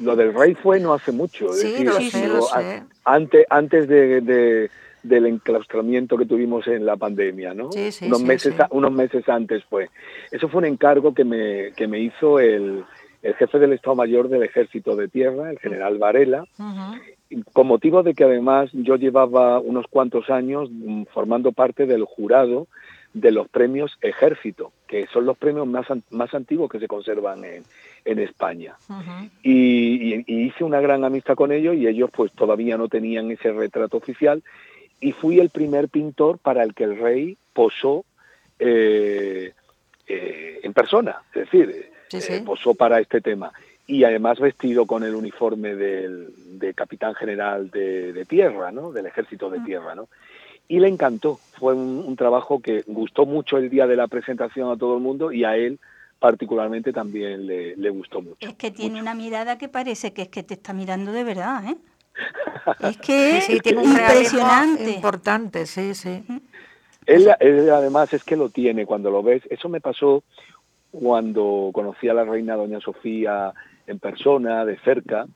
Lo 0.00 0.16
del 0.16 0.32
rey 0.34 0.54
fue 0.54 0.80
no 0.80 0.92
hace 0.94 1.12
mucho. 1.12 1.50
es 1.50 1.60
Sí, 1.60 1.70
decir, 1.70 1.86
lo 1.86 1.96
ha 1.96 2.00
sé, 2.00 2.10
sido 2.10 2.36
lo 2.38 2.54
a- 2.54 2.60
sé. 2.62 2.82
Antes, 3.04 3.46
antes 3.50 3.88
de, 3.88 4.20
de- 4.20 4.70
del 5.02 5.26
enclaustramiento 5.26 6.16
que 6.18 6.26
tuvimos 6.26 6.66
en 6.66 6.84
la 6.84 6.96
pandemia, 6.96 7.54
¿no? 7.54 7.72
Sí, 7.72 7.90
sí, 7.90 8.06
unos, 8.06 8.20
sí, 8.20 8.26
meses, 8.26 8.54
unos 8.70 8.92
meses 8.92 9.28
antes 9.28 9.64
fue. 9.64 9.88
Eso 10.30 10.48
fue 10.48 10.58
un 10.58 10.66
encargo 10.66 11.14
que 11.14 11.24
me, 11.24 11.72
que 11.74 11.86
me 11.86 11.98
hizo 12.00 12.38
el, 12.38 12.84
el 13.22 13.34
jefe 13.34 13.58
del 13.58 13.72
Estado 13.72 13.96
Mayor 13.96 14.28
del 14.28 14.42
Ejército 14.42 14.96
de 14.96 15.08
Tierra, 15.08 15.50
el 15.50 15.58
general 15.58 15.96
Varela, 15.98 16.44
con 17.52 17.66
motivo 17.66 18.02
de 18.02 18.12
que 18.14 18.24
además 18.24 18.70
yo 18.72 18.96
llevaba 18.96 19.58
unos 19.60 19.86
cuantos 19.88 20.28
años 20.30 20.68
mm, 20.70 21.04
formando 21.14 21.52
parte 21.52 21.86
del 21.86 22.04
jurado 22.04 22.66
de 23.14 23.30
los 23.32 23.48
premios 23.48 23.96
Ejército, 24.02 24.70
que 24.90 25.06
son 25.12 25.24
los 25.24 25.38
premios 25.38 25.68
más, 25.68 25.86
más 26.10 26.34
antiguos 26.34 26.68
que 26.68 26.80
se 26.80 26.88
conservan 26.88 27.44
en, 27.44 27.62
en 28.04 28.18
España 28.18 28.74
y, 29.40 30.14
y- 30.16 30.24
y 30.26 30.42
hice 30.48 30.64
una 30.64 30.80
gran 30.80 31.04
amistad 31.04 31.36
con 31.36 31.52
ellos 31.52 31.76
y 31.76 31.86
ellos 31.86 32.10
pues 32.12 32.32
todavía 32.32 32.76
no 32.76 32.88
tenían 32.88 33.30
ese 33.30 33.52
retrato 33.52 33.98
oficial 33.98 34.42
y 35.00 35.12
fui 35.12 35.38
el 35.38 35.50
primer 35.50 35.88
pintor 35.88 36.38
para 36.38 36.64
el 36.64 36.74
que 36.74 36.82
el 36.84 36.98
rey 36.98 37.36
posó 37.52 38.04
eh, 38.58 39.52
eh, 40.08 40.60
en 40.64 40.72
persona, 40.72 41.22
es 41.34 41.42
decir, 41.50 41.86
Sí, 42.08 42.16
eh, 42.16 42.20
sí. 42.20 42.40
posó 42.44 42.74
para 42.74 42.98
este 42.98 43.20
tema. 43.20 43.52
Y 43.86 44.02
además 44.02 44.40
vestido 44.40 44.84
con 44.86 45.04
el 45.04 45.14
uniforme 45.14 45.76
del, 45.76 46.30
de 46.58 46.74
capitán 46.74 47.14
general 47.14 47.70
de, 47.70 48.12
de 48.12 48.24
tierra, 48.24 48.72
¿no? 48.72 48.90
Del 48.90 49.06
ejército 49.06 49.48
de 49.50 49.60
tierra, 49.60 49.94
¿no? 49.94 50.08
Y 50.70 50.78
le 50.78 50.86
encantó. 50.86 51.40
Fue 51.58 51.74
un, 51.74 52.04
un 52.06 52.14
trabajo 52.14 52.60
que 52.60 52.84
gustó 52.86 53.26
mucho 53.26 53.58
el 53.58 53.70
día 53.70 53.88
de 53.88 53.96
la 53.96 54.06
presentación 54.06 54.70
a 54.70 54.76
todo 54.76 54.94
el 54.94 55.02
mundo 55.02 55.32
y 55.32 55.42
a 55.42 55.56
él 55.56 55.80
particularmente 56.20 56.92
también 56.92 57.44
le, 57.44 57.76
le 57.76 57.90
gustó 57.90 58.22
mucho. 58.22 58.36
Es 58.38 58.54
que 58.54 58.70
tiene 58.70 59.00
una 59.00 59.14
mirada 59.14 59.58
que 59.58 59.68
parece 59.68 60.12
que 60.12 60.22
es 60.22 60.28
que 60.28 60.44
te 60.44 60.54
está 60.54 60.72
mirando 60.72 61.10
de 61.10 61.24
verdad, 61.24 61.64
¿eh? 61.66 61.76
Es 62.88 62.94
Sí, 62.94 63.00
que 63.02 63.40
sí, 63.40 63.60
tiene 63.60 63.80
un 63.80 63.96
realismo 63.96 64.38
impresionante. 64.40 64.90
importante, 64.92 65.66
sí, 65.66 65.92
sí. 65.94 66.22
Él, 67.06 67.28
él 67.40 67.70
además 67.70 68.12
es 68.12 68.22
que 68.22 68.36
lo 68.36 68.48
tiene 68.50 68.86
cuando 68.86 69.10
lo 69.10 69.24
ves. 69.24 69.42
Eso 69.50 69.68
me 69.68 69.80
pasó 69.80 70.22
cuando 70.92 71.70
conocí 71.72 72.08
a 72.08 72.14
la 72.14 72.24
reina 72.24 72.54
Doña 72.54 72.78
Sofía 72.80 73.52
en 73.88 73.98
persona, 73.98 74.64
de 74.64 74.78
cerca. 74.84 75.26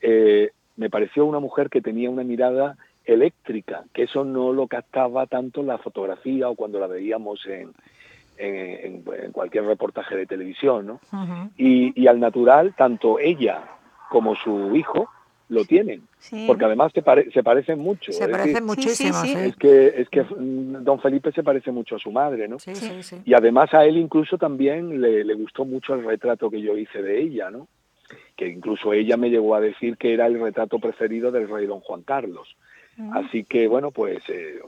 Eh, 0.00 0.50
me 0.76 0.90
pareció 0.90 1.26
una 1.26 1.38
mujer 1.38 1.70
que 1.70 1.80
tenía 1.80 2.10
una 2.10 2.24
mirada 2.24 2.76
eléctrica, 3.12 3.84
que 3.92 4.04
eso 4.04 4.24
no 4.24 4.52
lo 4.52 4.66
captaba 4.66 5.26
tanto 5.26 5.60
en 5.60 5.66
la 5.68 5.78
fotografía 5.78 6.48
o 6.48 6.54
cuando 6.54 6.78
la 6.80 6.86
veíamos 6.86 7.44
en, 7.46 7.72
en- 8.38 9.02
en- 9.06 9.24
en 9.24 9.32
cualquier 9.32 9.64
reportaje 9.64 10.16
de 10.16 10.26
televisión, 10.26 10.86
¿no? 10.86 11.00
Y, 11.56 11.92
y 12.00 12.06
al 12.06 12.20
natural, 12.20 12.74
tanto 12.76 13.18
ella 13.18 13.62
como 14.08 14.34
su 14.36 14.74
hijo 14.76 15.08
lo 15.48 15.64
tienen, 15.64 16.02
Sí. 16.20 16.44
porque 16.46 16.64
además 16.64 16.92
se, 16.94 17.02
pare- 17.02 17.30
se 17.32 17.42
parecen 17.42 17.80
mucho. 17.80 18.12
Se 18.12 18.24
es 18.24 18.30
parecen 18.30 18.52
decir, 18.54 18.66
muchísimo, 18.66 19.14
sí, 19.14 19.28
sí. 19.28 19.34
sí. 19.34 19.40
es 19.48 19.56
que, 19.56 19.86
es 20.02 20.08
que 20.08 20.22
mm, 20.22 20.84
don 20.84 21.00
Felipe 21.00 21.32
se 21.32 21.42
parece 21.42 21.72
mucho 21.72 21.96
a 21.96 21.98
su 21.98 22.12
madre, 22.12 22.46
¿no? 22.46 22.58
Sí, 22.60 22.74
sí, 22.76 23.02
sí. 23.02 23.16
Y 23.24 23.34
además 23.34 23.74
a 23.74 23.84
él 23.84 23.96
incluso 23.96 24.38
también 24.38 25.00
le, 25.00 25.24
le 25.24 25.34
gustó 25.34 25.64
mucho 25.64 25.94
el 25.94 26.04
retrato 26.04 26.48
que 26.50 26.60
yo 26.62 26.76
hice 26.78 27.02
de 27.02 27.20
ella, 27.20 27.50
¿no? 27.50 27.66
Que 28.36 28.46
incluso 28.48 28.92
ella 28.92 29.16
me 29.16 29.28
llegó 29.28 29.54
a 29.56 29.60
decir 29.60 29.96
que 29.96 30.14
era 30.14 30.26
el 30.26 30.40
retrato 30.40 30.78
preferido 30.78 31.30
del 31.32 31.48
rey 31.48 31.66
don 31.66 31.80
Juan 31.80 32.02
Carlos. 32.02 32.56
Así 33.14 33.44
que 33.44 33.68
bueno, 33.68 33.90
pues 33.90 34.22
eh, 34.28 34.60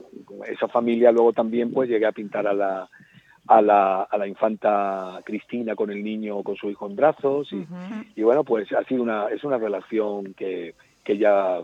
esa 0.47 0.67
familia 0.67 1.11
luego 1.11 1.33
también 1.33 1.71
pues 1.71 1.89
llegué 1.89 2.05
a 2.05 2.11
pintar 2.11 2.47
a 2.47 2.53
la, 2.53 2.89
a 3.47 3.61
la, 3.61 4.03
a 4.03 4.17
la 4.17 4.27
infanta 4.27 5.21
Cristina 5.25 5.75
con 5.75 5.91
el 5.91 6.03
niño, 6.03 6.43
con 6.43 6.55
su 6.55 6.69
hijo 6.69 6.87
en 6.87 6.95
brazos 6.95 7.51
y, 7.51 7.65
y 8.15 8.23
bueno, 8.23 8.43
pues 8.43 8.71
ha 8.73 8.83
sido 8.85 9.03
una, 9.03 9.27
es 9.27 9.43
una 9.43 9.57
relación 9.57 10.33
que, 10.33 10.75
que 11.03 11.17
ya 11.17 11.59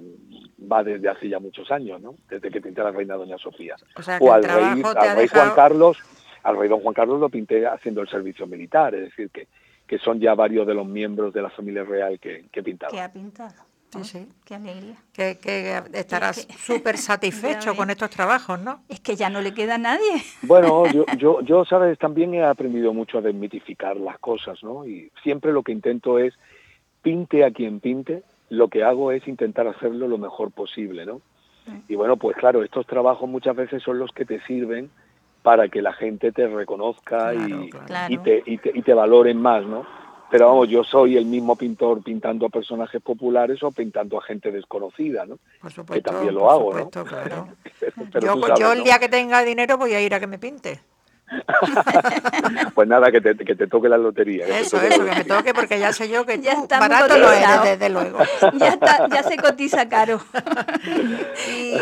va 0.71 0.83
desde 0.83 1.09
hace 1.09 1.29
ya 1.29 1.39
muchos 1.39 1.71
años, 1.71 2.01
¿no? 2.01 2.15
Desde 2.29 2.51
que 2.51 2.61
pinté 2.61 2.81
a 2.81 2.85
la 2.85 2.91
reina 2.91 3.15
Doña 3.15 3.37
Sofía. 3.37 3.75
O 3.95 4.01
sea, 4.01 4.17
al 4.17 4.43
rey, 4.43 4.83
al 4.83 5.17
rey. 5.17 5.27
Juan 5.27 5.51
Carlos, 5.55 5.97
al 6.43 6.57
rey 6.57 6.69
don 6.69 6.81
Juan 6.81 6.93
Carlos 6.93 7.19
lo 7.19 7.29
pinté 7.29 7.65
haciendo 7.65 8.01
el 8.01 8.09
servicio 8.09 8.45
militar, 8.45 8.93
es 8.95 9.03
decir, 9.03 9.29
que, 9.29 9.47
que 9.87 9.97
son 9.97 10.19
ya 10.19 10.35
varios 10.35 10.67
de 10.67 10.73
los 10.73 10.85
miembros 10.85 11.33
de 11.33 11.41
la 11.41 11.49
familia 11.49 11.83
real 11.83 12.19
que, 12.19 12.45
que 12.51 12.61
pintaba. 12.61 12.91
que 12.91 12.99
ha 12.99 13.11
pintado. 13.11 13.68
Sí, 13.91 14.03
sí. 14.03 14.27
Qué 14.45 14.55
alegría. 14.55 14.97
Que, 15.13 15.37
que 15.39 15.81
estarás 15.93 16.37
Es 16.39 16.45
que- 16.45 16.53
súper 16.57 16.97
satisfecho 16.97 17.75
con 17.75 17.89
estos 17.89 18.09
trabajos, 18.09 18.59
¿no? 18.59 18.81
Es 18.87 18.99
que 18.99 19.15
ya 19.15 19.29
no 19.29 19.41
le 19.41 19.53
queda 19.53 19.75
a 19.75 19.79
nadie. 19.79 20.21
Bueno, 20.43 20.85
yo, 20.93 21.05
yo, 21.17 21.41
yo, 21.41 21.65
sabes, 21.65 21.97
también 21.97 22.33
he 22.33 22.43
aprendido 22.43 22.93
mucho 22.93 23.17
a 23.17 23.21
desmitificar 23.21 23.97
las 23.97 24.19
cosas, 24.19 24.63
¿no? 24.63 24.85
Y 24.85 25.11
siempre 25.23 25.51
lo 25.51 25.63
que 25.63 25.71
intento 25.71 26.19
es, 26.19 26.33
pinte 27.01 27.43
a 27.45 27.51
quien 27.51 27.79
pinte, 27.79 28.23
lo 28.49 28.67
que 28.67 28.83
hago 28.83 29.11
es 29.11 29.27
intentar 29.27 29.67
hacerlo 29.67 30.07
lo 30.07 30.17
mejor 30.17 30.51
posible, 30.51 31.05
¿no? 31.05 31.21
Y 31.87 31.93
bueno, 31.95 32.17
pues 32.17 32.35
claro, 32.35 32.63
estos 32.63 32.87
trabajos 32.87 33.29
muchas 33.29 33.55
veces 33.55 33.83
son 33.83 33.99
los 33.99 34.11
que 34.11 34.25
te 34.25 34.41
sirven 34.47 34.89
para 35.43 35.67
que 35.69 35.83
la 35.83 35.93
gente 35.93 36.31
te 36.31 36.47
reconozca 36.47 37.31
Claro, 37.31 37.63
y, 37.63 37.69
claro. 37.69 37.85
Claro. 37.85 38.13
y, 38.13 38.17
te, 38.17 38.43
y, 38.45 38.57
te, 38.57 38.71
y 38.73 38.81
te 38.81 38.93
valoren 38.95 39.39
más, 39.39 39.63
¿no? 39.65 39.85
Pero 40.29 40.47
vamos, 40.47 40.69
yo 40.69 40.83
soy 40.83 41.17
el 41.17 41.25
mismo 41.25 41.55
pintor 41.55 42.03
pintando 42.03 42.45
a 42.45 42.49
personajes 42.49 43.01
populares 43.01 43.63
o 43.63 43.71
pintando 43.71 44.17
a 44.17 44.21
gente 44.21 44.51
desconocida, 44.51 45.25
¿no? 45.25 45.39
Por 45.61 45.71
supuesto. 45.71 46.11
también 46.11 46.35
lo 46.35 46.41
por 46.41 46.51
hago, 46.51 46.73
¿no? 46.73 47.05
claro. 47.05 47.47
Pero 48.11 48.35
yo 48.35 48.39
pues, 48.39 48.51
yo 48.51 48.55
sabes, 48.57 48.73
el 48.73 48.77
¿no? 48.79 48.83
día 48.83 48.99
que 48.99 49.09
tenga 49.09 49.43
dinero 49.43 49.77
voy 49.77 49.93
a 49.93 50.01
ir 50.01 50.13
a 50.13 50.19
que 50.19 50.27
me 50.27 50.37
pinte. 50.37 50.79
Pues 52.73 52.87
nada, 52.87 53.11
que 53.11 53.21
te, 53.21 53.35
que 53.35 53.55
te 53.55 53.67
toque 53.67 53.89
la 53.89 53.97
lotería. 53.97 54.45
que 54.45 54.59
Eso, 54.59 54.81
eso, 54.81 55.05
que 55.05 55.11
me 55.11 55.23
toque 55.23 55.53
porque 55.53 55.79
ya 55.79 55.93
sé 55.93 56.09
yo 56.09 56.25
que 56.25 56.39
Ya 56.41 56.53
está 56.53 56.79
muy 56.79 56.89
barato 56.89 57.17
no 57.17 57.63
desde 57.63 57.89
luego. 57.89 58.19
ya, 58.53 58.69
está, 58.69 59.07
ya 59.09 59.23
se 59.23 59.37
cotiza 59.37 59.87
caro. 59.89 60.19
Y 61.51 61.73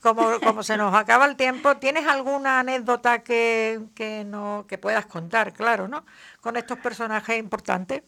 como, 0.00 0.40
como 0.40 0.62
se 0.62 0.76
nos 0.76 0.94
acaba 0.94 1.26
el 1.26 1.36
tiempo, 1.36 1.76
¿tienes 1.76 2.06
alguna 2.06 2.60
anécdota 2.60 3.22
que, 3.22 3.80
que, 3.94 4.24
no, 4.24 4.66
que 4.68 4.78
puedas 4.78 5.06
contar, 5.06 5.52
claro, 5.52 5.88
¿no? 5.88 6.04
Con 6.40 6.56
estos 6.56 6.78
personajes 6.78 7.38
importantes. 7.38 8.02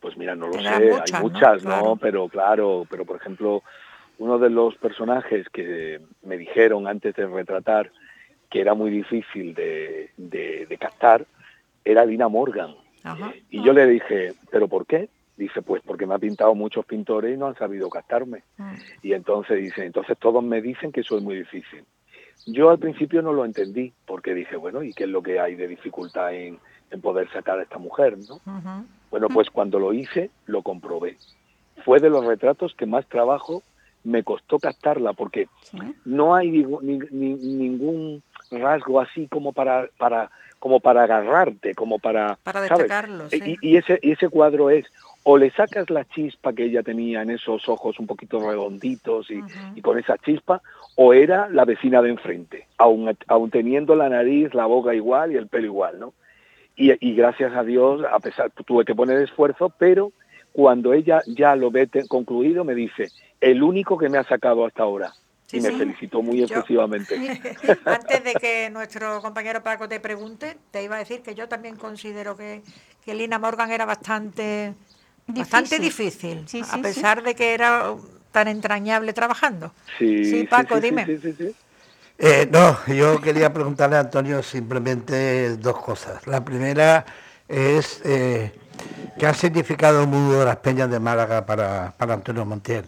Pues 0.00 0.16
mira, 0.16 0.34
no 0.34 0.48
lo 0.48 0.54
sé, 0.54 0.58
muchas, 0.58 1.12
hay 1.14 1.22
muchas, 1.22 1.64
¿no? 1.64 1.70
Claro. 1.70 1.96
Pero 1.96 2.28
claro, 2.28 2.86
pero 2.90 3.04
por 3.04 3.16
ejemplo, 3.16 3.62
uno 4.18 4.38
de 4.38 4.50
los 4.50 4.74
personajes 4.76 5.48
que 5.50 6.00
me 6.22 6.36
dijeron 6.36 6.88
antes 6.88 7.14
de 7.14 7.26
retratar 7.26 7.90
que 8.52 8.60
era 8.60 8.74
muy 8.74 8.90
difícil 8.90 9.54
de, 9.54 10.10
de, 10.18 10.66
de 10.66 10.78
captar 10.78 11.24
era 11.84 12.04
Lina 12.04 12.28
Morgan. 12.28 12.74
Ajá. 13.02 13.32
Y 13.50 13.64
yo 13.64 13.72
le 13.72 13.86
dije, 13.86 14.34
¿pero 14.50 14.68
por 14.68 14.84
qué? 14.86 15.08
Dice, 15.38 15.62
pues 15.62 15.82
porque 15.84 16.06
me 16.06 16.14
ha 16.14 16.18
pintado 16.18 16.54
muchos 16.54 16.84
pintores 16.84 17.34
y 17.34 17.38
no 17.38 17.46
han 17.46 17.56
sabido 17.56 17.88
captarme. 17.88 18.42
Mm. 18.58 18.72
Y 19.02 19.12
entonces 19.14 19.56
dice, 19.58 19.86
entonces 19.86 20.18
todos 20.18 20.44
me 20.44 20.60
dicen 20.60 20.92
que 20.92 21.00
es 21.00 21.10
muy 21.10 21.36
difícil. 21.36 21.82
Yo 22.46 22.68
al 22.70 22.78
principio 22.78 23.22
no 23.22 23.32
lo 23.32 23.44
entendí, 23.46 23.92
porque 24.06 24.34
dije, 24.34 24.56
bueno, 24.56 24.82
¿y 24.82 24.92
qué 24.92 25.04
es 25.04 25.10
lo 25.10 25.22
que 25.22 25.40
hay 25.40 25.54
de 25.54 25.66
dificultad 25.66 26.34
en, 26.34 26.58
en 26.90 27.00
poder 27.00 27.30
sacar 27.32 27.58
a 27.58 27.62
esta 27.62 27.78
mujer, 27.78 28.18
no? 28.28 28.84
Bueno, 29.10 29.28
pues 29.28 29.48
cuando 29.48 29.78
lo 29.78 29.92
hice, 29.94 30.30
lo 30.46 30.62
comprobé. 30.62 31.16
Fue 31.84 32.00
de 32.00 32.10
los 32.10 32.24
retratos 32.26 32.74
que 32.74 32.84
más 32.84 33.06
trabajo 33.06 33.62
me 34.04 34.22
costó 34.24 34.58
captarla, 34.58 35.12
porque 35.14 35.46
Sí. 35.62 35.78
no 36.04 36.34
hay 36.34 36.50
ni- 36.50 37.34
ningún 37.34 38.22
rasgo 38.52 39.00
así 39.00 39.26
como 39.28 39.52
para, 39.52 39.88
para, 39.98 40.30
como 40.58 40.80
para 40.80 41.04
agarrarte, 41.04 41.74
como 41.74 41.98
para, 41.98 42.36
Para 42.42 42.66
¿sabes? 42.66 42.78
destacarlo, 42.78 43.28
sí. 43.30 43.58
Y, 43.60 43.70
y 43.72 43.76
ese, 43.76 43.98
y 44.02 44.12
ese 44.12 44.28
cuadro 44.28 44.70
es, 44.70 44.86
o 45.24 45.38
le 45.38 45.50
sacas 45.50 45.88
la 45.90 46.04
chispa 46.04 46.52
que 46.52 46.64
ella 46.64 46.82
tenía 46.82 47.22
en 47.22 47.30
esos 47.30 47.68
ojos 47.68 47.98
un 47.98 48.06
poquito 48.06 48.38
redonditos 48.40 49.30
y, 49.30 49.40
y 49.74 49.80
con 49.80 49.98
esa 49.98 50.18
chispa, 50.18 50.60
o 50.96 51.14
era 51.14 51.48
la 51.48 51.64
vecina 51.64 52.02
de 52.02 52.10
enfrente, 52.10 52.66
aun, 52.78 53.16
aun 53.28 53.50
teniendo 53.50 53.94
la 53.94 54.08
nariz, 54.08 54.52
la 54.54 54.66
boca 54.66 54.94
igual 54.94 55.32
y 55.32 55.36
el 55.36 55.46
pelo 55.48 55.66
igual, 55.66 56.00
¿no? 56.00 56.12
Y, 56.74 56.92
y 57.06 57.14
gracias 57.14 57.54
a 57.54 57.62
Dios, 57.62 58.02
a 58.10 58.18
pesar, 58.18 58.50
tuve 58.66 58.84
que 58.84 58.94
poner 58.94 59.20
esfuerzo, 59.20 59.72
pero 59.78 60.12
cuando 60.52 60.92
ella 60.92 61.20
ya 61.26 61.56
lo 61.56 61.70
ve 61.70 61.88
concluido, 62.08 62.64
me 62.64 62.74
dice, 62.74 63.08
el 63.40 63.62
único 63.62 63.98
que 63.98 64.08
me 64.08 64.18
ha 64.18 64.24
sacado 64.24 64.66
hasta 64.66 64.82
ahora. 64.82 65.12
Sí, 65.52 65.58
y 65.58 65.60
me 65.60 65.68
sí. 65.68 65.78
felicitó 65.78 66.22
muy 66.22 66.42
Yo- 66.42 66.58
efusivamente. 66.58 67.14
Antes 67.84 68.24
de 68.24 68.34
que 68.36 68.70
nuestro 68.70 69.20
compañero 69.20 69.62
Paco 69.62 69.88
te 69.88 70.00
pregunte, 70.00 70.56
te 70.70 70.82
iba 70.82 70.96
a 70.96 70.98
decir 70.98 71.22
que 71.22 71.34
yo 71.34 71.46
también 71.48 71.76
considero 71.76 72.36
que, 72.36 72.62
que 73.04 73.14
Lina 73.14 73.38
Morgan 73.38 73.70
era 73.70 73.84
bastante 73.84 74.74
bastante 75.28 75.78
difícil, 75.78 76.44
Sí, 76.48 76.62
a 76.62 76.64
sí, 76.66 76.82
pesar 76.82 77.22
de 77.22 77.34
que 77.34 77.54
era 77.54 77.94
tan 78.32 78.48
entrañable 78.48 79.12
trabajando. 79.12 79.72
Sí, 79.98 80.24
Sí, 80.24 80.44
Paco, 80.44 80.74
sí, 80.76 80.80
sí, 80.80 80.88
dime. 80.88 81.04
sí, 81.06 81.18
sí, 81.22 81.34
sí. 81.38 81.54
Eh, 82.18 82.48
no, 82.50 82.76
yo 82.86 83.20
quería 83.20 83.52
preguntarle 83.52 83.96
a 83.96 84.00
Antonio 84.00 84.42
simplemente 84.42 85.56
dos 85.56 85.78
cosas. 85.80 86.26
La 86.26 86.44
primera 86.44 87.04
es 87.48 88.00
eh, 88.04 88.52
qué 89.18 89.26
ha 89.26 89.34
significado 89.34 90.02
el 90.02 90.08
mundo 90.08 90.38
de 90.38 90.44
las 90.44 90.56
peñas 90.58 90.90
de 90.90 91.00
Málaga 91.00 91.44
para, 91.46 91.92
para 91.96 92.14
Antonio 92.14 92.44
Montiel. 92.44 92.84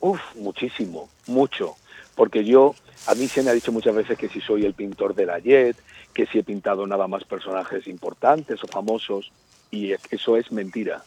Uf, 0.00 0.20
muchísimo, 0.36 1.08
mucho. 1.26 1.76
Porque 2.14 2.44
yo, 2.44 2.74
a 3.06 3.14
mí 3.14 3.28
se 3.28 3.42
me 3.42 3.50
ha 3.50 3.54
dicho 3.54 3.72
muchas 3.72 3.94
veces 3.94 4.18
que 4.18 4.28
si 4.28 4.40
soy 4.40 4.64
el 4.64 4.74
pintor 4.74 5.14
de 5.14 5.26
la 5.26 5.38
Jet, 5.38 5.76
que 6.14 6.26
si 6.26 6.38
he 6.38 6.42
pintado 6.42 6.86
nada 6.86 7.06
más 7.06 7.24
personajes 7.24 7.86
importantes 7.86 8.62
o 8.64 8.66
famosos, 8.66 9.30
y 9.70 9.92
es- 9.92 10.00
eso 10.10 10.36
es 10.36 10.50
mentira. 10.52 11.04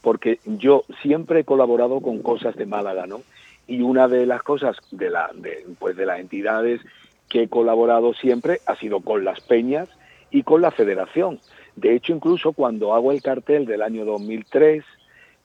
Porque 0.00 0.40
yo 0.44 0.84
siempre 1.02 1.40
he 1.40 1.44
colaborado 1.44 2.00
con 2.00 2.22
cosas 2.22 2.56
de 2.56 2.66
Málaga, 2.66 3.06
¿no? 3.06 3.22
Y 3.68 3.82
una 3.82 4.08
de 4.08 4.26
las 4.26 4.42
cosas 4.42 4.76
de, 4.90 5.10
la, 5.10 5.30
de, 5.34 5.64
pues 5.78 5.96
de 5.96 6.06
las 6.06 6.18
entidades 6.18 6.80
que 7.28 7.44
he 7.44 7.48
colaborado 7.48 8.12
siempre 8.14 8.60
ha 8.66 8.76
sido 8.76 9.00
con 9.00 9.24
las 9.24 9.40
peñas 9.40 9.88
y 10.30 10.42
con 10.42 10.60
la 10.60 10.70
federación. 10.72 11.40
De 11.76 11.94
hecho, 11.94 12.12
incluso 12.12 12.52
cuando 12.52 12.94
hago 12.94 13.12
el 13.12 13.22
cartel 13.22 13.64
del 13.64 13.82
año 13.82 14.04
2003, 14.04 14.84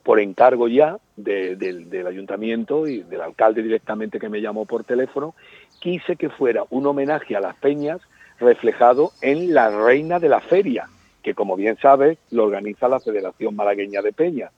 por 0.08 0.22
encargo 0.22 0.70
ya 0.70 0.99
de- 1.18 1.58
del, 1.58 1.89
del 1.89 2.08
ayuntamiento 2.08 2.88
y 2.88 3.03
del 3.03 3.20
alcalde 3.20 3.62
directamente 3.62 4.20
que 4.22 4.30
me 4.30 4.39
llamó 4.39 4.64
por 4.64 4.86
teléfono, 4.86 5.36
quise 5.82 6.16
que 6.16 6.30
fuera 6.30 6.64
un 6.70 6.86
homenaje 6.88 7.36
a 7.36 7.41
las 7.41 7.58
peñas 7.58 7.99
reflejado 8.39 9.12
en 9.22 9.53
la 9.53 9.70
reina 9.70 10.18
de 10.18 10.30
la 10.30 10.39
feria, 10.39 10.86
que 11.22 11.34
como 11.34 11.58
bien 11.58 11.76
sabes 11.82 12.18
lo 12.32 12.45
organiza 12.45 12.88
la 12.88 13.01
Federación 13.01 13.58
Malagueña 13.58 14.01
de 14.01 14.14
Peñas. 14.14 14.53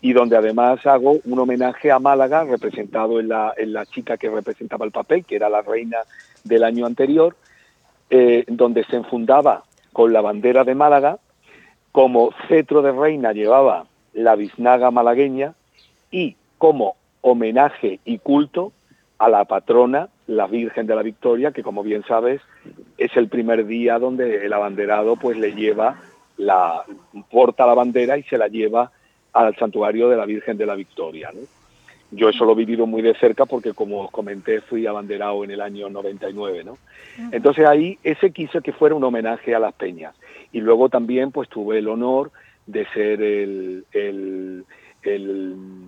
Y 0.00 0.14
donde 0.14 0.38
además 0.38 0.86
hago 0.86 1.18
un 1.22 1.38
homenaje 1.38 1.90
a 1.90 1.98
Málaga 1.98 2.44
representado 2.44 3.20
en 3.20 3.28
la, 3.28 3.52
en 3.58 3.74
la 3.74 3.84
chica 3.84 4.16
que 4.16 4.30
representaba 4.30 4.86
el 4.86 4.90
papel, 4.90 5.26
que 5.26 5.36
era 5.36 5.50
la 5.50 5.60
reina 5.60 5.98
del 6.44 6.64
año 6.64 6.86
anterior, 6.86 7.36
eh, 8.08 8.44
donde 8.46 8.84
se 8.84 8.96
enfundaba 8.96 9.64
con 9.92 10.14
la 10.14 10.22
bandera 10.22 10.64
de 10.64 10.74
Málaga, 10.74 11.18
como 11.92 12.30
cetro 12.48 12.80
de 12.80 12.92
reina 12.92 13.32
llevaba 13.34 13.84
la 14.12 14.36
biznaga 14.36 14.90
malagueña 14.90 15.54
y 16.10 16.36
como 16.58 16.96
homenaje 17.20 18.00
y 18.04 18.18
culto 18.18 18.72
a 19.18 19.28
la 19.28 19.44
patrona, 19.44 20.08
la 20.26 20.46
Virgen 20.46 20.86
de 20.86 20.94
la 20.94 21.02
Victoria, 21.02 21.52
que 21.52 21.62
como 21.62 21.82
bien 21.82 22.04
sabes 22.06 22.40
es 22.96 23.16
el 23.16 23.28
primer 23.28 23.66
día 23.66 23.98
donde 23.98 24.44
el 24.46 24.52
abanderado 24.52 25.16
pues 25.16 25.36
le 25.36 25.52
lleva 25.52 25.96
la 26.36 26.84
porta 27.30 27.66
la 27.66 27.74
bandera 27.74 28.16
y 28.16 28.22
se 28.24 28.38
la 28.38 28.48
lleva 28.48 28.90
al 29.32 29.56
santuario 29.56 30.08
de 30.08 30.16
la 30.16 30.24
Virgen 30.24 30.56
de 30.56 30.66
la 30.66 30.74
Victoria. 30.74 31.30
Yo 32.10 32.28
eso 32.28 32.44
lo 32.44 32.52
he 32.52 32.56
vivido 32.56 32.86
muy 32.86 33.02
de 33.02 33.14
cerca 33.14 33.44
porque 33.44 33.74
como 33.74 34.02
os 34.02 34.10
comenté 34.10 34.60
fui 34.60 34.86
abanderado 34.86 35.44
en 35.44 35.50
el 35.50 35.60
año 35.60 35.90
99, 35.90 36.64
¿no? 36.64 36.78
Entonces 37.32 37.66
ahí 37.66 37.98
ese 38.02 38.30
quiso 38.30 38.60
que 38.60 38.72
fuera 38.72 38.94
un 38.94 39.04
homenaje 39.04 39.54
a 39.54 39.58
las 39.58 39.74
peñas 39.74 40.14
y 40.52 40.60
luego 40.60 40.88
también 40.88 41.32
pues 41.32 41.48
tuve 41.48 41.78
el 41.78 41.88
honor 41.88 42.30
de 42.68 42.86
ser 42.92 43.22
el, 43.22 43.84
el, 43.92 44.64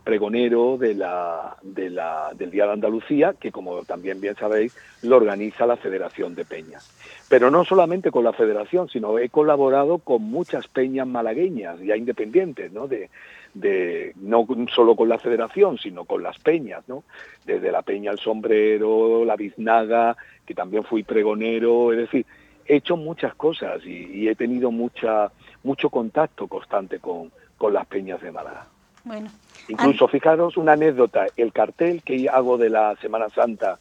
pregonero 0.03 0.79
de 0.79 0.95
la, 0.95 1.57
de 1.63 1.91
la, 1.91 2.31
del 2.35 2.51
Día 2.51 2.67
de 2.67 2.73
Andalucía, 2.73 3.35
que 3.39 3.53
como 3.53 3.83
también 3.83 4.19
bien 4.19 4.35
sabéis, 4.35 4.75
lo 5.03 5.17
organiza 5.17 5.67
la 5.67 5.77
Federación 5.77 6.35
de 6.35 6.47
Peñas. 6.47 6.91
Pero 7.29 7.51
no 7.51 7.65
solamente 7.67 8.11
con 8.11 8.25
la 8.25 8.33
Federación, 8.33 8.89
sino 8.89 9.19
he 9.19 9.29
colaborado 9.29 9.99
con 9.99 10.23
muchas 10.23 10.69
peñas 10.69 11.07
malagueñas, 11.07 11.79
ya 11.81 11.97
independientes, 11.97 12.73
¿no? 12.73 12.89
De, 12.89 13.11
de 13.53 14.15
no 14.17 14.47
solo 14.75 14.97
con 14.97 15.09
la 15.09 15.19
federación, 15.19 15.77
sino 15.77 16.05
con 16.07 16.23
las 16.23 16.39
peñas, 16.39 16.89
¿no? 16.89 17.05
Desde 17.45 17.73
la 17.73 17.83
Peña 17.83 18.13
El 18.13 18.19
Sombrero, 18.19 19.25
la 19.27 19.37
Biznaga, 19.37 20.17
que 20.47 20.55
también 20.55 20.85
fui 20.85 21.03
pregonero, 21.03 21.93
es 21.93 21.99
decir, 21.99 22.27
he 22.71 22.77
hecho 22.77 22.97
muchas 22.97 23.35
cosas 23.35 23.85
y, 23.85 24.29
he 24.29 24.35
tenido 24.37 24.71
mucha 24.71 25.33
mucho 25.63 25.91
contacto 25.91 26.47
constante 26.47 26.99
con, 26.99 27.31
con 27.59 27.73
las 27.73 27.87
peñas 27.87 28.21
de 28.21 28.33
Málaga. 28.33 28.67
Bueno, 29.05 29.31
Incluso, 29.69 30.09
fijaros 30.09 30.57
una 30.57 30.73
anécdota, 30.73 31.27
el 31.37 31.53
cartel 31.53 32.03
que 32.03 32.29
hago 32.29 32.59
de 32.59 32.71
la 32.71 32.97
Semana 32.97 33.29
Santa 33.31 33.79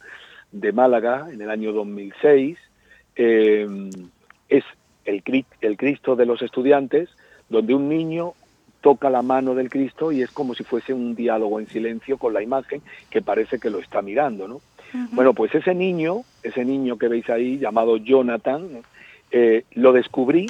de 0.52 0.72
Málaga 0.72 1.28
en 1.32 1.40
el 1.42 1.50
año 1.50 1.72
2006 1.72 2.58
eh, 3.16 3.90
es 4.48 4.64
el, 5.04 5.22
el 5.60 5.76
Cristo 5.76 6.16
de 6.16 6.26
los 6.26 6.42
estudiantes, 6.42 7.08
donde 7.48 7.74
un 7.74 7.88
niño 7.88 8.34
toca 8.80 9.10
la 9.10 9.22
mano 9.22 9.54
del 9.54 9.68
Cristo 9.68 10.10
y 10.12 10.22
es 10.22 10.30
como 10.30 10.54
si 10.54 10.64
fuese 10.64 10.94
un 10.94 11.14
diálogo 11.14 11.60
en 11.60 11.68
silencio 11.68 12.16
con 12.16 12.32
la 12.32 12.42
imagen 12.42 12.82
que 13.10 13.20
parece 13.20 13.58
que 13.58 13.70
lo 13.70 13.78
está 13.78 14.02
mirando, 14.02 14.48
¿no? 14.48 14.60
Bueno, 15.12 15.34
pues 15.34 15.54
ese 15.54 15.72
niño, 15.72 16.22
ese 16.42 16.64
niño 16.64 16.98
que 16.98 17.06
veis 17.06 17.30
ahí, 17.30 17.58
llamado 17.58 17.96
Jonathan, 17.96 18.82
eh, 19.30 19.64
lo 19.72 19.92
descubrí 19.92 20.48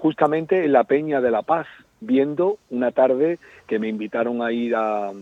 justamente 0.00 0.64
en 0.64 0.72
la 0.72 0.84
Peña 0.84 1.20
de 1.20 1.30
la 1.30 1.42
Paz, 1.42 1.66
viendo 2.00 2.56
una 2.70 2.90
tarde 2.90 3.38
que 3.66 3.78
me 3.78 3.88
invitaron 3.88 4.40
a 4.40 4.50
ir 4.50 4.74
a, 4.74 5.12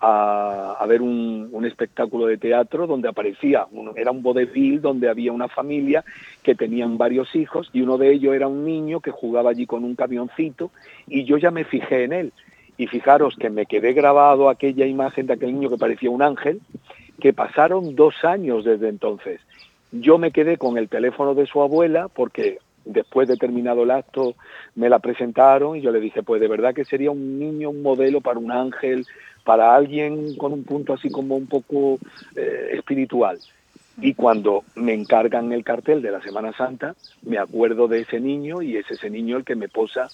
a, 0.00 0.84
ver 0.86 1.00
un, 1.00 1.48
un, 1.50 1.64
espectáculo 1.64 2.26
de 2.26 2.36
teatro 2.36 2.86
donde 2.86 3.08
aparecía, 3.08 3.66
era 3.96 4.10
un 4.10 4.22
vodevil 4.22 4.82
donde 4.82 5.08
había 5.08 5.32
una 5.32 5.48
familia 5.48 6.04
que 6.42 6.54
tenían 6.54 6.98
varios 6.98 7.34
hijos 7.34 7.70
y 7.72 7.80
uno 7.80 7.96
de 7.96 8.12
ellos 8.12 8.34
era 8.34 8.48
un 8.48 8.66
niño 8.66 9.00
que 9.00 9.12
jugaba 9.12 9.48
allí 9.48 9.64
con 9.64 9.82
un 9.82 9.94
camioncito 9.94 10.70
y 11.06 11.24
yo 11.24 11.38
ya 11.38 11.50
me 11.50 11.64
fijé 11.64 12.04
en 12.04 12.12
él. 12.12 12.32
Y 12.76 12.86
fijaros 12.86 13.34
que 13.34 13.48
me 13.48 13.64
quedé 13.64 13.94
grabado 13.94 14.50
aquella 14.50 14.84
imagen 14.84 15.26
de 15.26 15.32
aquel 15.32 15.54
niño 15.54 15.70
que 15.70 15.78
parecía 15.78 16.10
un 16.10 16.22
ángel, 16.22 16.60
que 17.18 17.32
pasaron 17.32 17.96
dos 17.96 18.14
años 18.24 18.64
desde 18.64 18.88
entonces. 18.90 19.40
Yo 19.90 20.18
me 20.18 20.32
quedé 20.32 20.58
con 20.58 20.76
el 20.76 20.90
teléfono 20.90 21.34
de 21.34 21.46
su 21.46 21.62
abuela 21.62 22.08
porque 22.08 22.58
después 22.84 23.28
de 23.28 23.36
terminado 23.36 23.82
el 23.82 23.90
acto 23.90 24.34
me 24.74 24.88
la 24.88 24.98
presentaron 24.98 25.76
y 25.76 25.80
yo 25.82 25.90
le 25.90 26.00
dije, 26.00 26.22
pues 26.22 26.40
de 26.40 26.48
verdad 26.48 26.74
que 26.74 26.84
sería 26.84 27.10
un 27.10 27.38
niño, 27.38 27.70
un 27.70 27.82
modelo 27.82 28.20
para 28.20 28.38
un 28.38 28.50
ángel, 28.50 29.06
para 29.44 29.74
alguien 29.74 30.36
con 30.36 30.52
un 30.52 30.64
punto 30.64 30.92
así 30.92 31.10
como 31.10 31.36
un 31.36 31.46
poco 31.46 31.98
eh, 32.36 32.70
espiritual. 32.72 33.38
Y 34.00 34.14
cuando 34.14 34.62
me 34.76 34.94
encargan 34.94 35.52
el 35.52 35.64
cartel 35.64 36.02
de 36.02 36.12
la 36.12 36.22
Semana 36.22 36.52
Santa, 36.52 36.94
me 37.22 37.38
acuerdo 37.38 37.88
de 37.88 38.00
ese 38.00 38.20
niño 38.20 38.62
y 38.62 38.76
es 38.76 38.88
ese 38.90 39.10
niño 39.10 39.36
el 39.36 39.44
que 39.44 39.56
me 39.56 39.68
posa 39.68 40.08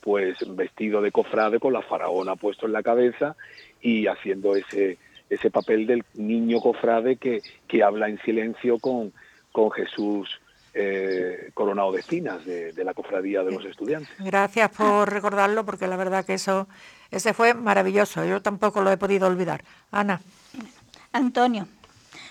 pues 0.00 0.38
vestido 0.56 1.00
de 1.02 1.12
cofrade 1.12 1.58
con 1.58 1.72
la 1.72 1.82
faraona 1.82 2.36
puesto 2.36 2.66
en 2.66 2.72
la 2.72 2.82
cabeza 2.82 3.36
y 3.80 4.06
haciendo 4.06 4.56
ese, 4.56 4.98
ese 5.28 5.50
papel 5.50 5.86
del 5.86 6.04
niño 6.14 6.60
cofrade 6.60 7.16
que, 7.16 7.40
que 7.66 7.82
habla 7.82 8.08
en 8.08 8.18
silencio 8.22 8.78
con, 8.78 9.12
con 9.52 9.70
Jesús 9.70 10.40
eh, 10.80 11.50
coronado 11.54 11.92
de 11.92 12.00
espinas 12.00 12.44
de, 12.44 12.72
de, 12.72 12.84
la 12.84 12.94
cofradía 12.94 13.42
de 13.42 13.50
los 13.52 13.64
estudiantes. 13.64 14.10
Gracias 14.18 14.70
por 14.70 15.12
recordarlo 15.12 15.64
porque 15.64 15.86
la 15.86 15.96
verdad 15.96 16.24
que 16.24 16.34
eso 16.34 16.68
ese 17.10 17.32
fue 17.32 17.54
maravilloso, 17.54 18.24
yo 18.24 18.42
tampoco 18.42 18.82
lo 18.82 18.92
he 18.92 18.96
podido 18.96 19.26
olvidar. 19.26 19.64
Ana. 19.90 20.20
Antonio. 21.12 21.66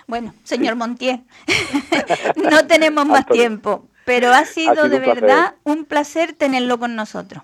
Bueno, 0.05 0.33
señor 0.43 0.75
Montier, 0.75 1.19
no 2.37 2.65
tenemos 2.67 3.05
más 3.05 3.25
tiempo, 3.25 3.87
pero 4.05 4.31
ha 4.31 4.45
sido, 4.45 4.87
de 4.87 4.99
verdad 4.99 5.55
un 5.63 5.83
placer 5.83 6.33
tenerlo 6.33 6.79
con 6.79 6.95
nosotros. 6.95 7.43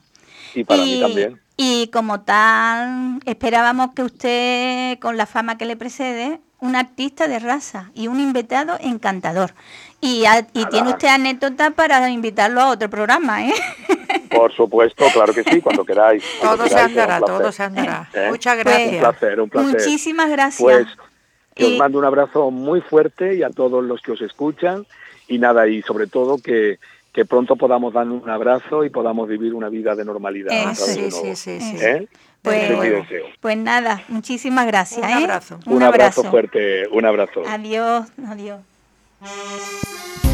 Y 0.56 0.64
para 0.64 0.84
mí 0.84 1.02
también. 1.02 1.42
Y 1.58 1.88
como 1.88 2.22
tal, 2.22 3.20
esperábamos 3.26 3.94
que 3.94 4.04
usted, 4.04 5.00
con 5.00 5.18
la 5.18 5.26
fama 5.26 5.58
que 5.58 5.66
le 5.66 5.76
precede, 5.76 6.40
un 6.60 6.78
artista 6.78 7.28
de 7.28 7.40
raza 7.40 7.92
y 7.94 8.08
un 8.08 8.22
invitado 8.22 8.78
encantador. 8.80 9.54
Y, 10.06 10.26
y 10.54 10.66
tiene 10.66 10.90
usted 10.90 11.08
anécdota 11.08 11.72
para 11.72 12.10
invitarlo 12.10 12.60
a 12.60 12.72
otro 12.72 12.90
programa, 12.90 13.48
¿eh? 13.48 13.54
Por 14.30 14.54
supuesto, 14.54 15.06
claro 15.14 15.34
que 15.34 15.46
sí, 15.46 15.62
cuando 15.62 15.86
queráis. 15.86 16.22
todo 16.42 16.68
se 16.68 16.78
andará, 16.78 17.22
todo 17.22 17.52
se 17.54 17.64
andará. 17.64 18.10
¿Eh? 18.14 18.28
Muchas 18.30 18.58
gracias. 18.58 18.94
un 18.96 19.00
placer, 19.00 19.40
un 19.40 19.50
placer. 19.50 19.72
Muchísimas 19.72 20.30
gracias. 20.30 20.62
Pues 20.62 20.88
que 21.56 21.66
os 21.66 21.78
mando 21.78 22.00
un 22.00 22.04
abrazo 22.04 22.52
muy 22.52 22.82
fuerte 22.82 23.36
y 23.36 23.44
a 23.44 23.50
todos 23.50 23.82
los 23.82 24.02
que 24.02 24.12
os 24.12 24.22
escuchan 24.22 24.86
y 25.30 25.38
nada, 25.38 25.70
y 25.70 25.82
sobre 25.84 26.08
todo 26.08 26.38
que, 26.38 26.80
que 27.14 27.24
pronto 27.24 27.56
podamos 27.56 27.94
dar 27.94 28.06
un 28.06 28.30
abrazo 28.30 28.84
y 28.84 28.90
podamos 28.90 29.30
vivir 29.30 29.54
una 29.54 29.70
vida 29.70 29.96
de 29.96 30.04
normalidad. 30.04 30.74
sí, 30.74 31.12
sí, 31.12 31.36
sí, 31.38 31.62
sí, 31.62 31.78
¿Eh? 31.80 32.08
Pues, 32.42 32.74
pues, 33.40 33.56
nada, 33.56 34.04
muchísimas 34.10 34.68
gracias. 34.68 35.06
Un 35.08 35.14
abrazo. 35.14 35.60
Un, 35.66 35.82
abrazo 35.82 36.26
fuerte, 36.26 36.90
un 36.90 37.06
abrazo. 37.06 37.44
Adiós, 37.48 38.12
adiós. 38.28 38.60
Música 39.24 40.33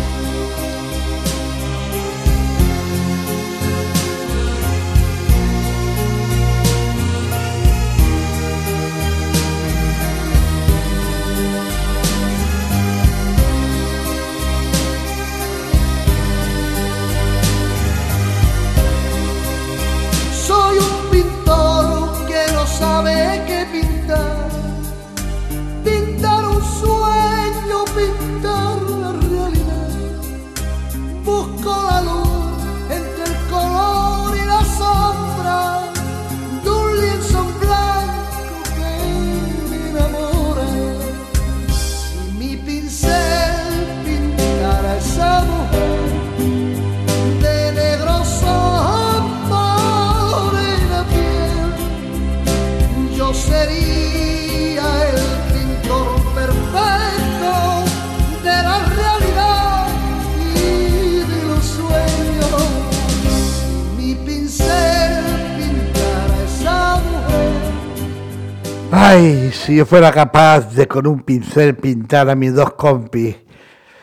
Ay, 69.20 69.52
si 69.52 69.76
yo 69.76 69.86
fuera 69.86 70.14
capaz 70.14 70.74
de 70.74 70.88
con 70.88 71.06
un 71.06 71.24
pincel 71.24 71.76
pintar 71.76 72.30
a 72.30 72.36
mis 72.36 72.54
dos 72.54 72.72
compis. 72.76 73.36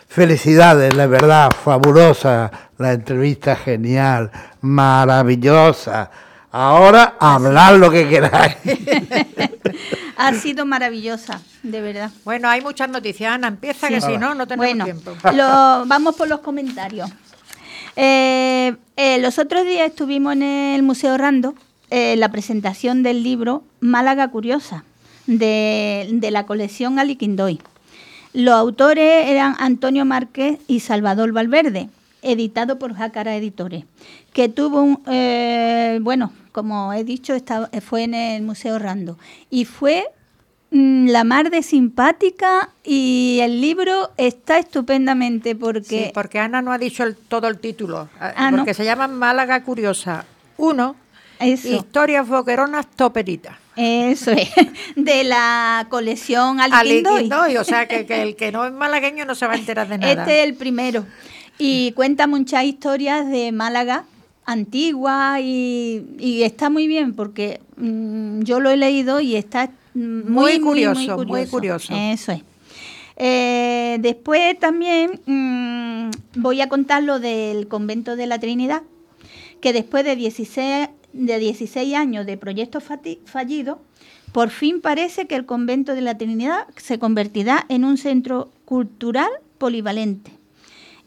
Felicidades, 0.09 0.95
la 0.95 1.07
verdad, 1.07 1.51
fabulosa, 1.51 2.51
la 2.77 2.93
entrevista 2.93 3.57
genial, 3.57 4.31
maravillosa. 4.61 6.11
Ahora 6.53 7.17
hablar 7.19 7.77
lo 7.77 7.91
que 7.91 8.07
queráis. 8.07 8.57
ha 10.19 10.35
sido 10.35 10.67
maravillosa, 10.67 11.41
de 11.63 11.81
verdad. 11.81 12.11
Bueno, 12.27 12.51
hay 12.51 12.61
muchas 12.61 12.91
noticias, 12.91 13.33
Ana, 13.33 13.49
empieza 13.49 13.89
que 13.89 14.03
si 14.03 14.19
no, 14.19 14.35
no 14.35 14.47
tenemos 14.47 14.67
bueno, 14.67 14.85
tiempo. 14.85 15.13
lo- 15.33 15.87
vamos 15.87 16.15
por 16.15 16.29
los 16.29 16.41
comentarios. 16.41 17.11
Eh, 17.97 18.77
eh, 18.97 19.19
los 19.21 19.39
otros 19.39 19.65
días 19.65 19.89
estuvimos 19.89 20.35
en 20.35 20.43
el 20.43 20.83
Museo 20.83 21.17
Rando, 21.17 21.55
eh, 21.89 22.17
la 22.17 22.29
presentación 22.31 23.03
del 23.03 23.23
libro 23.23 23.63
Málaga 23.81 24.29
Curiosa, 24.29 24.85
de, 25.27 26.09
de 26.11 26.31
la 26.31 26.47
colección 26.47 26.99
Aliquindoy. 26.99 27.61
Los 28.33 28.55
autores 28.55 29.29
eran 29.29 29.57
Antonio 29.59 30.05
Márquez 30.05 30.59
y 30.67 30.81
Salvador 30.81 31.33
Valverde, 31.33 31.89
editado 32.23 32.79
por 32.79 32.95
Jácara 32.95 33.37
Editores, 33.37 33.85
que 34.33 34.49
tuvo 34.49 34.83
un, 34.83 35.03
eh, 35.07 35.99
bueno, 36.03 36.33
como 36.53 36.93
he 36.93 37.05
dicho, 37.05 37.35
estaba- 37.35 37.71
fue 37.81 38.03
en 38.05 38.15
el 38.15 38.43
Museo 38.43 38.79
Rando, 38.79 39.19
y 39.51 39.65
fue 39.65 40.07
mm, 40.73 41.07
la 41.11 41.23
mar 41.23 41.51
de 41.51 41.63
simpática 41.63 42.71
y 42.83 43.39
el 43.41 43.61
libro 43.61 44.11
está 44.17 44.59
estupendamente 44.59 45.55
porque 45.55 46.07
Sí, 46.07 46.11
porque 46.13 46.41
Ana 46.41 46.61
no 46.61 46.73
ha 46.73 46.79
dicho 46.79 47.05
el- 47.05 47.17
todo 47.17 47.47
el 47.47 47.59
título, 47.59 48.09
eh, 48.21 48.33
Ah, 48.37 48.51
¿no? 48.51 48.59
porque 48.59 48.75
se 48.75 48.85
llama 48.85 49.07
Málaga 49.07 49.63
Curiosa 49.63 50.25
1, 50.57 50.97
eso, 51.39 51.69
Historias 51.69 52.27
Boqueronas 52.29 52.89
Toperitas. 52.97 53.55
Eso 53.77 54.33
es, 54.33 54.51
de 54.97 55.25
la 55.25 55.87
colección. 55.91 56.61
Aliquindoy, 56.61 57.57
o 57.57 57.65
sea 57.65 57.87
que, 57.87 58.07
que 58.07 58.23
el 58.23 58.37
que 58.37 58.53
no 58.53 58.65
es 58.65 58.73
malagueño 58.73 59.25
no 59.25 59.35
se 59.35 59.47
va 59.47 59.55
a 59.55 59.57
enterar 59.57 59.89
de 59.89 59.99
nada. 59.99 60.23
Este 60.23 60.41
es 60.43 60.49
el 60.49 60.55
primero. 60.55 61.05
Y 61.59 61.93
cuenta 61.93 62.27
muchas 62.27 62.65
historias 62.65 63.29
de 63.29 63.53
Málaga 63.53 64.05
antigua 64.47 65.41
y, 65.41 66.07
y 66.19 66.43
está 66.45 66.71
muy 66.71 66.87
bien 66.87 67.15
porque 67.15 67.61
mm, 67.77 68.43
yo 68.43 68.61
lo 68.61 68.71
he 68.71 68.77
leído 68.77 69.21
y 69.21 69.37
está 69.37 69.71
mm, 69.95 70.31
muy, 70.31 70.53
Muy 70.53 70.61
curioso, 70.61 71.25
muy 71.25 71.47
curioso. 71.47 71.93
Eso 71.95 72.33
es. 72.33 72.43
Eh, 73.17 73.97
después 74.01 74.59
también 74.59 75.21
mm, 75.25 76.11
voy 76.41 76.61
a 76.61 76.69
contar 76.69 77.03
lo 77.03 77.19
del 77.19 77.67
convento 77.67 78.15
de 78.15 78.27
la 78.27 78.39
Trinidad, 78.39 78.83
que 79.61 79.73
después 79.73 80.05
de 80.05 80.17
16, 80.17 80.89
de 81.17 81.39
16 81.39 81.95
años 81.95 82.27
de 82.27 82.37
proyecto 82.37 82.81
fati- 82.81 83.19
fallido, 83.25 83.81
por 84.33 84.51
fin 84.51 84.81
parece 84.81 85.27
que 85.27 85.37
el 85.37 85.47
convento 85.47 85.95
de 85.95 86.03
la 86.03 86.19
Trinidad 86.19 86.67
se 86.77 86.99
convertirá 86.99 87.65
en 87.69 87.85
un 87.85 87.97
centro 87.97 88.51
cultural 88.65 89.31
polivalente. 89.59 90.33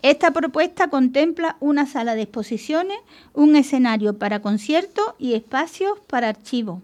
Esta 0.01 0.31
propuesta 0.31 0.89
contempla 0.89 1.57
una 1.59 1.85
sala 1.85 2.15
de 2.15 2.21
exposiciones, 2.23 2.97
un 3.33 3.55
escenario 3.55 4.17
para 4.17 4.41
conciertos 4.41 5.05
y 5.19 5.33
espacios 5.33 5.99
para 6.07 6.29
archivos. 6.29 6.81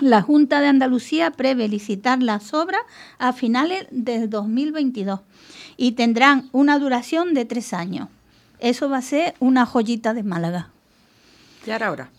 La 0.00 0.20
Junta 0.20 0.60
de 0.60 0.66
Andalucía 0.66 1.30
prevé 1.30 1.68
licitar 1.68 2.20
las 2.22 2.52
obras 2.52 2.80
a 3.18 3.32
finales 3.32 3.86
del 3.92 4.28
2022 4.28 5.20
y 5.76 5.92
tendrán 5.92 6.48
una 6.50 6.78
duración 6.80 7.32
de 7.34 7.44
tres 7.44 7.72
años. 7.72 8.08
Eso 8.58 8.90
va 8.90 8.98
a 8.98 9.02
ser 9.02 9.34
una 9.38 9.64
joyita 9.66 10.12
de 10.12 10.24
Málaga. 10.24 10.70
Y 11.64 11.70
ahora, 11.70 11.86
ahora. 11.86 12.10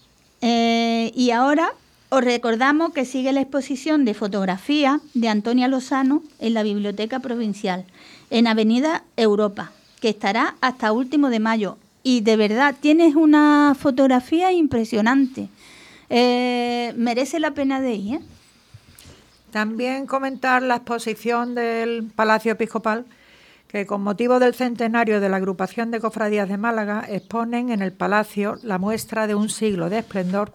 Eh, 0.47 1.11
y 1.15 1.31
ahora 1.31 1.73
os 2.09 2.23
recordamos 2.23 2.93
que 2.93 3.03
sigue 3.03 3.33
la 3.33 3.41
exposición 3.41 4.05
de 4.05 4.13
fotografía 4.13 5.01
de 5.15 5.27
Antonia 5.27 5.67
Lozano 5.67 6.21
en 6.37 6.53
la 6.53 6.61
Biblioteca 6.61 7.19
Provincial, 7.19 7.83
en 8.29 8.45
Avenida 8.45 9.03
Europa, 9.17 9.71
que 10.01 10.09
estará 10.09 10.53
hasta 10.61 10.91
último 10.91 11.31
de 11.31 11.39
mayo. 11.39 11.77
Y 12.03 12.21
de 12.21 12.37
verdad, 12.37 12.75
tienes 12.79 13.15
una 13.15 13.75
fotografía 13.75 14.51
impresionante. 14.51 15.49
Eh, 16.11 16.93
merece 16.95 17.39
la 17.39 17.55
pena 17.55 17.81
de 17.81 17.95
ir. 17.95 18.15
¿eh? 18.17 18.19
También 19.49 20.05
comentar 20.05 20.61
la 20.61 20.75
exposición 20.75 21.55
del 21.55 22.03
Palacio 22.15 22.51
Episcopal, 22.51 23.05
que 23.75 23.85
con 23.85 24.01
motivo 24.01 24.39
del 24.39 24.55
centenario 24.55 25.19
de 25.19 25.27
la 25.27 25.35
agrupación 25.35 25.91
de 25.91 25.99
cofradías 25.99 26.47
de 26.47 26.55
Málaga 26.55 27.03
exponen 27.09 27.71
en 27.71 27.81
el 27.81 27.91
Palacio 27.91 28.55
la 28.63 28.77
muestra 28.77 29.27
de 29.27 29.35
un 29.35 29.49
siglo 29.49 29.89
de 29.89 29.97
esplendor 29.97 30.53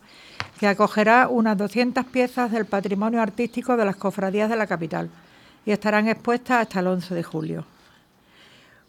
que 0.58 0.66
acogerá 0.66 1.28
unas 1.28 1.58
200 1.58 2.06
piezas 2.06 2.50
del 2.50 2.64
patrimonio 2.64 3.20
artístico 3.20 3.76
de 3.76 3.84
las 3.84 3.96
cofradías 3.96 4.48
de 4.48 4.56
la 4.56 4.66
capital 4.66 5.10
y 5.66 5.72
estarán 5.72 6.08
expuestas 6.08 6.62
hasta 6.62 6.80
el 6.80 6.86
11 6.86 7.14
de 7.14 7.22
julio. 7.22 7.66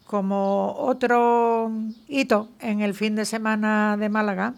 Como 0.06 0.76
otro 0.78 1.70
hito 2.08 2.48
en 2.58 2.80
el 2.80 2.94
fin 2.94 3.14
de 3.14 3.26
semana 3.26 3.98
de 3.98 4.08
Málaga, 4.08 4.54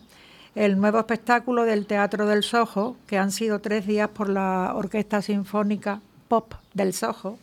el 0.55 0.81
nuevo 0.81 1.01
espectáculo 1.01 1.65
del 1.65 1.87
Teatro 1.87 2.27
del 2.27 2.45
Sojo, 2.45 2.97
que 3.09 3.19
han 3.19 3.33
sido 3.33 3.59
tres 3.59 3.89
días 3.89 4.09
por 4.09 4.29
la 4.29 4.73
Orquesta 4.77 5.21
Sinfónica 5.21 6.01
Pop 6.29 6.55
del 6.75 6.93
Sojo. 6.93 7.41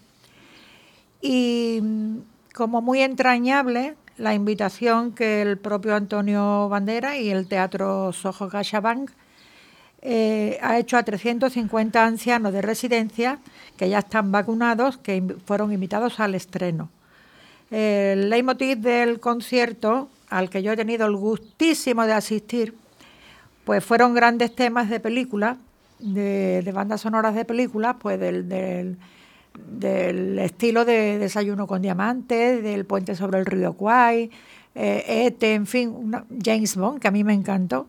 Y 1.21 1.79
mm, 1.81 2.17
como 2.53 2.81
muy 2.81 3.01
entrañable, 3.01 3.95
la 4.17 4.33
invitación 4.33 5.13
que 5.13 5.41
el 5.41 5.57
propio 5.57 5.95
Antonio 5.95 6.67
Bandera 6.69 7.17
y 7.17 7.29
el 7.29 7.47
Teatro 7.47 8.11
Sojo 8.13 8.49
CaixaBank 8.49 9.11
eh, 10.03 10.57
ha 10.61 10.79
hecho 10.79 10.97
a 10.97 11.03
350 11.03 12.03
ancianos 12.03 12.53
de 12.53 12.61
residencia 12.61 13.39
que 13.77 13.89
ya 13.89 13.99
están 13.99 14.31
vacunados, 14.31 14.97
que 14.97 15.23
fueron 15.45 15.71
invitados 15.71 16.19
al 16.19 16.35
estreno. 16.35 16.89
El 17.69 18.29
leitmotiv 18.29 18.79
del 18.79 19.19
concierto, 19.19 20.09
al 20.29 20.49
que 20.49 20.63
yo 20.63 20.73
he 20.73 20.75
tenido 20.75 21.05
el 21.05 21.15
gustísimo 21.15 22.05
de 22.05 22.13
asistir, 22.13 22.75
pues 23.63 23.85
fueron 23.85 24.13
grandes 24.13 24.55
temas 24.55 24.89
de 24.89 24.99
películas, 24.99 25.57
de, 25.99 26.63
de 26.63 26.71
bandas 26.71 27.01
sonoras 27.01 27.35
de 27.35 27.45
películas, 27.45 27.95
pues 27.99 28.19
del, 28.19 28.97
del 29.57 30.39
estilo 30.39 30.85
de 30.85 31.17
Desayuno 31.19 31.67
con 31.67 31.81
Diamantes, 31.81 32.63
del 32.63 32.85
Puente 32.85 33.15
sobre 33.15 33.39
el 33.39 33.45
Río 33.45 33.73
Kwai, 33.73 34.31
eh, 34.75 35.25
Ete, 35.25 35.53
en 35.53 35.67
fin, 35.67 35.89
una- 35.89 36.25
James 36.43 36.75
Bond, 36.75 36.99
que 36.99 37.07
a 37.07 37.11
mí 37.11 37.23
me 37.23 37.33
encantó. 37.33 37.87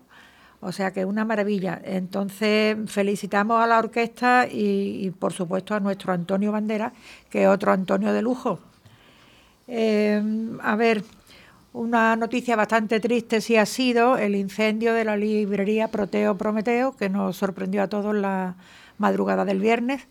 O 0.60 0.70
sea 0.70 0.92
que 0.92 1.04
una 1.04 1.24
maravilla. 1.24 1.80
Entonces 1.84 2.76
felicitamos 2.86 3.60
a 3.60 3.66
la 3.66 3.78
orquesta 3.80 4.46
y, 4.50 5.10
por 5.18 5.32
supuesto 5.32 5.74
a 5.74 5.80
nuestro 5.80 6.12
Antonio 6.12 6.52
Bandera, 6.52 6.92
que 7.30 7.42
es 7.42 7.48
otro 7.48 7.72
Antonio 7.72 8.12
de 8.12 8.22
lujo. 8.22 8.60
Eh, 9.68 10.22
a 10.62 10.76
ver, 10.76 11.02
una 11.72 12.14
noticia 12.16 12.54
bastante 12.56 13.00
triste 13.00 13.40
sí 13.40 13.56
ha 13.56 13.66
sido 13.66 14.18
el 14.18 14.34
incendio 14.36 14.92
de 14.94 15.04
la 15.04 15.16
librería 15.16 15.88
Proteo 15.88 16.36
Prometeo, 16.36 16.96
que 16.96 17.08
nos 17.08 17.36
sorprendió 17.36 17.82
a 17.82 17.88
todos 17.88 18.14
la 18.14 18.54
madrugada 18.98 19.44
del 19.44 19.60
viernes 19.60 20.06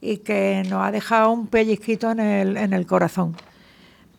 y 0.00 0.18
que 0.18 0.62
nos 0.68 0.84
ha 0.84 0.90
dejado 0.90 1.30
un 1.30 1.46
pellizquito 1.46 2.10
en 2.10 2.20
el, 2.20 2.56
en 2.56 2.72
el 2.72 2.86
corazón. 2.86 3.36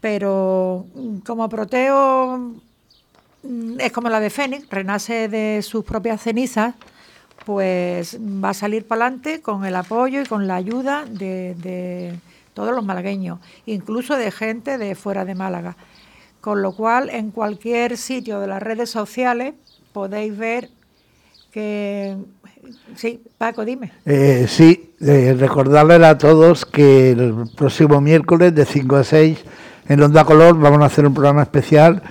Pero 0.02 0.86
mm, 0.96 1.18
como 1.20 1.50
Proteo 1.50 2.54
mm, 3.44 3.80
es 3.80 3.92
como 3.92 4.10
la 4.10 4.20
de 4.20 4.30
Fénix, 4.30 4.70
renace 4.70 5.28
de 5.28 5.62
sus 5.62 5.84
propias 5.84 6.22
cenizas, 6.22 6.76
pues 7.46 8.20
va 8.20 8.50
a 8.50 8.54
salir 8.54 8.86
para 8.86 9.06
adelante 9.06 9.42
con 9.42 9.66
el 9.66 9.76
apoyo 9.76 10.22
y 10.22 10.26
con 10.26 10.48
la 10.48 10.56
ayuda 10.56 11.06
de, 11.06 11.56
de 11.56 12.20
todos 12.54 12.76
los 12.76 12.84
malagueños, 12.84 13.40
incluso 13.66 14.18
de 14.18 14.32
gente 14.32 14.78
de 14.78 14.96
fuera 14.96 15.26
de 15.26 15.36
Málaga. 15.36 15.78
Con 16.42 16.62
lo 16.62 16.74
cual, 16.74 17.10
en 17.10 17.32
cualquier 17.32 17.98
sitio 17.98 18.40
de 18.40 18.48
las 18.48 18.62
redes 18.62 18.90
sociales 18.90 19.54
podéis 19.94 20.38
ver 20.38 20.70
Sí, 22.96 23.22
Paco, 23.38 23.64
dime. 23.64 23.92
Eh, 24.06 24.46
sí, 24.48 24.94
eh, 25.02 25.36
recordarles 25.38 26.02
a 26.02 26.18
todos 26.18 26.66
que 26.66 27.12
el 27.12 27.36
próximo 27.56 28.02
miércoles 28.02 28.56
de 28.56 28.66
5 28.66 28.96
a 28.96 29.04
6 29.04 29.44
en 29.88 30.02
Onda 30.02 30.26
Color 30.26 30.60
vamos 30.60 30.82
a 30.82 30.86
hacer 30.86 31.06
un 31.06 31.14
programa 31.14 31.44
especial 31.44 32.02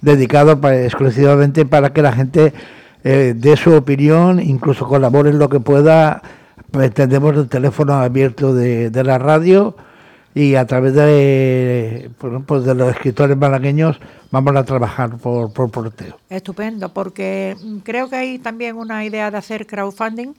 dedicado 0.00 0.60
exclusivamente 0.70 1.66
para 1.66 1.92
que 1.92 2.02
la 2.02 2.12
gente 2.12 2.52
eh, 3.02 3.34
dé 3.36 3.56
su 3.56 3.72
opinión, 3.72 4.40
incluso 4.40 4.86
colabore 4.86 5.30
en 5.30 5.38
lo 5.38 5.48
que 5.48 5.60
pueda. 5.60 6.22
Tendremos 6.94 7.34
el 7.36 7.48
teléfono 7.48 7.94
abierto 7.94 8.54
de 8.54 9.04
la 9.04 9.18
radio 9.18 9.76
y 10.36 10.54
a 10.54 10.66
través 10.66 10.92
de, 10.92 12.10
de 12.10 12.74
los 12.74 12.90
escritores 12.90 13.38
malagueños 13.38 13.98
vamos 14.30 14.54
a 14.54 14.64
trabajar 14.64 15.16
por, 15.16 15.50
por 15.50 15.70
porteo. 15.70 16.18
Estupendo, 16.28 16.92
porque 16.92 17.56
mm, 17.58 17.78
creo 17.78 18.10
que 18.10 18.16
hay 18.16 18.38
también 18.38 18.76
una 18.76 19.02
idea 19.02 19.30
de 19.30 19.38
hacer 19.38 19.66
crowdfunding, 19.66 20.34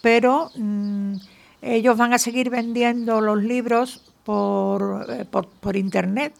pero 0.00 0.50
mm, 0.56 1.16
ellos 1.60 1.94
van 1.98 2.14
a 2.14 2.18
seguir 2.18 2.48
vendiendo 2.48 3.20
los 3.20 3.42
libros 3.42 4.10
por, 4.24 5.04
eh, 5.10 5.26
por, 5.30 5.46
por 5.46 5.76
internet. 5.76 6.32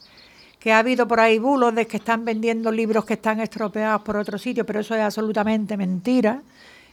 Que 0.59 0.73
ha 0.73 0.79
habido 0.79 1.07
por 1.07 1.21
ahí 1.21 1.39
bulos 1.39 1.75
de 1.75 1.87
que 1.87 1.99
están 1.99 2.25
vendiendo 2.25 2.73
libros 2.73 3.05
que 3.05 3.13
están 3.13 3.39
estropeados 3.39 4.01
por 4.01 4.17
otro 4.17 4.39
sitio, 4.39 4.65
pero 4.65 4.81
eso 4.81 4.95
es 4.95 5.03
absolutamente 5.03 5.77
mentira. 5.77 6.41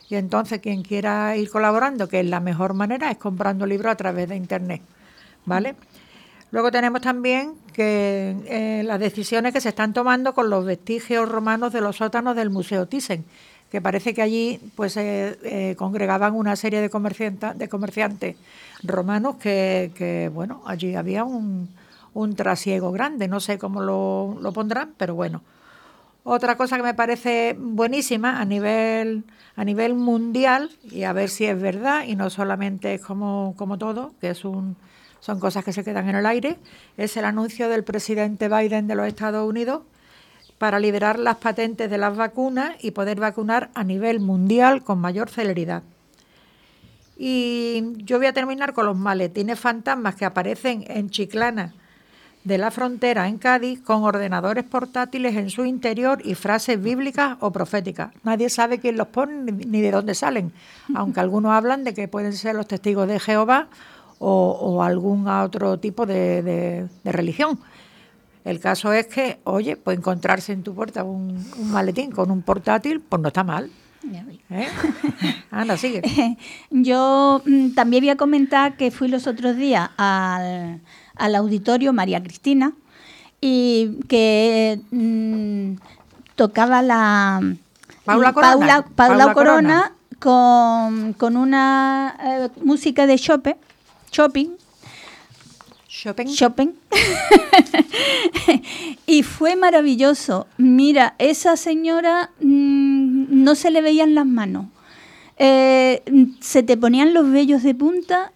Y 0.09 0.15
entonces 0.15 0.59
quien 0.59 0.81
quiera 0.83 1.37
ir 1.37 1.49
colaborando, 1.49 2.09
que 2.09 2.19
es 2.19 2.25
la 2.25 2.41
mejor 2.41 2.73
manera, 2.73 3.09
es 3.09 3.17
comprando 3.17 3.65
libros 3.65 3.93
a 3.93 3.95
través 3.95 4.27
de 4.27 4.35
internet. 4.35 4.81
¿Vale? 5.45 5.75
Luego 6.51 6.69
tenemos 6.69 7.01
también 7.01 7.53
que 7.73 8.35
eh, 8.45 8.83
las 8.85 8.99
decisiones 8.99 9.53
que 9.53 9.61
se 9.61 9.69
están 9.69 9.93
tomando 9.93 10.33
con 10.33 10.49
los 10.49 10.65
vestigios 10.65 11.27
romanos 11.27 11.71
de 11.71 11.79
los 11.79 11.97
sótanos 11.97 12.35
del 12.35 12.49
Museo 12.49 12.87
Thyssen, 12.87 13.23
que 13.71 13.79
parece 13.79 14.13
que 14.13 14.21
allí 14.21 14.59
pues 14.75 14.97
eh, 14.97 15.37
eh, 15.43 15.75
congregaban 15.77 16.35
una 16.35 16.57
serie 16.57 16.81
de, 16.81 16.89
comerciantes, 16.89 17.57
de 17.57 17.69
comerciantes 17.69 18.35
romanos 18.83 19.37
que, 19.37 19.91
que, 19.95 20.29
bueno, 20.33 20.61
allí 20.65 20.93
había 20.95 21.23
un, 21.23 21.69
un 22.13 22.35
trasiego 22.35 22.91
grande, 22.91 23.29
no 23.29 23.39
sé 23.39 23.57
cómo 23.57 23.81
lo, 23.81 24.37
lo 24.41 24.51
pondrán, 24.51 24.93
pero 24.97 25.15
bueno. 25.15 25.41
Otra 26.23 26.55
cosa 26.55 26.77
que 26.77 26.83
me 26.83 26.93
parece 26.93 27.55
buenísima 27.57 28.39
a 28.39 28.45
nivel, 28.45 29.23
a 29.55 29.63
nivel 29.63 29.95
mundial, 29.95 30.69
y 30.83 31.03
a 31.03 31.13
ver 31.13 31.29
si 31.29 31.45
es 31.45 31.59
verdad, 31.59 32.03
y 32.05 32.15
no 32.15 32.29
solamente 32.29 32.93
es 32.93 33.01
como, 33.01 33.55
como 33.57 33.79
todo, 33.79 34.13
que 34.21 34.29
es 34.29 34.45
un, 34.45 34.75
son 35.21 35.39
cosas 35.39 35.63
que 35.63 35.71
se 35.71 35.83
quedan 35.83 36.09
en 36.09 36.15
el 36.15 36.25
aire, 36.25 36.57
es 36.97 37.15
el 37.15 37.25
anuncio 37.25 37.69
del 37.69 37.83
presidente 37.85 38.49
Biden 38.49 38.87
de 38.87 38.95
los 38.95 39.07
Estados 39.07 39.47
Unidos 39.47 39.83
para 40.57 40.79
liberar 40.79 41.17
las 41.17 41.37
patentes 41.37 41.89
de 41.89 41.97
las 41.97 42.15
vacunas 42.17 42.75
y 42.81 42.91
poder 42.91 43.19
vacunar 43.19 43.69
a 43.73 43.83
nivel 43.83 44.19
mundial 44.19 44.83
con 44.83 44.99
mayor 44.99 45.29
celeridad. 45.29 45.83
Y 47.17 47.83
yo 47.97 48.17
voy 48.17 48.27
a 48.27 48.33
terminar 48.33 48.73
con 48.73 48.87
los 48.87 48.97
maletines 48.97 49.59
fantasmas 49.59 50.15
que 50.15 50.25
aparecen 50.25 50.85
en 50.87 51.09
Chiclana 51.09 51.73
de 52.43 52.57
la 52.57 52.71
frontera 52.71 53.27
en 53.27 53.37
Cádiz 53.37 53.81
con 53.81 54.03
ordenadores 54.03 54.63
portátiles 54.63 55.35
en 55.35 55.51
su 55.51 55.65
interior 55.65 56.19
y 56.23 56.33
frases 56.33 56.81
bíblicas 56.81 57.37
o 57.39 57.51
proféticas. 57.51 58.11
Nadie 58.23 58.49
sabe 58.49 58.79
quién 58.79 58.97
los 58.97 59.07
pone 59.07 59.51
ni 59.51 59.81
de 59.81 59.91
dónde 59.91 60.15
salen, 60.15 60.51
aunque 60.95 61.19
algunos 61.21 61.51
hablan 61.51 61.83
de 61.83 61.93
que 61.93 62.07
pueden 62.07 62.33
ser 62.33 62.55
los 62.55 62.67
testigos 62.67 63.07
de 63.07 63.19
Jehová 63.19 63.67
o, 64.23 64.83
algún 64.83 65.27
otro 65.27 65.79
tipo 65.79 66.05
de, 66.05 66.87
religión. 67.03 67.59
El 68.43 68.59
caso 68.59 68.91
es 68.93 69.07
que, 69.07 69.39
oye, 69.43 69.75
pues 69.75 69.97
encontrarse 69.97 70.53
en 70.53 70.63
tu 70.63 70.73
puerta 70.73 71.03
un, 71.03 71.45
maletín 71.71 72.11
con 72.11 72.31
un 72.31 72.41
portátil, 72.41 73.01
pues 73.01 73.21
no 73.21 73.27
está 73.27 73.43
mal. 73.43 73.69
¿Eh? 74.49 74.67
Anda, 75.51 75.77
sigue. 75.77 76.01
Yo 76.71 77.41
mm, 77.45 77.73
también 77.75 78.01
voy 78.03 78.09
a 78.09 78.17
comentar 78.17 78.75
que 78.75 78.89
fui 78.89 79.07
los 79.07 79.27
otros 79.27 79.57
días 79.57 79.91
al, 79.97 80.81
al 81.15 81.35
auditorio 81.35 81.93
María 81.93 82.23
Cristina 82.23 82.73
y 83.39 83.99
que 84.07 84.81
mm, 84.91 85.75
tocaba 86.35 86.81
la 86.81 87.41
Paula 88.05 88.33
Corona, 88.33 88.85
Paula, 88.95 89.33
Corona, 89.33 89.91
Con, 90.19 91.13
con, 91.13 91.37
una 91.37 92.15
eh, 92.23 92.49
música 92.63 93.07
de 93.07 93.17
Chopin, 93.17 93.55
Chopin 94.11 94.57
Chopin. 95.87 96.27
Chopin. 96.33 96.75
y 99.05 99.23
fue 99.23 99.55
maravilloso. 99.55 100.47
Mira, 100.57 101.15
esa 101.19 101.57
señora 101.57 102.31
mm, 102.39 103.43
no 103.43 103.55
se 103.55 103.71
le 103.71 103.81
veían 103.81 104.15
las 104.15 104.25
manos. 104.25 104.67
Eh, 105.37 106.01
se 106.39 106.63
te 106.63 106.77
ponían 106.77 107.13
los 107.13 107.29
vellos 107.29 107.61
de 107.63 107.75
punta 107.75 108.31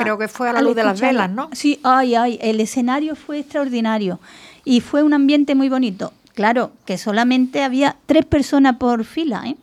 creo 0.00 0.18
que 0.18 0.28
fue 0.28 0.48
a 0.48 0.52
la 0.52 0.62
luz 0.62 0.76
de 0.76 0.84
las 0.84 1.00
velas, 1.00 1.30
¿no? 1.30 1.48
Sí, 1.52 1.80
ay, 1.82 2.14
ay, 2.14 2.38
el 2.40 2.60
escenario 2.60 3.16
fue 3.16 3.40
extraordinario 3.40 4.20
y 4.64 4.80
fue 4.80 5.02
un 5.02 5.12
ambiente 5.12 5.54
muy 5.54 5.68
bonito. 5.68 6.12
Claro, 6.34 6.70
que 6.84 6.96
solamente 6.96 7.62
había 7.62 7.96
tres 8.06 8.24
personas 8.24 8.76
por 8.76 9.04
fila, 9.04 9.42
¿eh? 9.46 9.56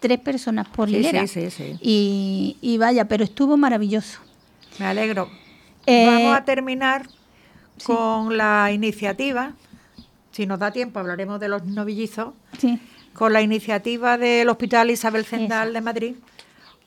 Tres 0.00 0.18
personas 0.18 0.68
por 0.68 0.88
sí, 0.88 0.96
hilera. 0.96 1.26
Sí, 1.26 1.50
sí, 1.50 1.50
sí. 1.50 1.78
Y, 1.80 2.56
y, 2.60 2.78
vaya, 2.78 3.06
pero 3.06 3.22
estuvo 3.22 3.56
maravilloso. 3.56 4.18
Me 4.78 4.86
alegro. 4.86 5.28
Eh, 5.86 6.06
Vamos 6.06 6.36
a 6.36 6.44
terminar 6.44 7.06
con 7.84 8.36
la 8.36 8.72
iniciativa. 8.72 9.52
Si 10.32 10.46
nos 10.46 10.58
da 10.58 10.70
tiempo, 10.70 10.98
hablaremos 10.98 11.38
de 11.38 11.48
los 11.48 11.64
novillizos. 11.66 12.32
Sí. 12.58 12.80
Con 13.12 13.32
la 13.32 13.42
iniciativa 13.42 14.16
del 14.16 14.48
Hospital 14.48 14.90
Isabel 14.90 15.24
Zendal 15.24 15.72
de 15.72 15.80
Madrid 15.80 16.14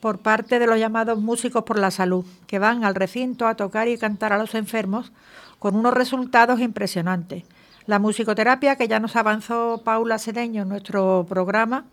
por 0.04 0.20
parte 0.20 0.60
de 0.60 0.68
los 0.68 0.78
llamados 0.78 1.18
músicos 1.18 1.64
por 1.64 1.80
la 1.80 1.90
salud, 1.90 2.26
que 2.46 2.60
van 2.60 2.84
al 2.84 2.94
recinto 2.94 3.48
a 3.48 3.56
tocar 3.56 3.88
y 3.88 3.98
cantar 3.98 4.34
a 4.34 4.38
los 4.38 4.54
enfermos 4.54 5.14
con 5.60 5.78
unos 5.78 5.94
resultados 5.94 6.60
impresionantes. 6.60 7.44
La 7.86 8.00
musicoterapia, 8.00 8.76
que 8.76 8.90
ya 8.90 9.00
nos 9.00 9.16
avanzó 9.16 9.82
Paula 9.86 10.20
Cedeño 10.20 10.64
en 10.64 10.68
nuestro 10.68 11.26
programa, 11.30 11.86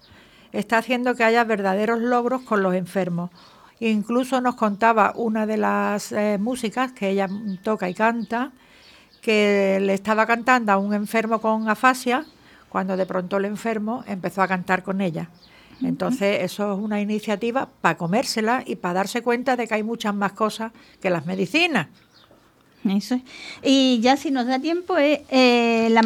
está 0.52 0.78
haciendo 0.78 1.14
que 1.14 1.24
haya 1.24 1.44
verdaderos 1.44 2.00
logros 2.00 2.42
con 2.42 2.62
los 2.62 2.74
enfermos. 2.74 3.30
Incluso 3.80 4.40
nos 4.40 4.56
contaba 4.56 5.12
una 5.16 5.46
de 5.46 5.56
las 5.56 6.12
eh, 6.12 6.36
músicas 6.38 6.92
que 6.92 7.10
ella 7.10 7.28
toca 7.62 7.88
y 7.88 7.94
canta, 7.94 8.52
que 9.22 9.78
le 9.80 9.94
estaba 9.94 10.26
cantando 10.26 10.72
a 10.72 10.78
un 10.78 10.92
enfermo 10.92 11.40
con 11.40 11.68
afasia, 11.68 12.26
cuando 12.68 12.96
de 12.96 13.06
pronto 13.06 13.38
el 13.38 13.46
enfermo 13.46 14.04
empezó 14.06 14.42
a 14.42 14.48
cantar 14.48 14.82
con 14.82 15.00
ella. 15.00 15.30
Entonces, 15.82 16.42
eso 16.42 16.74
es 16.74 16.78
una 16.78 17.00
iniciativa 17.00 17.70
para 17.80 17.96
comérsela 17.96 18.62
y 18.66 18.76
para 18.76 18.94
darse 18.94 19.22
cuenta 19.22 19.56
de 19.56 19.66
que 19.66 19.74
hay 19.74 19.82
muchas 19.82 20.14
más 20.14 20.32
cosas 20.32 20.72
que 21.00 21.08
las 21.08 21.24
medicinas. 21.24 21.88
Eso 22.84 23.18
Y 23.62 24.00
ya 24.00 24.16
si 24.16 24.30
nos 24.30 24.46
da 24.46 24.58
tiempo, 24.58 24.98
es 24.98 25.20
eh, 25.30 25.88
la, 25.90 26.02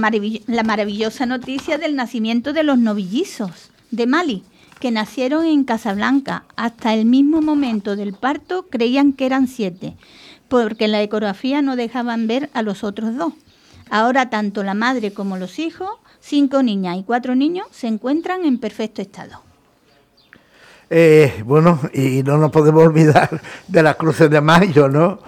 la 0.47 0.63
maravillosa 0.63 1.27
noticia 1.27 1.77
del 1.77 1.97
nacimiento 1.97 2.53
de 2.53 2.63
los 2.63 2.79
novillizos 2.79 3.74
de 3.97 4.07
Mali, 4.07 4.43
que 4.81 4.91
nacieron 4.91 5.47
en 5.47 5.65
Casablanca. 5.65 6.45
Hasta 6.57 6.95
el 6.95 7.07
mismo 7.07 7.41
momento 7.41 7.97
del 7.97 8.15
parto 8.15 8.67
creían 8.69 9.13
que 9.13 9.27
eran 9.27 9.47
siete, 9.49 9.97
porque 10.49 10.87
en 10.87 10.93
la 10.93 11.03
ecografía 11.03 11.63
no 11.63 11.77
dejaban 11.77 12.27
ver 12.27 12.51
a 12.53 12.63
los 12.63 12.85
otros 12.85 13.17
dos. 13.17 13.33
Ahora 13.91 14.31
tanto 14.31 14.63
la 14.63 14.75
madre 14.75 15.13
como 15.13 15.37
los 15.37 15.59
hijos, 15.59 15.91
cinco 16.21 16.63
niñas 16.63 16.99
y 16.99 17.03
cuatro 17.05 17.35
niños, 17.35 17.67
se 17.71 17.87
encuentran 17.87 18.45
en 18.45 18.59
perfecto 18.59 19.03
estado. 19.03 19.44
Eh, 20.91 21.43
bueno, 21.45 21.81
y 21.93 22.23
no 22.23 22.37
nos 22.37 22.51
podemos 22.51 22.85
olvidar 22.85 23.41
de 23.67 23.83
las 23.83 23.97
cruces 23.97 24.31
de 24.31 24.41
mayo, 24.41 24.89
¿no? 24.89 25.19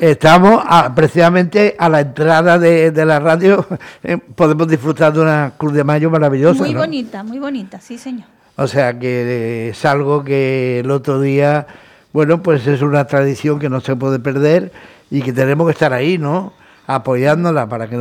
estamos 0.00 0.64
precisamente 0.94 1.76
a 1.78 1.88
la 1.88 2.00
entrada 2.00 2.58
de, 2.58 3.04
la 3.04 3.20
radio, 3.20 3.66
eh, 4.02 4.16
podemos 4.16 4.66
disfrutar 4.66 5.12
de 5.12 5.20
una 5.20 5.52
cruz 5.56 5.74
de 5.74 5.84
mayo 5.84 6.10
maravillosa. 6.10 6.64
Muy 6.64 6.74
bonita, 6.74 7.22
muy 7.22 7.38
bonita, 7.38 7.80
sí, 7.80 7.98
señor. 7.98 8.26
O 8.56 8.66
sea 8.66 8.98
que 8.98 9.70
es 9.70 9.84
algo 9.84 10.24
que 10.24 10.80
el 10.80 10.90
otro 10.90 11.20
día, 11.20 11.66
bueno, 12.12 12.42
pues 12.42 12.66
es 12.66 12.82
una 12.82 13.06
tradición 13.06 13.58
que 13.58 13.68
no 13.68 13.80
se 13.80 13.96
puede 13.96 14.18
perder 14.18 14.72
y 15.10 15.22
que 15.22 15.32
tenemos 15.32 15.66
que 15.66 15.72
estar 15.72 15.92
ahí, 15.92 16.18
¿no? 16.18 16.52
Apoyándola 16.86 17.68
para 17.68 17.88
que, 17.88 17.96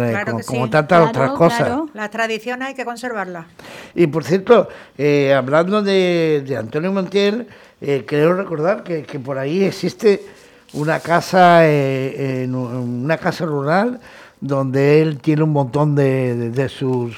como, 0.45 0.69
tantas 0.69 1.09
otras 1.09 1.31
cosas. 1.31 1.81
Las 1.93 2.09
tradiciones 2.09 2.69
hay 2.69 2.73
que 2.73 2.85
conservarlas. 2.85 3.45
Y 3.95 4.07
por 4.07 4.23
cierto, 4.23 4.69
eh, 4.97 5.33
hablando 5.33 5.81
de, 5.81 6.55
Antonio 6.57 6.91
Montiel, 6.91 7.47
eh, 7.79 8.05
quiero 8.07 8.35
recordar 8.35 8.83
que, 8.83 9.03
por 9.19 9.37
ahí 9.37 9.63
existe 9.63 10.23
una 10.73 10.99
casa, 10.99 11.67
eh, 11.67 12.43
en 12.43 12.55
una 12.55 13.17
casa 13.17 13.45
rural 13.45 13.99
donde 14.39 15.01
él 15.01 15.19
tiene 15.19 15.43
un 15.43 15.51
montón 15.51 15.95
de, 15.95 16.49
de, 16.49 16.69
sus 16.69 17.15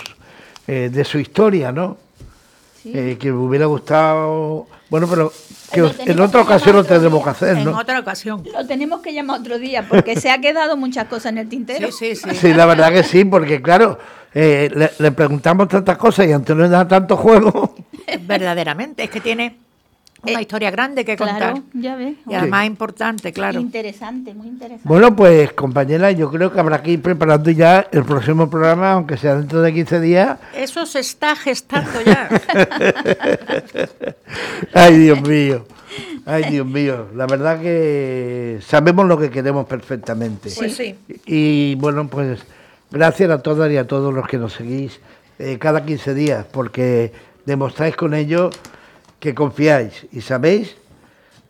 de 0.68 1.04
su 1.06 1.20
historia, 1.20 1.72
¿no? 1.72 1.98
que 2.84 3.18
me 3.22 3.32
hubiera 3.32 3.66
gustado 3.66 4.68
bueno, 4.94 5.08
pero 5.10 5.34
que 5.72 6.12
en 6.12 6.20
otra 6.20 6.42
ocasión 6.42 6.76
lo 6.76 6.84
tendremos 6.84 7.24
que 7.24 7.30
hacer, 7.32 7.58
¿no? 7.58 7.72
En 7.72 7.78
otra 7.78 8.00
ocasión. 8.00 8.44
Lo 8.54 8.64
tenemos 8.68 9.02
que 9.02 9.12
llamar 9.12 9.40
otro 9.40 9.58
día, 9.58 9.88
porque 9.90 10.16
se 10.16 10.30
ha 10.30 10.40
quedado 10.40 10.78
muchas 10.78 11.08
cosas 11.08 11.32
en 11.32 11.40
el 11.40 11.50
tintero. 11.50 11.92
Sí, 11.92 12.16
sí, 12.16 12.30
sí. 12.30 12.36
Sí, 12.36 12.54
la 12.54 12.68
verdad 12.68 12.92
que 12.92 13.02
sí, 13.02 13.26
porque 13.26 13.60
claro, 13.60 13.98
eh, 14.36 14.70
le, 15.00 15.12
preguntamos 15.12 15.68
tantas 15.68 15.98
cosas 15.98 16.28
y 16.28 16.32
Antonio 16.32 16.70
da 16.70 16.88
tanto 16.88 17.18
juego. 17.18 17.74
Verdaderamente, 18.22 19.06
es 19.06 19.10
que 19.10 19.20
tiene 19.20 19.63
una 20.24 20.40
eh, 20.40 20.42
historia 20.42 20.72
grande 20.72 21.04
que 21.04 21.18
contar. 21.18 21.62
ya 21.74 21.96
ves. 21.96 22.16
Y 22.28 22.34
además 22.34 22.66
importante, 22.66 23.34
claro. 23.34 23.60
Interesante, 23.60 24.34
muy 24.34 24.48
interesante. 24.48 24.88
Bueno, 24.88 25.16
pues 25.16 25.52
compañera, 25.54 26.12
yo 26.12 26.32
creo 26.32 26.52
que 26.52 26.60
habrá 26.60 26.82
que 26.82 26.92
ir 26.92 27.02
preparando 27.02 27.52
ya 27.52 27.88
el 27.92 28.04
próximo 28.04 28.50
programa, 28.50 28.94
aunque 28.94 29.18
sea 29.18 29.36
dentro 29.36 29.62
de 29.62 29.74
15 29.74 30.00
días. 30.00 30.40
Eso 30.56 30.86
se 30.86 31.00
está 31.00 31.36
gestando 31.36 32.02
ya. 32.06 32.30
Ay, 34.74 34.98
Dios 34.98 35.22
mío. 35.22 35.66
Ay, 36.26 36.44
Dios 36.50 36.66
mío. 36.66 37.10
La 37.16 37.28
verdad 37.28 37.62
que 37.62 38.60
sabemos 38.66 39.06
lo 39.06 39.18
que 39.18 39.30
queremos 39.30 39.66
perfectamente. 39.68 40.50
Pues 40.56 40.76
sí. 40.76 40.96
Y 41.26 41.76
bueno, 41.76 42.08
pues 42.08 42.40
gracias 42.92 43.30
a 43.30 43.42
todas 43.42 43.70
y 43.72 43.78
a 43.78 43.88
todos 43.88 44.14
los 44.14 44.28
que 44.28 44.38
nos 44.38 44.54
seguís 44.54 45.00
eh, 45.38 45.58
cada 45.60 45.86
15 45.86 46.14
días, 46.14 46.46
porque 46.50 47.12
demostráis 47.46 47.96
con 47.96 48.14
ello 48.14 48.50
que 49.24 49.34
confiáis 49.34 50.06
y 50.12 50.20
sabéis 50.20 50.76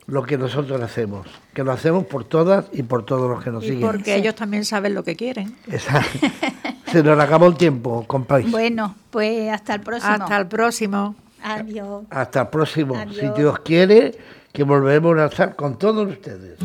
lo 0.05 0.21
que 0.21 0.37
nosotros 0.37 0.79
hacemos, 0.79 1.25
que 1.55 1.63
lo 1.63 1.71
hacemos 1.71 2.05
por 2.05 2.23
todas 2.23 2.65
y 2.71 2.83
por 2.83 3.03
todos 3.03 3.27
los 3.27 3.43
que 3.43 3.49
nos 3.49 3.63
y 3.63 3.69
siguen. 3.69 3.81
Porque 3.81 4.15
ellos 4.15 4.35
también 4.35 4.63
saben 4.63 4.93
lo 4.93 5.03
que 5.03 5.15
quieren. 5.15 5.57
Exacto. 5.71 6.19
Se 6.91 7.01
nos 7.01 7.19
acabó 7.19 7.47
el 7.47 7.55
tiempo, 7.55 8.05
compáis. 8.05 8.51
Bueno, 8.51 8.93
pues 9.09 9.51
hasta 9.51 9.73
el 9.73 9.81
próximo. 9.81 10.13
Hasta 10.13 10.37
el 10.37 10.45
próximo. 10.45 11.15
Adiós. 11.41 12.03
Hasta 12.11 12.41
el 12.41 12.47
próximo. 12.49 12.93
Si 13.11 13.27
Dios 13.29 13.57
quiere, 13.61 14.19
que 14.51 14.61
volveremos 14.61 15.17
a 15.17 15.25
estar 15.25 15.55
con 15.55 15.79
todos 15.79 16.07
ustedes. 16.07 16.59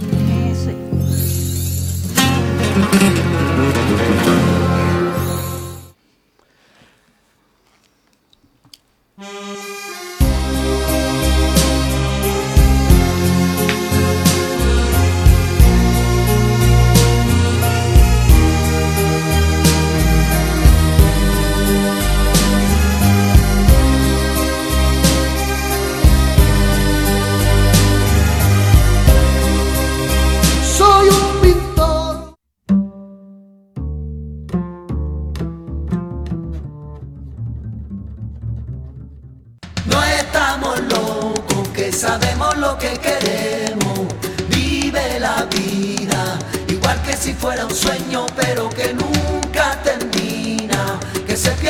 Fuera 47.39 47.66
un 47.66 47.74
sueño, 47.74 48.26